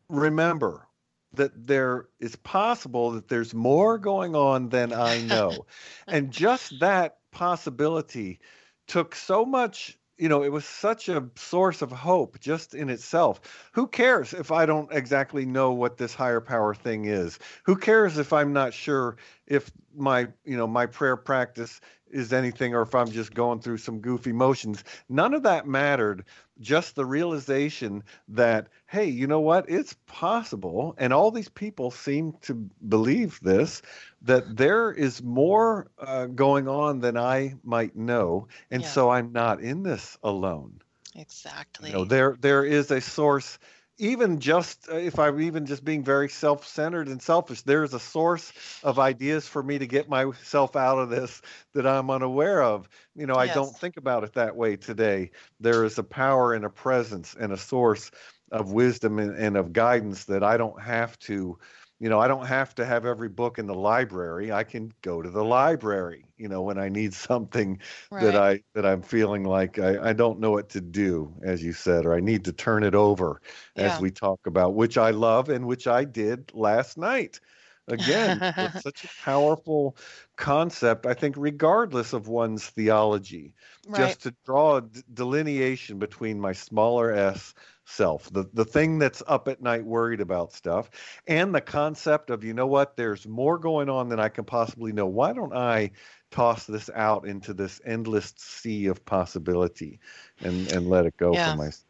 remember 0.09 0.87
that 1.33 1.67
there 1.67 2.07
is 2.19 2.35
possible 2.35 3.11
that 3.11 3.29
there's 3.29 3.53
more 3.53 3.97
going 3.97 4.35
on 4.35 4.69
than 4.69 4.91
I 4.91 5.21
know. 5.21 5.65
and 6.07 6.31
just 6.31 6.79
that 6.81 7.17
possibility 7.31 8.39
took 8.87 9.15
so 9.15 9.45
much 9.45 9.97
you 10.21 10.29
know, 10.29 10.43
it 10.43 10.51
was 10.51 10.65
such 10.65 11.09
a 11.09 11.27
source 11.35 11.81
of 11.81 11.91
hope 11.91 12.39
just 12.39 12.75
in 12.75 12.91
itself. 12.91 13.41
Who 13.71 13.87
cares 13.87 14.33
if 14.33 14.51
I 14.51 14.67
don't 14.67 14.93
exactly 14.93 15.47
know 15.47 15.71
what 15.71 15.97
this 15.97 16.13
higher 16.13 16.39
power 16.39 16.75
thing 16.75 17.05
is? 17.05 17.39
Who 17.63 17.75
cares 17.75 18.19
if 18.19 18.31
I'm 18.31 18.53
not 18.53 18.71
sure 18.71 19.17
if 19.47 19.71
my, 19.95 20.27
you 20.45 20.55
know, 20.55 20.67
my 20.67 20.85
prayer 20.85 21.17
practice 21.17 21.81
is 22.13 22.33
anything 22.33 22.73
or 22.73 22.81
if 22.81 22.95
I'm 22.95 23.09
just 23.09 23.33
going 23.33 23.59
through 23.59 23.77
some 23.77 23.99
goofy 23.99 24.31
motions? 24.31 24.83
None 25.09 25.33
of 25.33 25.43
that 25.43 25.67
mattered. 25.67 26.25
Just 26.59 26.95
the 26.95 27.05
realization 27.05 28.03
that, 28.27 28.67
hey, 28.85 29.05
you 29.05 29.25
know 29.25 29.39
what? 29.39 29.65
It's 29.67 29.95
possible. 30.05 30.93
And 30.97 31.11
all 31.11 31.31
these 31.31 31.49
people 31.49 31.89
seem 31.89 32.33
to 32.43 32.53
believe 32.87 33.39
this 33.41 33.81
that 34.21 34.57
there 34.57 34.91
is 34.91 35.23
more 35.23 35.89
uh, 35.99 36.27
going 36.27 36.67
on 36.67 36.99
than 36.99 37.17
I 37.17 37.55
might 37.63 37.95
know, 37.95 38.47
and 38.69 38.83
yeah. 38.83 38.87
so 38.87 39.09
I'm 39.09 39.31
not 39.31 39.61
in 39.61 39.83
this 39.83 40.17
alone. 40.23 40.81
Exactly. 41.15 41.89
You 41.89 41.95
know, 41.95 42.05
there 42.05 42.37
there 42.39 42.63
is 42.63 42.91
a 42.91 43.01
source. 43.01 43.57
Even 44.01 44.39
just 44.39 44.89
uh, 44.89 44.95
if 44.95 45.19
I'm 45.19 45.39
even 45.39 45.67
just 45.67 45.85
being 45.85 46.03
very 46.03 46.27
self-centered 46.27 47.07
and 47.07 47.21
selfish, 47.21 47.61
there's 47.61 47.93
a 47.93 47.99
source 47.99 48.51
of 48.83 48.97
ideas 48.97 49.47
for 49.47 49.61
me 49.61 49.77
to 49.77 49.85
get 49.85 50.09
myself 50.09 50.75
out 50.75 50.97
of 50.97 51.09
this 51.09 51.41
that 51.73 51.85
I'm 51.85 52.09
unaware 52.09 52.63
of. 52.63 52.89
You 53.15 53.27
know, 53.27 53.35
I 53.35 53.45
don't 53.47 53.77
think 53.77 53.97
about 53.97 54.23
it 54.23 54.33
that 54.33 54.55
way 54.55 54.75
today. 54.75 55.31
There 55.59 55.85
is 55.85 55.99
a 55.99 56.03
power 56.03 56.53
and 56.53 56.65
a 56.65 56.69
presence 56.69 57.35
and 57.39 57.53
a 57.53 57.57
source 57.57 58.09
of 58.51 58.71
wisdom 58.71 59.19
and, 59.19 59.35
and 59.37 59.55
of 59.55 59.71
guidance 59.71 60.25
that 60.25 60.43
I 60.43 60.57
don't 60.57 60.81
have 60.81 61.17
to 61.19 61.59
you 62.01 62.09
know, 62.09 62.19
I 62.19 62.27
don't 62.27 62.47
have 62.47 62.73
to 62.75 62.85
have 62.85 63.05
every 63.05 63.29
book 63.29 63.59
in 63.59 63.67
the 63.67 63.75
library. 63.75 64.51
I 64.51 64.63
can 64.63 64.91
go 65.03 65.21
to 65.21 65.29
the 65.29 65.43
library, 65.43 66.25
you 66.35 66.47
know, 66.49 66.63
when 66.63 66.79
I 66.79 66.89
need 66.89 67.13
something 67.29 67.79
right. 68.09 68.23
that 68.23 68.35
I 68.35 68.63
that 68.73 68.87
I'm 68.87 69.03
feeling 69.03 69.43
like 69.43 69.77
I, 69.77 70.09
I 70.09 70.13
don't 70.13 70.39
know 70.39 70.49
what 70.49 70.69
to 70.69 70.81
do, 70.81 71.31
as 71.43 71.63
you 71.63 71.73
said, 71.73 72.07
or 72.07 72.15
I 72.15 72.19
need 72.19 72.43
to 72.45 72.53
turn 72.53 72.83
it 72.83 72.95
over, 72.95 73.39
yeah. 73.75 73.83
as 73.83 74.01
we 74.01 74.09
talk 74.09 74.39
about, 74.47 74.73
which 74.73 74.97
I 74.97 75.11
love 75.11 75.49
and 75.49 75.67
which 75.67 75.85
I 75.85 76.03
did 76.03 76.51
last 76.55 76.97
night. 76.97 77.39
Again, 77.87 78.39
it's 78.57 78.81
such 78.83 79.03
a 79.03 79.09
powerful 79.23 79.95
concept. 80.37 81.05
I 81.05 81.13
think, 81.13 81.35
regardless 81.37 82.13
of 82.13 82.27
one's 82.27 82.65
theology, 82.65 83.53
right. 83.87 83.97
just 83.99 84.23
to 84.23 84.33
draw 84.43 84.77
a 84.77 84.81
d- 84.81 85.03
delineation 85.13 85.99
between 85.99 86.39
my 86.39 86.53
smaller 86.53 87.11
s 87.11 87.53
self, 87.91 88.31
the, 88.31 88.49
the 88.53 88.65
thing 88.65 88.97
that's 88.99 89.21
up 89.27 89.47
at 89.47 89.61
night 89.61 89.85
worried 89.85 90.21
about 90.21 90.53
stuff, 90.53 90.89
and 91.27 91.53
the 91.53 91.61
concept 91.61 92.29
of, 92.29 92.43
you 92.43 92.53
know 92.53 92.67
what, 92.67 92.95
there's 92.95 93.27
more 93.27 93.57
going 93.57 93.89
on 93.89 94.09
than 94.09 94.19
I 94.19 94.29
can 94.29 94.45
possibly 94.45 94.91
know. 94.91 95.05
Why 95.05 95.33
don't 95.33 95.53
I 95.53 95.91
toss 96.31 96.65
this 96.65 96.89
out 96.95 97.27
into 97.27 97.53
this 97.53 97.81
endless 97.85 98.33
sea 98.37 98.87
of 98.87 99.03
possibility 99.05 99.99
and, 100.39 100.71
and 100.71 100.89
let 100.89 101.05
it 101.05 101.15
go 101.17 101.33
yeah. 101.33 101.51
for 101.51 101.57
myself? 101.57 101.85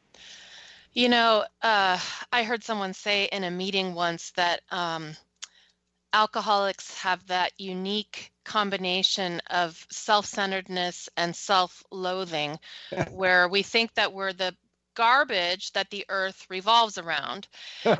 You 0.93 1.07
know, 1.07 1.45
uh, 1.61 1.97
I 2.33 2.43
heard 2.43 2.63
someone 2.63 2.93
say 2.93 3.25
in 3.31 3.45
a 3.45 3.51
meeting 3.51 3.93
once 3.93 4.31
that 4.31 4.61
um, 4.71 5.15
alcoholics 6.11 6.93
have 6.97 7.25
that 7.27 7.53
unique 7.57 8.31
combination 8.43 9.39
of 9.49 9.85
self-centeredness 9.89 11.07
and 11.15 11.35
self-loathing 11.35 12.59
where 13.11 13.47
we 13.47 13.63
think 13.63 13.93
that 13.93 14.11
we're 14.11 14.33
the 14.33 14.53
garbage 14.95 15.71
that 15.73 15.89
the 15.89 16.05
earth 16.09 16.45
revolves 16.49 16.97
around 16.97 17.47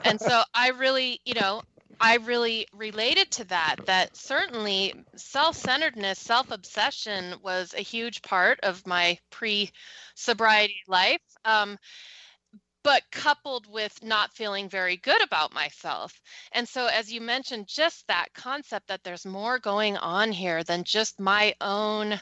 and 0.04 0.20
so 0.22 0.42
i 0.54 0.70
really 0.70 1.20
you 1.26 1.34
know 1.34 1.62
i 2.00 2.16
really 2.18 2.68
related 2.74 3.30
to 3.32 3.44
that 3.46 3.76
that 3.86 4.16
certainly 4.16 4.94
self-centeredness 5.16 6.20
self-obsession 6.20 7.36
was 7.44 7.74
a 7.74 7.82
huge 7.82 8.22
part 8.22 8.60
of 8.64 8.86
my 8.86 9.18
pre-sobriety 9.30 10.82
life 10.88 11.22
um, 11.46 11.78
but 12.84 13.04
coupled 13.12 13.68
with 13.72 14.04
not 14.04 14.34
feeling 14.34 14.68
very 14.68 14.98
good 14.98 15.22
about 15.22 15.54
myself. 15.54 16.20
And 16.52 16.68
so, 16.68 16.88
as 16.88 17.12
you 17.12 17.22
mentioned, 17.22 17.68
just 17.68 18.08
that 18.08 18.34
concept 18.34 18.88
that 18.88 19.04
there's 19.04 19.26
more 19.26 19.60
going 19.60 19.98
on 19.98 20.32
here 20.32 20.64
than 20.64 20.84
just 20.84 21.20
my 21.20 21.54
own 21.62 22.20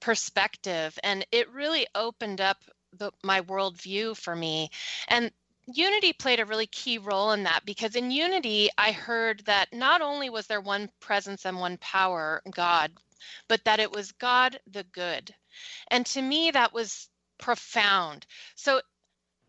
perspective. 0.00 0.98
And 1.02 1.26
it 1.30 1.50
really 1.50 1.86
opened 1.94 2.40
up 2.40 2.58
the, 2.96 3.12
my 3.22 3.40
worldview 3.42 4.16
for 4.16 4.34
me. 4.34 4.70
And 5.08 5.30
Unity 5.72 6.12
played 6.12 6.40
a 6.40 6.46
really 6.46 6.66
key 6.66 6.98
role 6.98 7.32
in 7.32 7.44
that 7.44 7.64
because 7.64 7.94
in 7.94 8.10
Unity, 8.10 8.70
I 8.78 8.92
heard 8.92 9.40
that 9.46 9.72
not 9.72 10.00
only 10.00 10.30
was 10.30 10.46
there 10.46 10.60
one 10.60 10.90
presence 11.00 11.46
and 11.46 11.58
one 11.58 11.76
power, 11.78 12.42
God, 12.50 12.92
but 13.48 13.64
that 13.64 13.80
it 13.80 13.92
was 13.92 14.12
God 14.12 14.58
the 14.70 14.84
good. 14.84 15.34
And 15.88 16.04
to 16.06 16.22
me, 16.22 16.50
that 16.50 16.72
was 16.72 17.08
profound. 17.38 18.26
So 18.54 18.80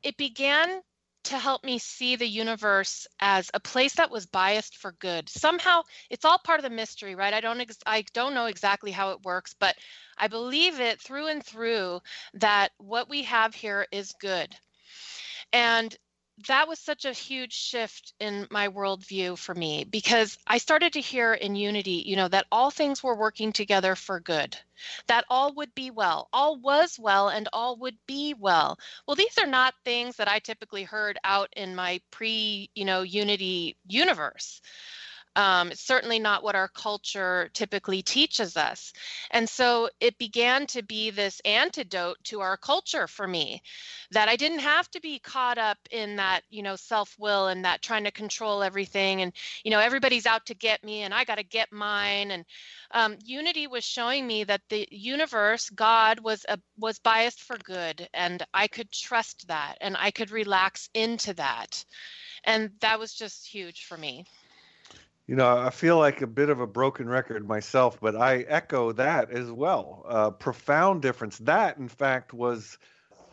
it 0.03 0.17
began 0.17 0.81
to 1.24 1.38
help 1.38 1.63
me 1.63 1.78
see 1.78 2.15
the 2.15 2.28
universe 2.28 3.07
as 3.19 3.51
a 3.53 3.59
place 3.59 3.95
that 3.95 4.11
was 4.11 4.26
biased 4.26 4.78
for 4.78 4.93
good. 4.93 5.30
Somehow, 5.30 5.84
it's 6.09 6.26
all 6.26 6.39
part 6.39 6.59
of 6.59 6.63
the 6.63 6.76
mystery, 6.76 7.15
right? 7.15 7.34
I 7.34 7.41
don't 7.41 7.61
ex- 7.61 7.78
I 7.86 8.03
don't 8.13 8.34
know 8.34 8.47
exactly 8.47 8.91
how 8.91 9.11
it 9.11 9.24
works, 9.24 9.53
but 9.59 9.76
I 10.17 10.28
believe 10.28 10.80
it 10.80 11.01
through 11.01 11.28
and 11.28 11.43
through 11.43 12.01
that 12.36 12.72
what 12.78 13.09
we 13.09 13.24
have 13.24 13.53
here 13.53 13.88
is 13.91 14.13
good. 14.19 14.55
And 15.53 15.95
that 16.47 16.67
was 16.67 16.79
such 16.79 17.05
a 17.05 17.13
huge 17.13 17.53
shift 17.53 18.13
in 18.19 18.47
my 18.49 18.69
worldview 18.69 19.38
for 19.38 19.53
me 19.53 19.84
because 19.84 20.38
I 20.47 20.57
started 20.57 20.93
to 20.93 21.01
hear 21.01 21.34
in 21.34 21.55
unity, 21.55 22.03
you 22.05 22.15
know, 22.15 22.27
that 22.27 22.47
all 22.51 22.71
things 22.71 23.03
were 23.03 23.15
working 23.15 23.51
together 23.53 23.95
for 23.95 24.19
good, 24.19 24.57
that 25.07 25.25
all 25.29 25.53
would 25.55 25.73
be 25.75 25.91
well, 25.91 26.29
all 26.34 26.59
was 26.59 26.97
well, 26.99 27.29
and 27.29 27.47
all 27.53 27.77
would 27.77 27.97
be 28.07 28.34
well. 28.34 28.79
Well, 29.07 29.15
these 29.15 29.38
are 29.38 29.47
not 29.47 29.75
things 29.86 30.17
that 30.17 30.27
I 30.27 30.39
typically 30.39 30.84
heard 30.84 31.19
out 31.23 31.49
in 31.55 31.75
my 31.75 32.01
pre, 32.11 32.69
you 32.75 32.86
know, 32.86 33.01
unity 33.03 33.77
universe. 33.88 34.61
Um, 35.36 35.71
it's 35.71 35.82
certainly 35.82 36.19
not 36.19 36.43
what 36.43 36.55
our 36.55 36.67
culture 36.67 37.49
typically 37.53 38.01
teaches 38.01 38.57
us. 38.57 38.91
And 39.32 39.47
so 39.47 39.89
it 40.01 40.17
began 40.17 40.67
to 40.67 40.84
be 40.84 41.09
this 41.09 41.39
antidote 41.45 42.17
to 42.25 42.41
our 42.41 42.57
culture 42.57 43.07
for 43.07 43.25
me 43.25 43.61
that 44.11 44.27
I 44.27 44.36
didn't 44.36 44.59
have 44.59 44.91
to 44.91 44.99
be 44.99 45.19
caught 45.19 45.57
up 45.57 45.77
in 45.89 46.17
that, 46.17 46.41
you 46.49 46.63
know, 46.63 46.75
self 46.75 47.15
will 47.17 47.47
and 47.47 47.63
that 47.63 47.82
trying 47.82 48.03
to 48.03 48.11
control 48.11 48.61
everything. 48.61 49.21
And, 49.21 49.32
you 49.63 49.71
know, 49.71 49.79
everybody's 49.79 50.25
out 50.25 50.45
to 50.47 50.53
get 50.53 50.84
me 50.84 51.03
and 51.03 51.13
I 51.13 51.23
got 51.23 51.38
to 51.38 51.43
get 51.43 51.71
mine. 51.71 52.32
And 52.32 52.45
um, 52.91 53.17
Unity 53.23 53.67
was 53.67 53.86
showing 53.86 54.27
me 54.27 54.43
that 54.43 54.61
the 54.69 54.86
universe, 54.91 55.69
God, 55.69 56.19
was 56.19 56.45
a, 56.49 56.59
was 56.77 56.99
biased 56.99 57.41
for 57.41 57.57
good. 57.57 58.09
And 58.13 58.45
I 58.53 58.67
could 58.67 58.91
trust 58.91 59.47
that 59.47 59.77
and 59.79 59.95
I 59.97 60.11
could 60.11 60.32
relax 60.32 60.89
into 60.93 61.34
that. 61.36 61.86
And 62.43 62.71
that 62.82 62.99
was 62.99 63.13
just 63.13 63.47
huge 63.47 63.86
for 63.86 63.97
me. 63.97 64.25
You 65.28 65.36
know, 65.36 65.57
I 65.57 65.69
feel 65.69 65.97
like 65.97 66.22
a 66.22 66.28
bit 66.28 66.49
of 66.49 66.59
a 66.59 66.67
broken 66.67 67.07
record 67.07 67.47
myself, 67.47 67.99
but 68.01 68.15
I 68.15 68.39
echo 68.41 68.91
that 68.93 69.32
as 69.32 69.49
well. 69.51 70.05
Uh, 70.07 70.32
profound 70.32 71.01
difference. 71.01 71.38
That, 71.38 71.78
in 71.78 71.88
fact, 71.88 72.34
was 72.34 72.78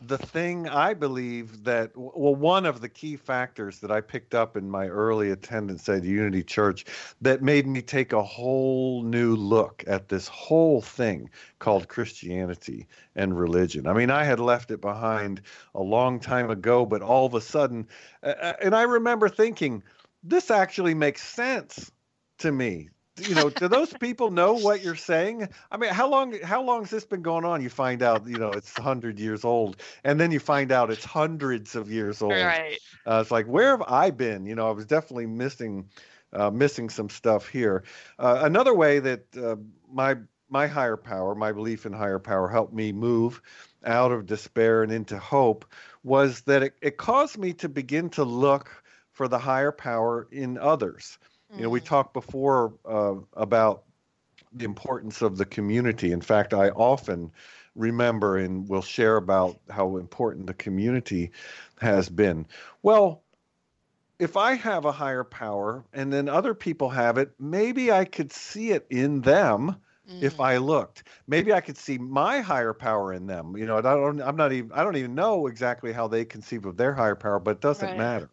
the 0.01 0.17
thing 0.17 0.67
I 0.69 0.93
believe 0.93 1.65
that, 1.65 1.91
well, 1.95 2.35
one 2.35 2.65
of 2.65 2.79
the 2.79 2.87
key 2.87 3.17
factors 3.17 3.79
that 3.79 3.91
I 3.91 3.99
picked 3.99 4.33
up 4.33 4.55
in 4.55 4.69
my 4.69 4.87
early 4.87 5.31
attendance 5.31 5.89
at 5.89 6.03
Unity 6.03 6.43
Church 6.43 6.85
that 7.21 7.41
made 7.41 7.67
me 7.67 7.81
take 7.81 8.13
a 8.13 8.23
whole 8.23 9.03
new 9.03 9.35
look 9.35 9.83
at 9.87 10.07
this 10.07 10.27
whole 10.27 10.81
thing 10.81 11.29
called 11.59 11.89
Christianity 11.89 12.87
and 13.15 13.37
religion. 13.37 13.87
I 13.87 13.93
mean, 13.93 14.09
I 14.09 14.23
had 14.23 14.39
left 14.39 14.71
it 14.71 14.79
behind 14.79 15.41
a 15.75 15.81
long 15.81 16.21
time 16.21 16.49
ago, 16.49 16.85
but 16.85 17.01
all 17.01 17.25
of 17.25 17.33
a 17.33 17.41
sudden, 17.41 17.87
and 18.23 18.73
I 18.73 18.83
remember 18.83 19.27
thinking, 19.27 19.83
this 20.23 20.51
actually 20.51 20.93
makes 20.93 21.23
sense 21.23 21.91
to 22.39 22.51
me. 22.51 22.89
You 23.17 23.35
know, 23.35 23.49
do 23.49 23.67
those 23.67 23.93
people 23.99 24.31
know 24.31 24.53
what 24.53 24.81
you're 24.81 24.95
saying? 24.95 25.49
I 25.71 25.77
mean, 25.77 25.93
how 25.93 26.07
long 26.09 26.39
how 26.41 26.61
long 26.61 26.81
has 26.81 26.89
this 26.89 27.05
been 27.05 27.21
going 27.21 27.45
on? 27.45 27.61
You 27.61 27.69
find 27.69 28.01
out, 28.01 28.25
you 28.27 28.37
know, 28.37 28.51
it's 28.51 28.77
hundred 28.77 29.19
years 29.19 29.43
old, 29.43 29.77
and 30.03 30.19
then 30.19 30.31
you 30.31 30.39
find 30.39 30.71
out 30.71 30.89
it's 30.89 31.05
hundreds 31.05 31.75
of 31.75 31.91
years 31.91 32.21
old. 32.21 32.33
Right. 32.33 32.79
Uh, 33.05 33.19
it's 33.21 33.31
like, 33.31 33.45
where 33.45 33.71
have 33.71 33.83
I 33.87 34.11
been? 34.11 34.45
You 34.45 34.55
know, 34.55 34.67
I 34.67 34.71
was 34.71 34.85
definitely 34.85 35.27
missing 35.27 35.89
uh, 36.33 36.49
missing 36.49 36.89
some 36.89 37.09
stuff 37.09 37.47
here. 37.47 37.83
Uh, 38.17 38.39
another 38.43 38.73
way 38.73 38.99
that 38.99 39.25
uh, 39.37 39.55
my 39.91 40.15
my 40.49 40.67
higher 40.67 40.97
power, 40.97 41.35
my 41.35 41.51
belief 41.51 41.85
in 41.85 41.93
higher 41.93 42.19
power, 42.19 42.47
helped 42.47 42.73
me 42.73 42.91
move 42.91 43.41
out 43.85 44.11
of 44.11 44.25
despair 44.25 44.83
and 44.83 44.91
into 44.91 45.17
hope 45.17 45.65
was 46.03 46.41
that 46.41 46.63
it, 46.63 46.73
it 46.81 46.97
caused 46.97 47.37
me 47.37 47.53
to 47.53 47.69
begin 47.69 48.09
to 48.09 48.23
look 48.23 48.83
for 49.19 49.27
the 49.27 49.37
higher 49.37 49.73
power 49.73 50.29
in 50.31 50.57
others. 50.57 51.17
Mm. 51.51 51.57
You 51.57 51.63
know, 51.63 51.69
we 51.71 51.81
mm. 51.81 51.83
talked 51.83 52.13
before 52.13 52.73
uh, 52.85 53.15
about 53.33 53.83
the 54.53 54.63
importance 54.63 55.21
of 55.21 55.35
the 55.37 55.43
community. 55.43 56.13
In 56.13 56.21
fact, 56.21 56.53
I 56.53 56.69
often 56.69 57.29
remember 57.75 58.37
and 58.37 58.69
will 58.69 58.81
share 58.81 59.17
about 59.17 59.59
how 59.69 59.97
important 59.97 60.47
the 60.47 60.53
community 60.53 61.31
has 61.81 62.07
been. 62.07 62.45
Well, 62.81 63.21
if 64.19 64.37
I 64.37 64.53
have 64.53 64.85
a 64.85 64.91
higher 64.93 65.25
power 65.25 65.83
and 65.91 66.13
then 66.13 66.29
other 66.29 66.53
people 66.53 66.87
have 66.87 67.17
it, 67.17 67.33
maybe 67.37 67.91
I 67.91 68.05
could 68.05 68.31
see 68.31 68.71
it 68.71 68.87
in 68.89 69.19
them 69.19 69.75
mm. 70.09 70.23
if 70.23 70.39
I 70.39 70.55
looked. 70.55 71.03
Maybe 71.27 71.51
I 71.51 71.59
could 71.59 71.77
see 71.77 71.97
my 71.97 72.39
higher 72.39 72.73
power 72.73 73.11
in 73.11 73.27
them. 73.27 73.57
You 73.57 73.65
know, 73.65 73.79
I 73.79 73.81
don't 73.81 74.21
I'm 74.21 74.37
not 74.37 74.53
even 74.53 74.71
I 74.71 74.81
don't 74.81 74.95
even 74.95 75.13
know 75.13 75.47
exactly 75.47 75.91
how 75.91 76.07
they 76.07 76.23
conceive 76.23 76.65
of 76.65 76.77
their 76.77 76.93
higher 76.93 77.15
power, 77.15 77.39
but 77.39 77.57
it 77.57 77.61
doesn't 77.61 77.85
right. 77.85 77.97
matter. 77.97 78.29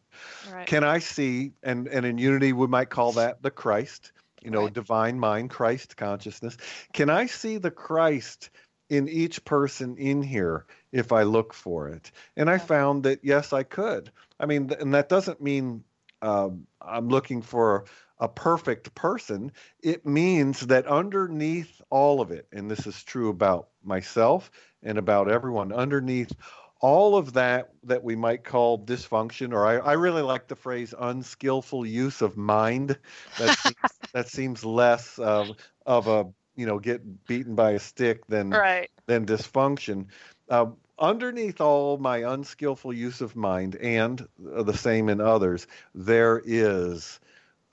Right. 0.53 0.67
Can 0.67 0.85
I 0.85 0.99
see 0.99 1.53
and 1.63 1.87
and 1.89 2.07
in 2.07 2.19
unity 2.19 2.53
we 2.53 2.67
might 2.67 2.91
call 2.91 3.13
that 3.13 3.43
the 3.43 3.51
Christ, 3.51 4.13
you 4.43 4.51
know, 4.51 4.63
right. 4.65 4.73
divine 4.73 5.19
mind, 5.19 5.51
Christ 5.51 5.97
consciousness. 5.97 6.57
Can 6.93 7.11
I 7.11 7.27
see 7.27 7.59
the 7.59 7.71
Christ 7.71 8.51
in 8.89 9.09
each 9.09 9.45
person 9.45 9.97
in 9.97 10.23
here 10.23 10.67
if 10.93 11.13
I 11.13 11.25
look 11.25 11.53
for 11.53 11.89
it? 11.89 12.11
And 12.37 12.49
I 12.49 12.59
found 12.59 13.05
that 13.05 13.21
yes, 13.23 13.53
I 13.53 13.63
could. 13.63 14.11
I 14.39 14.47
mean, 14.47 14.71
and 14.79 14.95
that 14.95 15.09
doesn't 15.09 15.41
mean 15.41 15.85
um, 16.23 16.67
I'm 16.81 17.09
looking 17.09 17.43
for 17.43 17.85
a 18.19 18.29
perfect 18.29 18.95
person, 18.95 19.53
it 19.83 20.07
means 20.07 20.61
that 20.61 20.87
underneath 20.87 21.81
all 21.91 22.21
of 22.21 22.31
it, 22.31 22.47
and 22.53 22.71
this 22.71 22.87
is 22.87 23.03
true 23.05 23.29
about 23.29 23.69
myself 23.85 24.51
and 24.83 24.97
about 24.99 25.31
everyone, 25.31 25.73
underneath 25.73 26.33
all 26.81 27.17
of 27.17 27.33
that 27.35 27.71
that 27.85 28.03
we 28.03 28.17
might 28.17 28.45
call 28.45 28.79
dysfunction, 28.79 29.53
or 29.53 29.67
I, 29.67 29.77
I 29.77 29.93
really 29.95 30.23
like 30.23 30.49
the 30.49 30.57
phrase 30.57 30.95
unskillful 30.99 31.87
use 31.87 32.23
of 32.23 32.37
mind. 32.37 32.99
That 33.39 33.59
seems, 33.59 33.77
that 34.13 34.29
seems 34.29 34.65
less 34.65 35.19
of, 35.19 35.57
of 35.87 36.09
a 36.09 36.27
you 36.55 36.67
know 36.67 36.79
get 36.79 37.27
beaten 37.27 37.55
by 37.55 37.73
a 37.73 37.79
stick 37.79 38.27
than 38.27 38.51
right. 38.51 38.91
than 39.07 39.27
dysfunction. 39.27 40.07
Uh, 40.49 40.67
underneath 40.99 41.61
all 41.61 41.99
my 41.99 42.19
unskillful 42.19 42.93
use 42.93 43.21
of 43.21 43.37
mind 43.37 43.77
and 43.77 44.27
the 44.39 44.73
same 44.73 45.09
in 45.09 45.21
others, 45.21 45.67
there 45.95 46.43
is 46.45 47.21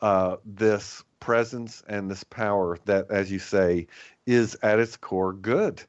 uh, 0.02 0.38
this 0.46 1.04
presence 1.20 1.84
and 1.88 2.12
this 2.12 2.24
power 2.26 2.78
that, 2.86 3.10
as 3.10 3.32
you 3.32 3.40
say, 3.40 3.88
is 4.26 4.58
at 4.62 4.80
its 4.80 4.98
core 4.98 5.34
good. 5.34 5.82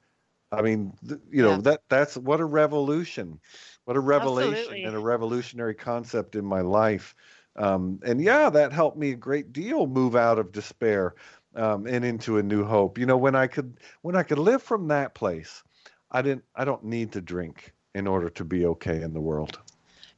I 0.55 0.62
mean, 0.62 0.92
th- 1.07 1.20
you 1.30 1.42
know 1.42 1.52
yeah. 1.52 1.61
that 1.62 1.80
that's 1.88 2.16
what 2.16 2.40
a 2.40 2.44
revolution, 2.44 3.40
what 3.84 3.96
a 3.96 4.00
revelation 4.00 4.55
Absolutely. 4.55 4.84
and 4.84 4.96
a 4.96 5.00
revolutionary 5.00 5.74
concept 5.74 6.36
in 6.36 6.44
my 6.44 6.61
life. 6.61 7.14
Um, 7.57 8.00
and 8.05 8.20
yeah, 8.20 8.50
that 8.50 8.72
helped 8.72 8.96
me 8.96 9.12
a 9.12 9.16
great 9.16 9.52
deal 9.52 9.86
move 9.86 10.16
out 10.16 10.38
of 10.38 10.52
despair 10.52 11.14
um, 11.55 11.86
and 11.86 12.05
into 12.05 12.38
a 12.38 12.42
new 12.42 12.64
hope. 12.64 12.98
You 12.98 13.07
know, 13.07 13.16
when 13.16 13.34
I 13.34 13.46
could 13.46 13.78
when 14.02 14.16
I 14.16 14.22
could 14.22 14.38
live 14.38 14.62
from 14.62 14.88
that 14.88 15.14
place, 15.14 15.62
I 16.11 16.22
didn't 16.22 16.44
I 16.55 16.64
don't 16.64 16.84
need 16.84 17.12
to 17.12 17.20
drink 17.20 17.72
in 17.94 18.07
order 18.07 18.28
to 18.30 18.44
be 18.44 18.66
okay 18.66 19.02
in 19.02 19.12
the 19.12 19.20
world. 19.20 19.59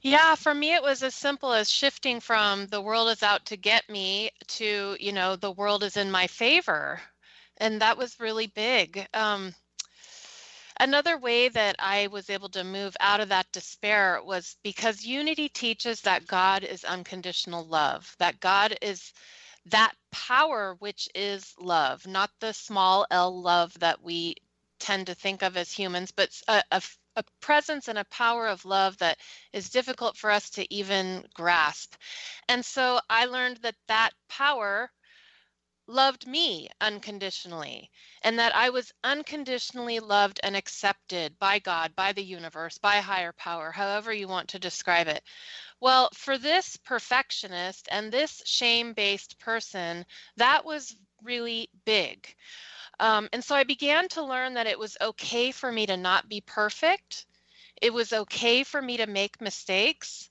Yeah, 0.03 0.35
for 0.37 0.55
me, 0.55 0.75
it 0.75 0.83
was 0.83 1.03
as 1.03 1.15
simple 1.15 1.53
as 1.53 1.69
shifting 1.69 2.21
from 2.21 2.67
the 2.69 2.81
world 2.81 3.09
is 3.09 3.23
out 3.23 3.45
to 3.47 3.57
get 3.57 3.89
me 3.89 4.31
to, 4.49 4.97
you 5.01 5.13
know, 5.13 5.37
the 5.37 5.51
world 5.51 5.83
is 5.83 5.97
in 5.97 6.11
my 6.11 6.27
favor. 6.27 7.01
And 7.57 7.81
that 7.81 7.99
was 7.99 8.21
really 8.21 8.47
big. 8.47 9.07
Um, 9.15 9.55
another 10.81 11.19
way 11.19 11.49
that 11.49 11.77
I 11.79 12.09
was 12.09 12.31
able 12.31 12.49
to 12.51 12.65
move 12.65 12.97
out 13.01 13.21
of 13.21 13.31
that 13.31 13.53
despair 13.53 14.21
was 14.25 14.57
because 14.63 15.05
unity 15.05 15.49
teaches 15.49 16.03
that 16.03 16.27
God 16.27 16.65
is 16.65 16.85
unconditional 16.85 17.67
love, 17.67 18.15
that 18.19 18.41
God 18.41 18.77
is 18.83 19.13
that 19.67 19.95
power 20.13 20.77
which 20.79 21.09
is 21.15 21.55
love, 21.61 22.07
not 22.07 22.31
the 22.41 22.53
small 22.53 23.07
l 23.11 23.41
love 23.43 23.75
that 23.81 24.03
we 24.03 24.37
tend 24.81 25.07
to 25.09 25.15
think 25.15 25.43
of 25.43 25.57
as 25.57 25.73
humans, 25.73 26.13
but 26.13 26.31
a, 26.49 26.63
a 26.73 26.83
a 27.17 27.25
presence 27.41 27.89
and 27.89 27.99
a 27.99 28.05
power 28.07 28.47
of 28.47 28.65
love 28.67 28.97
that 28.99 29.19
is 29.53 29.71
difficult 29.71 30.17
for 30.17 30.31
us 30.31 30.51
to 30.51 30.75
even 30.75 31.25
grasp. 31.35 31.95
And 32.49 32.65
so 32.65 33.01
I 33.09 33.25
learned 33.27 33.59
that 33.59 33.75
that 33.89 34.11
power 34.29 34.91
loved 35.87 36.27
me 36.27 36.69
unconditionally 36.81 37.91
and 38.23 38.39
that 38.39 38.55
I 38.55 38.71
was 38.71 38.93
unconditionally 39.05 40.01
loved 40.01 40.41
and 40.43 40.57
accepted 40.57 41.39
by 41.39 41.59
God, 41.59 41.95
by 41.97 42.13
the 42.13 42.25
universe, 42.25 42.79
by 42.79 42.97
higher 42.97 43.33
power, 43.33 43.71
however 43.71 44.13
you 44.13 44.29
want 44.29 44.49
to 44.49 44.59
describe 44.59 45.09
it. 45.09 45.23
Well, 45.81 46.09
for 46.15 46.39
this 46.39 46.77
perfectionist 46.79 47.89
and 47.91 48.11
this 48.11 48.43
shame 48.45 48.93
based 48.95 49.39
person, 49.39 50.05
that 50.37 50.65
was 50.65 50.97
really 51.23 51.69
big. 51.85 52.35
Um, 52.99 53.29
and 53.33 53.45
so 53.45 53.55
I 53.55 53.65
began 53.65 54.09
to 54.11 54.25
learn 54.25 54.55
that 54.55 54.67
it 54.67 54.79
was 54.79 54.97
okay 55.01 55.51
for 55.53 55.71
me 55.71 55.87
to 55.87 55.97
not 55.97 56.29
be 56.29 56.41
perfect. 56.41 57.27
It 57.83 57.93
was 57.93 58.13
okay 58.13 58.63
for 58.63 58.81
me 58.81 58.97
to 58.97 59.07
make 59.07 59.41
mistakes. 59.41 60.31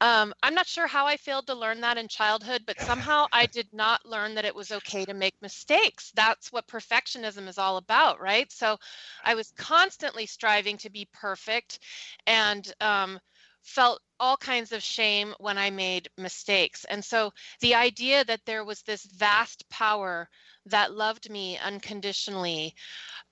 Um, 0.00 0.32
I'm 0.42 0.54
not 0.54 0.66
sure 0.66 0.86
how 0.86 1.06
I 1.06 1.16
failed 1.16 1.46
to 1.48 1.54
learn 1.54 1.80
that 1.80 1.98
in 1.98 2.08
childhood, 2.08 2.62
but 2.66 2.80
somehow 2.80 3.26
I 3.32 3.46
did 3.46 3.68
not 3.72 4.06
learn 4.06 4.34
that 4.34 4.44
it 4.44 4.54
was 4.54 4.70
okay 4.70 5.04
to 5.04 5.14
make 5.14 5.34
mistakes. 5.42 6.12
That's 6.14 6.52
what 6.52 6.68
perfectionism 6.68 7.48
is 7.48 7.58
all 7.58 7.78
about, 7.78 8.20
right? 8.20 8.50
So 8.52 8.76
I 9.24 9.34
was 9.34 9.52
constantly 9.56 10.26
striving 10.26 10.76
to 10.78 10.90
be 10.90 11.08
perfect 11.12 11.80
and 12.26 12.72
um, 12.80 13.18
felt 13.62 14.00
all 14.20 14.36
kinds 14.36 14.72
of 14.72 14.82
shame 14.82 15.34
when 15.40 15.58
I 15.58 15.70
made 15.70 16.08
mistakes. 16.16 16.84
And 16.84 17.04
so 17.04 17.32
the 17.60 17.74
idea 17.74 18.24
that 18.24 18.40
there 18.46 18.64
was 18.64 18.82
this 18.82 19.04
vast 19.04 19.68
power 19.68 20.28
that 20.66 20.92
loved 20.94 21.30
me 21.30 21.58
unconditionally 21.58 22.74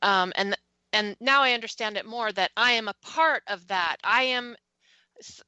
um, 0.02 0.32
and 0.36 0.56
and 0.92 1.16
now 1.20 1.42
i 1.42 1.52
understand 1.52 1.96
it 1.96 2.06
more 2.06 2.32
that 2.32 2.50
i 2.56 2.72
am 2.72 2.88
a 2.88 2.94
part 3.02 3.42
of 3.48 3.66
that 3.68 3.96
i 4.04 4.22
am 4.22 4.56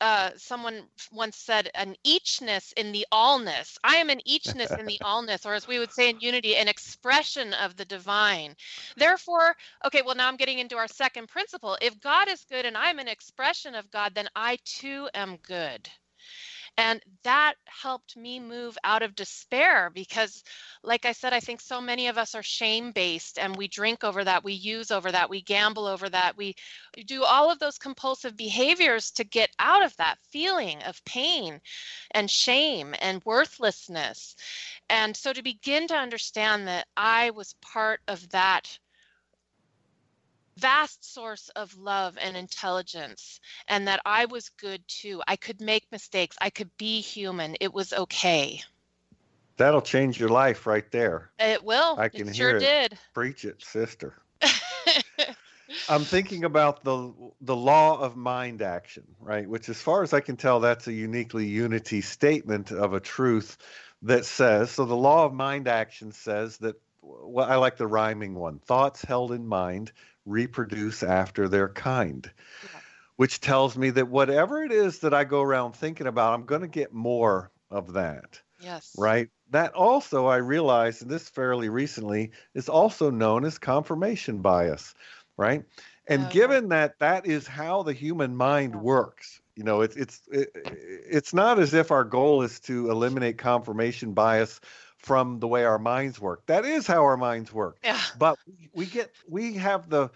uh, 0.00 0.30
someone 0.36 0.82
once 1.12 1.36
said 1.36 1.70
an 1.74 1.94
eachness 2.06 2.72
in 2.74 2.92
the 2.92 3.06
allness. 3.12 3.76
I 3.84 3.96
am 3.96 4.10
an 4.10 4.20
eachness 4.28 4.78
in 4.78 4.86
the 4.86 4.98
allness, 5.04 5.46
or 5.46 5.54
as 5.54 5.66
we 5.68 5.78
would 5.78 5.92
say 5.92 6.10
in 6.10 6.20
unity, 6.20 6.56
an 6.56 6.68
expression 6.68 7.52
of 7.54 7.76
the 7.76 7.84
divine. 7.84 8.54
Therefore, 8.96 9.54
okay, 9.86 10.02
well, 10.02 10.14
now 10.14 10.28
I'm 10.28 10.36
getting 10.36 10.58
into 10.58 10.76
our 10.76 10.88
second 10.88 11.28
principle. 11.28 11.76
If 11.80 12.00
God 12.00 12.28
is 12.28 12.44
good 12.50 12.66
and 12.66 12.76
I'm 12.76 12.98
an 12.98 13.08
expression 13.08 13.74
of 13.74 13.90
God, 13.90 14.14
then 14.14 14.28
I 14.34 14.58
too 14.64 15.08
am 15.14 15.36
good. 15.36 15.88
And 16.78 17.02
that 17.24 17.54
helped 17.66 18.16
me 18.16 18.38
move 18.38 18.78
out 18.84 19.02
of 19.02 19.16
despair 19.16 19.90
because, 19.92 20.44
like 20.84 21.04
I 21.06 21.10
said, 21.10 21.32
I 21.32 21.40
think 21.40 21.60
so 21.60 21.80
many 21.80 22.06
of 22.06 22.16
us 22.16 22.36
are 22.36 22.42
shame 22.42 22.92
based 22.92 23.36
and 23.36 23.56
we 23.56 23.66
drink 23.66 24.04
over 24.04 24.22
that, 24.22 24.44
we 24.44 24.52
use 24.52 24.92
over 24.92 25.10
that, 25.10 25.28
we 25.28 25.42
gamble 25.42 25.88
over 25.88 26.08
that, 26.08 26.36
we 26.36 26.54
do 27.04 27.24
all 27.24 27.50
of 27.50 27.58
those 27.58 27.78
compulsive 27.78 28.36
behaviors 28.36 29.10
to 29.10 29.24
get 29.24 29.50
out 29.58 29.84
of 29.84 29.96
that 29.96 30.18
feeling 30.30 30.80
of 30.84 31.04
pain 31.04 31.60
and 32.12 32.30
shame 32.30 32.94
and 33.00 33.24
worthlessness. 33.24 34.36
And 34.88 35.16
so 35.16 35.32
to 35.32 35.42
begin 35.42 35.88
to 35.88 35.96
understand 35.96 36.68
that 36.68 36.86
I 36.96 37.30
was 37.30 37.56
part 37.60 38.02
of 38.06 38.30
that 38.30 38.78
vast 40.58 41.12
source 41.12 41.48
of 41.50 41.76
love 41.78 42.18
and 42.20 42.36
intelligence 42.36 43.40
and 43.68 43.86
that 43.86 44.00
I 44.04 44.26
was 44.26 44.48
good 44.50 44.82
too. 44.88 45.22
I 45.26 45.36
could 45.36 45.60
make 45.60 45.86
mistakes. 45.92 46.36
I 46.40 46.50
could 46.50 46.70
be 46.78 47.00
human. 47.00 47.56
It 47.60 47.72
was 47.72 47.92
okay. 47.92 48.60
That'll 49.56 49.82
change 49.82 50.20
your 50.20 50.28
life 50.28 50.66
right 50.66 50.88
there. 50.90 51.30
It 51.38 51.64
will. 51.64 51.96
I 51.98 52.08
can 52.08 52.28
it 52.28 52.36
hear 52.36 52.50
sure 52.50 52.56
it. 52.56 52.60
did. 52.60 52.98
Preach 53.12 53.44
it, 53.44 53.62
sister. 53.62 54.14
I'm 55.88 56.04
thinking 56.04 56.44
about 56.44 56.84
the 56.84 57.12
the 57.40 57.56
law 57.56 58.00
of 58.00 58.16
mind 58.16 58.62
action, 58.62 59.04
right? 59.20 59.48
Which, 59.48 59.68
as 59.68 59.80
far 59.80 60.02
as 60.02 60.12
I 60.12 60.20
can 60.20 60.36
tell, 60.36 60.60
that's 60.60 60.86
a 60.86 60.92
uniquely 60.92 61.46
unity 61.46 62.00
statement 62.00 62.70
of 62.70 62.94
a 62.94 63.00
truth 63.00 63.58
that 64.02 64.24
says. 64.24 64.70
So 64.70 64.84
the 64.84 64.96
law 64.96 65.24
of 65.24 65.32
mind 65.32 65.68
action 65.68 66.12
says 66.12 66.58
that. 66.58 66.76
Well, 67.00 67.48
I 67.48 67.56
like 67.56 67.76
the 67.76 67.86
rhyming 67.86 68.34
one. 68.34 68.58
Thoughts 68.58 69.02
held 69.02 69.32
in 69.32 69.46
mind 69.46 69.92
reproduce 70.28 71.02
after 71.02 71.48
their 71.48 71.68
kind, 71.68 72.30
yeah. 72.62 72.80
which 73.16 73.40
tells 73.40 73.76
me 73.76 73.90
that 73.90 74.08
whatever 74.08 74.62
it 74.62 74.72
is 74.72 75.00
that 75.00 75.14
I 75.14 75.24
go 75.24 75.42
around 75.42 75.72
thinking 75.72 76.06
about, 76.06 76.34
I'm 76.34 76.46
going 76.46 76.60
to 76.60 76.68
get 76.68 76.92
more 76.92 77.50
of 77.70 77.94
that. 77.94 78.40
Yes. 78.60 78.94
Right. 78.98 79.28
That 79.50 79.74
also, 79.74 80.26
I 80.26 80.36
realized, 80.36 81.02
and 81.02 81.10
this 81.10 81.28
fairly 81.28 81.68
recently, 81.68 82.32
is 82.54 82.68
also 82.68 83.10
known 83.10 83.44
as 83.44 83.58
confirmation 83.58 84.38
bias. 84.38 84.94
Right. 85.36 85.64
And 86.08 86.26
oh, 86.26 86.30
given 86.30 86.64
yeah. 86.64 86.68
that 86.68 86.98
that 86.98 87.26
is 87.26 87.46
how 87.46 87.82
the 87.82 87.92
human 87.92 88.34
mind 88.36 88.74
yeah. 88.74 88.80
works, 88.80 89.40
you 89.54 89.64
know, 89.64 89.80
it's 89.82 89.96
it's 89.96 90.22
it, 90.30 90.50
it's 90.54 91.34
not 91.34 91.58
as 91.58 91.74
if 91.74 91.90
our 91.90 92.04
goal 92.04 92.42
is 92.42 92.60
to 92.60 92.90
eliminate 92.90 93.38
confirmation 93.38 94.12
bias 94.12 94.60
from 94.98 95.38
the 95.40 95.48
way 95.48 95.64
our 95.64 95.78
minds 95.78 96.20
work. 96.20 96.44
That 96.46 96.64
is 96.64 96.86
how 96.86 97.02
our 97.04 97.16
minds 97.16 97.52
work. 97.52 97.78
Yeah. 97.82 98.00
But 98.18 98.38
we 98.72 98.86
get 98.86 99.12
we 99.28 99.54
have 99.54 99.88
the 99.88 100.10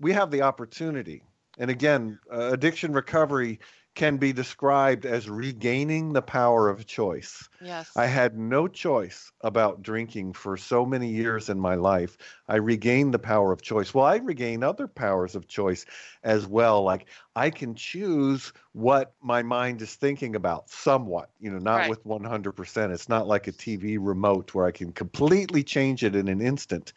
we 0.00 0.12
have 0.12 0.30
the 0.30 0.42
opportunity. 0.42 1.22
And 1.58 1.70
again, 1.70 2.18
uh, 2.30 2.52
addiction 2.52 2.92
recovery 2.92 3.60
can 3.94 4.18
be 4.18 4.32
described 4.32 5.06
as 5.06 5.28
regaining 5.28 6.12
the 6.12 6.22
power 6.22 6.68
of 6.68 6.86
choice. 6.86 7.48
Yes. 7.60 7.90
I 7.96 8.06
had 8.06 8.38
no 8.38 8.68
choice 8.68 9.32
about 9.40 9.82
drinking 9.82 10.34
for 10.34 10.56
so 10.56 10.84
many 10.84 11.08
years 11.08 11.48
in 11.48 11.58
my 11.58 11.74
life. 11.74 12.18
I 12.48 12.56
regained 12.56 13.14
the 13.14 13.18
power 13.18 13.52
of 13.52 13.62
choice. 13.62 13.94
Well, 13.94 14.04
I 14.04 14.16
regain 14.16 14.62
other 14.62 14.86
powers 14.86 15.34
of 15.34 15.48
choice 15.48 15.86
as 16.22 16.46
well. 16.46 16.82
Like 16.82 17.06
I 17.34 17.50
can 17.50 17.74
choose 17.74 18.52
what 18.72 19.14
my 19.22 19.42
mind 19.42 19.80
is 19.80 19.94
thinking 19.94 20.36
about 20.36 20.68
somewhat, 20.68 21.30
you 21.40 21.50
know, 21.50 21.58
not 21.58 21.76
right. 21.76 21.90
with 21.90 22.04
100%. 22.04 22.92
It's 22.92 23.08
not 23.08 23.26
like 23.26 23.46
a 23.46 23.52
TV 23.52 23.96
remote 23.98 24.54
where 24.54 24.66
I 24.66 24.70
can 24.70 24.92
completely 24.92 25.62
change 25.62 26.04
it 26.04 26.14
in 26.14 26.28
an 26.28 26.40
instant. 26.40 26.92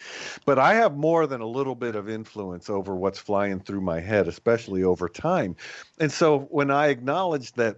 But 0.46 0.60
I 0.60 0.74
have 0.74 0.98
more 0.98 1.28
than 1.28 1.42
a 1.42 1.48
little 1.48 1.76
bit 1.76 1.96
of 1.96 2.10
influence 2.10 2.70
over 2.70 2.96
what's 2.96 3.20
flying 3.20 3.60
through 3.60 3.82
my 3.82 4.00
head, 4.00 4.28
especially 4.28 4.84
over 4.84 5.08
time. 5.08 5.56
And 6.00 6.12
so 6.12 6.40
when 6.52 6.72
I 6.72 6.88
acknowledge 6.88 7.54
that 7.54 7.78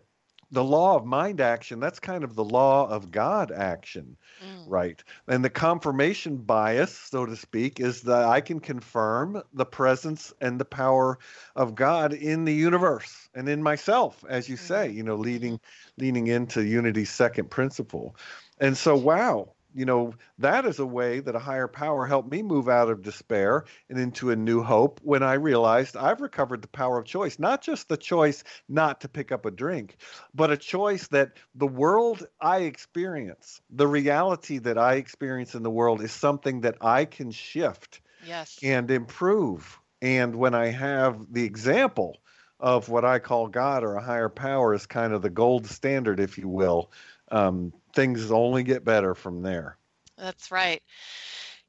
the 0.52 0.64
law 0.64 0.98
of 0.98 1.06
mind 1.06 1.40
action, 1.40 1.80
that's 1.80 2.00
kind 2.00 2.24
of 2.24 2.36
the 2.36 2.44
law 2.44 2.88
of 2.90 3.10
God 3.10 3.52
action, 3.52 4.18
mm. 4.44 4.64
right? 4.68 5.02
And 5.28 5.46
the 5.46 5.50
confirmation 5.50 6.38
bias, 6.38 6.92
so 6.98 7.26
to 7.26 7.36
speak, 7.36 7.80
is 7.80 8.02
that 8.02 8.26
I 8.26 8.42
can 8.42 8.60
confirm 8.60 9.42
the 9.54 9.66
presence 9.66 10.34
and 10.42 10.60
the 10.60 10.66
power 10.66 11.20
of 11.56 11.76
God 11.76 12.14
in 12.14 12.44
the 12.44 12.54
universe 12.54 13.30
and 13.34 13.48
in 13.48 13.64
myself, 13.64 14.26
as 14.28 14.50
you 14.50 14.58
say, 14.58 14.88
mm-hmm. 14.88 14.98
you 14.98 15.04
know, 15.04 15.16
leading 15.16 15.60
leaning 15.98 16.28
into 16.28 16.66
unity's 16.66 17.10
second 17.10 17.50
principle. 17.50 18.16
And 18.60 18.78
so, 18.78 18.96
wow, 18.96 19.54
you 19.74 19.86
know, 19.86 20.14
that 20.40 20.66
is 20.66 20.80
a 20.80 20.86
way 20.86 21.20
that 21.20 21.36
a 21.36 21.40
higher 21.40 21.68
power 21.68 22.06
helped 22.06 22.32
me 22.32 22.42
move 22.42 22.68
out 22.68 22.90
of 22.90 23.02
despair 23.02 23.66
and 23.90 24.00
into 24.00 24.32
a 24.32 24.36
new 24.36 24.62
hope 24.62 25.00
when 25.04 25.24
I 25.24 25.34
realized 25.34 25.96
I've 25.96 26.22
recovered 26.22 26.62
the 26.62 26.68
power 26.68 26.98
of 26.98 27.06
choice, 27.06 27.40
not 27.40 27.62
just 27.62 27.88
the 27.88 27.98
choice 27.98 28.44
not 28.68 29.02
to 29.02 29.10
pick 29.10 29.32
up 29.32 29.46
a 29.46 29.52
drink, 29.52 29.98
but 30.34 30.52
a 30.52 30.58
choice 30.58 31.08
that 31.08 31.34
the 31.56 31.68
world 31.68 32.26
I 32.40 32.60
experience, 32.60 33.62
the 33.70 33.88
reality 33.88 34.58
that 34.60 34.78
I 34.78 34.96
experience 34.96 35.56
in 35.56 35.64
the 35.64 35.72
world 35.72 36.02
is 36.02 36.12
something 36.12 36.62
that 36.62 36.78
I 36.82 37.06
can 37.06 37.32
shift 37.32 38.02
yes. 38.26 38.60
and 38.62 38.90
improve. 38.92 39.80
And 40.02 40.36
when 40.36 40.56
I 40.56 40.68
have 40.68 41.32
the 41.32 41.44
example 41.44 42.18
of 42.60 42.90
what 42.90 43.06
I 43.06 43.20
call 43.20 43.48
God 43.48 43.84
or 43.84 43.96
a 43.96 44.04
higher 44.04 44.30
power 44.30 44.74
as 44.74 44.86
kind 44.86 45.14
of 45.14 45.22
the 45.22 45.30
gold 45.30 45.68
standard, 45.68 46.20
if 46.20 46.38
you 46.38 46.48
will, 46.48 46.92
um, 47.32 47.74
things 47.94 48.32
only 48.32 48.64
get 48.64 48.84
better 48.84 49.16
from 49.16 49.42
there. 49.42 49.78
That's 50.18 50.52
right. 50.52 50.82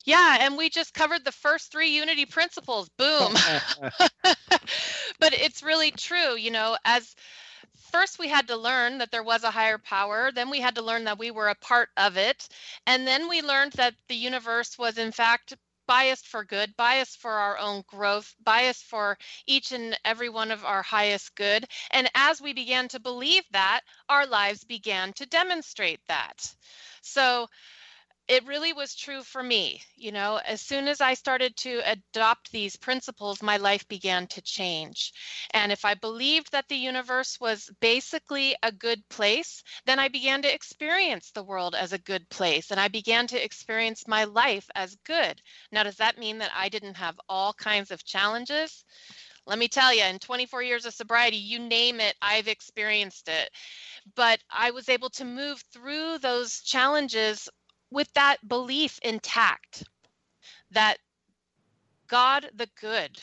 Yeah, 0.05 0.39
and 0.41 0.57
we 0.57 0.69
just 0.69 0.95
covered 0.95 1.25
the 1.25 1.33
first 1.33 1.71
three 1.71 1.91
unity 1.91 2.27
principles. 2.27 2.89
Boom. 2.99 3.35
but 5.21 5.33
it's 5.33 5.63
really 5.63 5.93
true, 5.93 6.35
you 6.35 6.51
know, 6.51 6.77
as 6.85 7.15
first 7.93 8.19
we 8.19 8.29
had 8.29 8.49
to 8.49 8.57
learn 8.57 8.99
that 8.99 9.11
there 9.11 9.23
was 9.23 9.45
a 9.45 9.51
higher 9.51 9.79
power, 9.79 10.33
then 10.33 10.51
we 10.51 10.61
had 10.61 10.75
to 10.75 10.83
learn 10.83 11.05
that 11.05 11.19
we 11.19 11.31
were 11.31 11.49
a 11.49 11.55
part 11.55 11.91
of 11.97 12.17
it, 12.17 12.49
and 12.87 13.07
then 13.07 13.29
we 13.29 13.43
learned 13.43 13.73
that 13.73 13.95
the 14.09 14.17
universe 14.17 14.79
was 14.79 14.99
in 14.99 15.13
fact 15.13 15.55
biased 15.87 16.27
for 16.27 16.45
good, 16.45 16.75
biased 16.77 17.19
for 17.19 17.33
our 17.33 17.59
own 17.59 17.83
growth, 17.87 18.35
biased 18.43 18.85
for 18.85 19.19
each 19.47 19.73
and 19.73 19.99
every 20.05 20.29
one 20.29 20.51
of 20.51 20.65
our 20.65 20.83
highest 20.83 21.35
good. 21.35 21.67
And 21.91 22.11
as 22.15 22.41
we 22.41 22.53
began 22.53 22.89
to 22.89 23.01
believe 23.01 23.45
that, 23.53 23.81
our 24.09 24.27
lives 24.27 24.65
began 24.65 25.13
to 25.15 25.27
demonstrate 25.27 26.01
that. 26.09 26.55
So 27.03 27.49
it 28.29 28.47
really 28.47 28.73
was 28.73 28.95
true 28.95 29.23
for 29.23 29.43
me. 29.43 29.83
You 29.97 30.13
know, 30.13 30.41
as 30.47 30.61
soon 30.61 30.89
as 30.89 31.01
I 31.01 31.15
started 31.15 31.57
to 31.59 31.83
adopt 31.85 32.51
these 32.53 32.77
principles, 32.77 33.43
my 33.43 33.57
life 33.57 33.87
began 33.89 34.27
to 34.29 34.43
change. 34.43 35.13
And 35.53 35.73
if 35.73 35.85
I 35.85 35.95
believed 35.95 36.53
that 36.53 36.69
the 36.69 36.77
universe 36.77 37.39
was 37.41 37.69
basically 37.81 38.55
a 38.63 38.71
good 38.73 39.07
place, 39.09 39.63
then 39.87 39.99
I 39.99 40.09
began 40.09 40.43
to 40.43 40.55
experience 40.55 41.31
the 41.31 41.43
world 41.43 41.75
as 41.75 41.93
a 41.93 41.99
good 41.99 42.29
place 42.29 42.71
and 42.71 42.79
I 42.79 42.89
began 42.89 43.27
to 43.29 43.45
experience 43.45 44.07
my 44.07 44.25
life 44.25 44.69
as 44.75 44.97
good. 45.05 45.41
Now, 45.73 45.83
does 45.83 45.97
that 45.97 46.19
mean 46.19 46.39
that 46.39 46.53
I 46.55 46.69
didn't 46.69 46.97
have 46.97 47.21
all 47.29 47.53
kinds 47.53 47.91
of 47.91 48.05
challenges? 48.05 48.85
Let 49.45 49.59
me 49.59 49.67
tell 49.67 49.93
you, 49.93 50.05
in 50.05 50.21
24 50.21 50.63
years 50.63 50.87
of 50.87 50.95
sobriety, 50.95 51.37
you 51.37 51.59
name 51.59 51.99
it, 51.99 52.15
I've 52.23 52.47
experienced 52.47 53.29
it. 53.29 53.51
But 54.15 54.39
I 54.49 54.71
was 54.71 54.89
able 54.89 55.11
to 55.11 55.25
move 55.25 55.63
through 55.73 56.19
those 56.19 56.61
challenges 56.61 57.49
with 57.93 58.13
that 58.15 58.37
belief 58.49 58.99
intact 59.03 59.85
that 60.71 60.99
God 62.09 62.51
the 62.55 62.69
good 62.81 63.21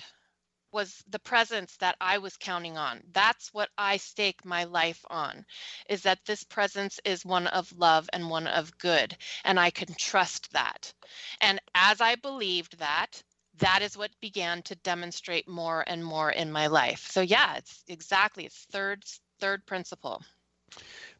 was 0.72 1.04
the 1.10 1.20
presence 1.20 1.76
that 1.78 1.96
I 2.00 2.20
was 2.20 2.38
counting 2.38 2.78
on. 2.78 3.02
That's 3.12 3.52
what 3.54 3.70
I 3.78 3.98
stake 3.98 4.46
my 4.46 4.66
life 4.66 5.04
on 5.10 5.46
is 5.90 6.04
that 6.04 6.20
this 6.26 6.44
presence 6.44 7.00
is 7.04 7.26
one 7.26 7.48
of 7.48 7.72
love 7.76 8.08
and 8.14 8.30
one 8.30 8.46
of 8.46 8.78
good 8.78 9.16
and 9.44 9.60
I 9.60 9.72
can 9.72 9.94
trust 9.98 10.52
that. 10.54 10.94
And 11.42 11.60
as 11.74 12.02
I 12.02 12.16
believed 12.16 12.78
that, 12.78 13.24
that 13.58 13.82
is 13.82 13.98
what 13.98 14.12
began 14.22 14.62
to 14.64 14.76
demonstrate 14.76 15.48
more 15.48 15.84
and 15.88 16.06
more 16.06 16.32
in 16.32 16.52
my 16.52 16.68
life. 16.68 17.08
So 17.10 17.22
yeah, 17.22 17.56
it's 17.58 17.84
exactly 17.88 18.46
it's 18.46 18.66
third 18.72 19.04
third 19.40 19.66
principle. 19.66 20.22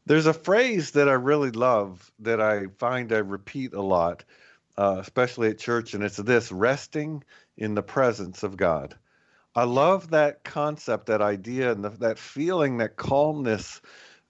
There's 0.06 0.26
a 0.26 0.32
phrase 0.32 0.92
that 0.92 1.08
I 1.08 1.12
really 1.12 1.50
love 1.50 2.10
that 2.20 2.40
I 2.40 2.66
find 2.78 3.12
I 3.12 3.18
repeat 3.18 3.74
a 3.74 3.82
lot, 3.82 4.24
uh, 4.76 4.96
especially 4.98 5.48
at 5.48 5.58
church, 5.58 5.94
and 5.94 6.02
it's 6.02 6.16
this 6.16 6.50
resting 6.50 7.22
in 7.56 7.74
the 7.74 7.82
presence 7.82 8.42
of 8.42 8.56
God. 8.56 8.96
I 9.54 9.64
love 9.64 10.10
that 10.10 10.44
concept, 10.44 11.06
that 11.06 11.20
idea, 11.20 11.72
and 11.72 11.84
the, 11.84 11.90
that 11.90 12.18
feeling, 12.18 12.78
that 12.78 12.96
calmness, 12.96 13.80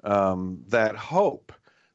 um, 0.03 0.63
that 0.69 0.97
hope 0.97 1.53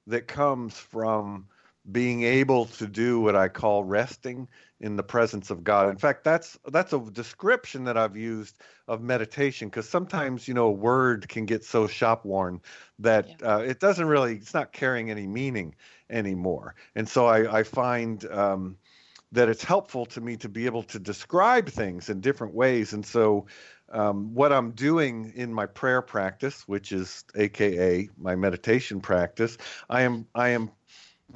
that 0.08 0.28
comes 0.28 0.78
from 0.78 1.48
being 1.92 2.24
able 2.24 2.66
to 2.66 2.88
do 2.88 3.20
what 3.20 3.36
I 3.36 3.48
call 3.48 3.84
resting 3.84 4.48
in 4.80 4.96
the 4.96 5.04
presence 5.04 5.50
of 5.50 5.64
God. 5.64 5.90
In 5.90 5.98
fact, 5.98 6.24
that's 6.24 6.58
that's 6.68 6.94
a 6.94 7.00
description 7.00 7.86
that 7.86 7.98
I've 7.98 8.18
used 8.18 8.60
of 8.88 9.02
meditation 9.02 9.70
because 9.70 9.88
sometimes 9.88 10.48
you 10.48 10.54
know 10.54 10.68
a 10.68 10.72
word 10.72 11.28
can 11.30 11.46
get 11.46 11.64
so 11.64 11.88
shop 11.88 12.26
worn 12.26 12.62
that 13.00 13.36
yeah. 13.40 13.56
uh, 13.56 13.60
it 13.60 13.80
doesn't 13.80 14.08
really 14.08 14.36
it's 14.36 14.54
not 14.54 14.74
carrying 14.74 15.12
any 15.12 15.28
meaning 15.28 15.76
anymore. 16.10 16.76
And 16.96 17.08
so 17.08 17.26
I, 17.26 17.60
I 17.60 17.64
find 17.64 18.26
um, 18.32 18.78
that 19.32 19.50
it's 19.50 19.64
helpful 19.64 20.06
to 20.08 20.22
me 20.22 20.38
to 20.38 20.50
be 20.50 20.66
able 20.66 20.84
to 20.84 21.00
describe 21.00 21.70
things 21.70 22.10
in 22.10 22.22
different 22.22 22.54
ways. 22.54 22.94
And 22.94 23.06
so 23.06 23.48
um, 23.90 24.34
what 24.34 24.52
I'm 24.52 24.72
doing 24.72 25.32
in 25.36 25.54
my 25.54 25.66
prayer 25.66 26.02
practice, 26.02 26.68
which 26.68 26.92
is 26.92 27.24
AKA 27.36 28.10
my 28.18 28.36
meditation 28.36 29.00
practice, 29.00 29.58
I 29.90 30.02
am 30.02 30.26
I 30.34 30.50
am 30.50 30.72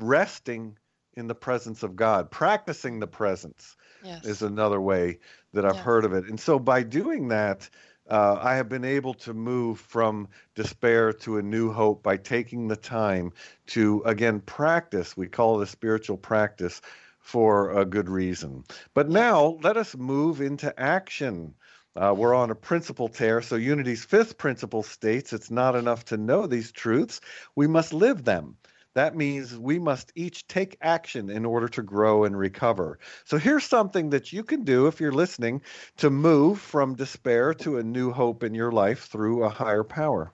resting 0.01 0.77
in 1.15 1.27
the 1.27 1.35
presence 1.35 1.83
of 1.83 1.95
God. 1.95 2.31
Practicing 2.31 2.99
the 2.99 3.07
presence 3.07 3.75
yes. 4.03 4.25
is 4.25 4.41
another 4.41 4.79
way 4.79 5.19
that 5.53 5.65
I've 5.65 5.75
yeah. 5.75 5.81
heard 5.81 6.05
of 6.05 6.13
it. 6.13 6.25
And 6.25 6.39
so 6.39 6.59
by 6.59 6.83
doing 6.83 7.29
that, 7.29 7.69
uh, 8.09 8.39
I 8.41 8.55
have 8.55 8.69
been 8.69 8.85
able 8.85 9.13
to 9.15 9.33
move 9.33 9.79
from 9.79 10.29
despair 10.55 11.13
to 11.13 11.37
a 11.37 11.43
new 11.43 11.71
hope 11.71 12.01
by 12.01 12.17
taking 12.17 12.67
the 12.67 12.75
time 12.75 13.33
to, 13.67 14.01
again, 14.05 14.39
practice. 14.39 15.15
We 15.15 15.27
call 15.27 15.59
it 15.59 15.63
a 15.63 15.67
spiritual 15.67 16.17
practice 16.17 16.81
for 17.19 17.77
a 17.77 17.85
good 17.85 18.09
reason. 18.09 18.63
But 18.95 19.09
now 19.09 19.59
let 19.61 19.77
us 19.77 19.95
move 19.95 20.41
into 20.41 20.77
action. 20.79 21.53
Uh, 21.95 22.15
we're 22.17 22.33
on 22.33 22.49
a 22.49 22.55
principle 22.55 23.09
tear. 23.09 23.41
So, 23.41 23.55
Unity's 23.55 24.03
fifth 24.03 24.37
principle 24.37 24.83
states 24.83 25.33
it's 25.33 25.51
not 25.51 25.75
enough 25.75 26.05
to 26.05 26.17
know 26.17 26.47
these 26.47 26.71
truths, 26.71 27.21
we 27.55 27.67
must 27.67 27.93
live 27.93 28.23
them. 28.23 28.57
That 28.99 29.15
means 29.15 29.57
we 29.57 29.79
must 29.79 30.11
each 30.13 30.45
take 30.49 30.75
action 30.81 31.29
in 31.29 31.45
order 31.45 31.69
to 31.69 31.81
grow 31.81 32.25
and 32.25 32.37
recover. 32.37 32.99
So 33.23 33.37
here's 33.37 33.63
something 33.63 34.09
that 34.09 34.33
you 34.33 34.43
can 34.43 34.65
do 34.65 34.87
if 34.87 34.99
you're 34.99 35.13
listening 35.13 35.61
to 35.99 36.09
move 36.09 36.59
from 36.59 36.95
despair 36.95 37.53
to 37.53 37.77
a 37.77 37.83
new 37.83 38.11
hope 38.11 38.43
in 38.43 38.53
your 38.53 38.73
life 38.73 39.05
through 39.05 39.45
a 39.45 39.49
higher 39.49 39.85
power. 39.85 40.33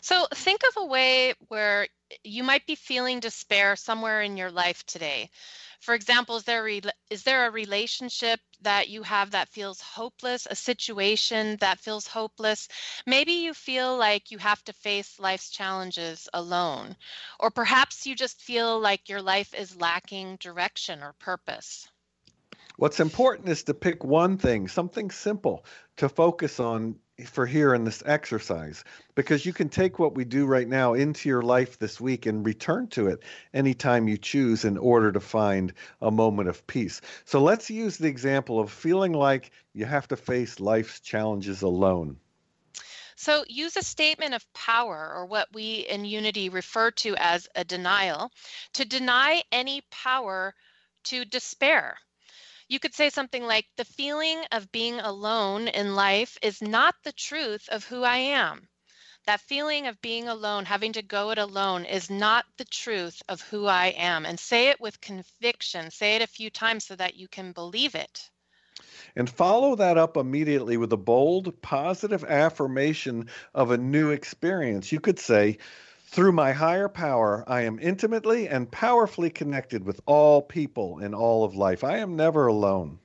So 0.00 0.26
think 0.34 0.62
of 0.66 0.82
a 0.82 0.86
way 0.86 1.34
where 1.46 1.86
you 2.24 2.42
might 2.42 2.66
be 2.66 2.74
feeling 2.74 3.20
despair 3.20 3.76
somewhere 3.76 4.22
in 4.22 4.36
your 4.36 4.50
life 4.50 4.84
today. 4.84 5.30
For 5.80 5.94
example, 5.94 6.36
is 6.36 6.44
there 6.44 6.68
a, 6.68 6.80
is 7.08 7.22
there 7.22 7.46
a 7.46 7.50
relationship 7.50 8.40
that 8.62 8.88
you 8.88 9.02
have 9.04 9.30
that 9.30 9.48
feels 9.48 9.80
hopeless, 9.80 10.46
a 10.50 10.54
situation 10.54 11.56
that 11.60 11.78
feels 11.78 12.06
hopeless? 12.06 12.68
Maybe 13.06 13.32
you 13.32 13.54
feel 13.54 13.96
like 13.96 14.30
you 14.30 14.38
have 14.38 14.62
to 14.64 14.72
face 14.72 15.18
life's 15.20 15.50
challenges 15.50 16.28
alone, 16.34 16.96
or 17.38 17.50
perhaps 17.50 18.06
you 18.06 18.16
just 18.16 18.42
feel 18.42 18.80
like 18.80 19.08
your 19.08 19.22
life 19.22 19.54
is 19.54 19.80
lacking 19.80 20.36
direction 20.36 21.02
or 21.02 21.12
purpose. 21.14 21.88
What's 22.76 23.00
important 23.00 23.48
is 23.48 23.64
to 23.64 23.74
pick 23.74 24.04
one 24.04 24.38
thing, 24.38 24.68
something 24.68 25.10
simple 25.10 25.64
to 25.96 26.08
focus 26.08 26.60
on 26.60 26.96
for 27.26 27.46
here 27.46 27.74
in 27.74 27.84
this 27.84 28.02
exercise 28.06 28.84
because 29.14 29.44
you 29.44 29.52
can 29.52 29.68
take 29.68 29.98
what 29.98 30.14
we 30.14 30.24
do 30.24 30.46
right 30.46 30.68
now 30.68 30.94
into 30.94 31.28
your 31.28 31.42
life 31.42 31.78
this 31.78 32.00
week 32.00 32.26
and 32.26 32.46
return 32.46 32.86
to 32.88 33.08
it 33.08 33.22
anytime 33.52 34.06
you 34.06 34.16
choose 34.16 34.64
in 34.64 34.78
order 34.78 35.10
to 35.10 35.20
find 35.20 35.72
a 36.00 36.10
moment 36.10 36.48
of 36.48 36.66
peace. 36.66 37.00
So 37.24 37.42
let's 37.42 37.70
use 37.70 37.96
the 37.96 38.08
example 38.08 38.60
of 38.60 38.70
feeling 38.70 39.12
like 39.12 39.50
you 39.74 39.84
have 39.84 40.06
to 40.08 40.16
face 40.16 40.60
life's 40.60 41.00
challenges 41.00 41.62
alone. 41.62 42.18
So 43.16 43.44
use 43.48 43.76
a 43.76 43.82
statement 43.82 44.34
of 44.34 44.52
power, 44.52 45.12
or 45.12 45.26
what 45.26 45.48
we 45.52 45.80
in 45.88 46.04
Unity 46.04 46.50
refer 46.50 46.92
to 46.92 47.16
as 47.16 47.48
a 47.56 47.64
denial, 47.64 48.30
to 48.74 48.84
deny 48.84 49.42
any 49.50 49.82
power 49.90 50.54
to 51.04 51.24
despair. 51.24 51.98
You 52.68 52.78
could 52.78 52.94
say 52.94 53.08
something 53.08 53.44
like, 53.44 53.66
The 53.76 53.84
feeling 53.86 54.44
of 54.52 54.70
being 54.70 55.00
alone 55.00 55.68
in 55.68 55.94
life 55.94 56.36
is 56.42 56.60
not 56.60 56.94
the 57.02 57.12
truth 57.12 57.66
of 57.70 57.84
who 57.84 58.02
I 58.02 58.18
am. 58.18 58.68
That 59.24 59.40
feeling 59.40 59.86
of 59.86 60.00
being 60.02 60.28
alone, 60.28 60.66
having 60.66 60.92
to 60.92 61.02
go 61.02 61.30
it 61.30 61.38
alone, 61.38 61.86
is 61.86 62.10
not 62.10 62.44
the 62.58 62.66
truth 62.66 63.22
of 63.26 63.40
who 63.40 63.66
I 63.66 63.88
am. 63.96 64.26
And 64.26 64.38
say 64.38 64.68
it 64.68 64.80
with 64.80 65.00
conviction. 65.00 65.90
Say 65.90 66.16
it 66.16 66.22
a 66.22 66.26
few 66.26 66.50
times 66.50 66.84
so 66.84 66.94
that 66.96 67.16
you 67.16 67.26
can 67.26 67.52
believe 67.52 67.94
it. 67.94 68.30
And 69.16 69.28
follow 69.28 69.74
that 69.76 69.96
up 69.96 70.16
immediately 70.16 70.76
with 70.76 70.92
a 70.92 70.98
bold, 70.98 71.60
positive 71.62 72.22
affirmation 72.22 73.28
of 73.54 73.70
a 73.70 73.78
new 73.78 74.10
experience. 74.10 74.92
You 74.92 75.00
could 75.00 75.18
say, 75.18 75.58
through 76.10 76.32
my 76.32 76.52
higher 76.52 76.88
power, 76.88 77.44
I 77.46 77.62
am 77.62 77.78
intimately 77.78 78.48
and 78.48 78.70
powerfully 78.70 79.28
connected 79.28 79.84
with 79.84 80.00
all 80.06 80.40
people 80.40 81.00
in 81.00 81.12
all 81.12 81.44
of 81.44 81.54
life. 81.54 81.84
I 81.84 81.98
am 81.98 82.16
never 82.16 82.46
alone. 82.46 82.98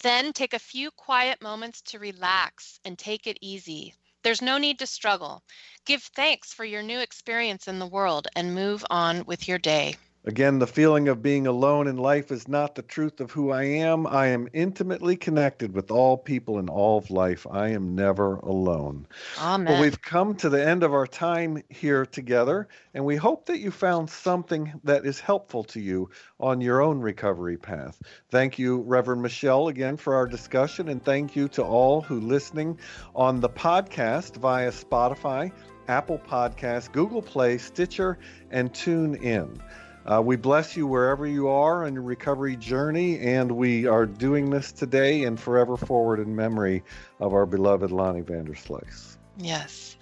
Then 0.00 0.32
take 0.32 0.52
a 0.52 0.58
few 0.58 0.90
quiet 0.90 1.40
moments 1.40 1.80
to 1.82 2.00
relax 2.00 2.80
and 2.84 2.98
take 2.98 3.28
it 3.28 3.38
easy. 3.40 3.94
There's 4.24 4.42
no 4.42 4.58
need 4.58 4.80
to 4.80 4.86
struggle. 4.86 5.44
Give 5.84 6.02
thanks 6.02 6.52
for 6.52 6.64
your 6.64 6.82
new 6.82 6.98
experience 6.98 7.68
in 7.68 7.78
the 7.78 7.86
world 7.86 8.26
and 8.34 8.52
move 8.52 8.84
on 8.90 9.24
with 9.24 9.46
your 9.46 9.58
day. 9.58 9.94
Again, 10.24 10.60
the 10.60 10.68
feeling 10.68 11.08
of 11.08 11.20
being 11.20 11.48
alone 11.48 11.88
in 11.88 11.96
life 11.96 12.30
is 12.30 12.46
not 12.46 12.76
the 12.76 12.82
truth 12.82 13.20
of 13.20 13.32
who 13.32 13.50
I 13.50 13.64
am. 13.64 14.06
I 14.06 14.28
am 14.28 14.48
intimately 14.52 15.16
connected 15.16 15.74
with 15.74 15.90
all 15.90 16.16
people 16.16 16.60
in 16.60 16.68
all 16.68 16.98
of 16.98 17.10
life. 17.10 17.44
I 17.50 17.70
am 17.70 17.96
never 17.96 18.36
alone. 18.36 19.08
Amen. 19.40 19.72
Well, 19.72 19.82
we've 19.82 20.00
come 20.00 20.36
to 20.36 20.48
the 20.48 20.64
end 20.64 20.84
of 20.84 20.94
our 20.94 21.08
time 21.08 21.60
here 21.70 22.06
together, 22.06 22.68
and 22.94 23.04
we 23.04 23.16
hope 23.16 23.46
that 23.46 23.58
you 23.58 23.72
found 23.72 24.08
something 24.08 24.72
that 24.84 25.04
is 25.04 25.18
helpful 25.18 25.64
to 25.64 25.80
you 25.80 26.08
on 26.38 26.60
your 26.60 26.82
own 26.82 27.00
recovery 27.00 27.56
path. 27.56 28.00
Thank 28.30 28.60
you, 28.60 28.82
Reverend 28.82 29.22
Michelle, 29.22 29.66
again 29.66 29.96
for 29.96 30.14
our 30.14 30.28
discussion, 30.28 30.88
and 30.88 31.04
thank 31.04 31.34
you 31.34 31.48
to 31.48 31.64
all 31.64 32.00
who 32.00 32.20
listening 32.20 32.78
on 33.16 33.40
the 33.40 33.48
podcast 33.48 34.36
via 34.36 34.70
Spotify, 34.70 35.50
Apple 35.88 36.18
Podcasts, 36.18 36.92
Google 36.92 37.22
Play, 37.22 37.58
Stitcher, 37.58 38.18
and 38.52 38.72
Tune 38.72 39.16
In. 39.16 39.60
Uh, 40.04 40.20
we 40.20 40.36
bless 40.36 40.76
you 40.76 40.86
wherever 40.86 41.26
you 41.26 41.48
are 41.48 41.84
on 41.84 41.94
your 41.94 42.02
recovery 42.02 42.56
journey, 42.56 43.18
and 43.20 43.52
we 43.52 43.86
are 43.86 44.06
doing 44.06 44.50
this 44.50 44.72
today 44.72 45.24
and 45.24 45.38
forever 45.38 45.76
forward 45.76 46.18
in 46.18 46.34
memory 46.34 46.82
of 47.20 47.34
our 47.34 47.46
beloved 47.46 47.90
Lonnie 47.92 48.22
Vanderslice. 48.22 49.16
Yes. 49.38 49.96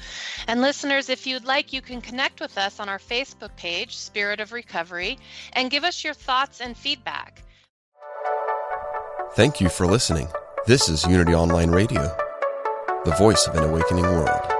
And 0.48 0.60
listeners, 0.60 1.08
if 1.08 1.26
you'd 1.26 1.44
like, 1.44 1.72
you 1.72 1.82
can 1.82 2.00
connect 2.00 2.40
with 2.40 2.56
us 2.58 2.80
on 2.80 2.88
our 2.88 2.98
Facebook 2.98 3.54
page, 3.56 3.96
Spirit 3.96 4.40
of 4.40 4.52
Recovery, 4.52 5.18
and 5.52 5.70
give 5.70 5.84
us 5.84 6.02
your 6.02 6.14
thoughts 6.14 6.60
and 6.60 6.76
feedback. 6.76 7.42
Thank 9.34 9.60
you 9.60 9.68
for 9.68 9.86
listening. 9.86 10.28
This 10.66 10.88
is 10.88 11.06
Unity 11.06 11.34
Online 11.34 11.70
Radio, 11.70 12.02
the 13.04 13.14
voice 13.16 13.46
of 13.46 13.54
an 13.54 13.64
awakening 13.64 14.04
world. 14.04 14.59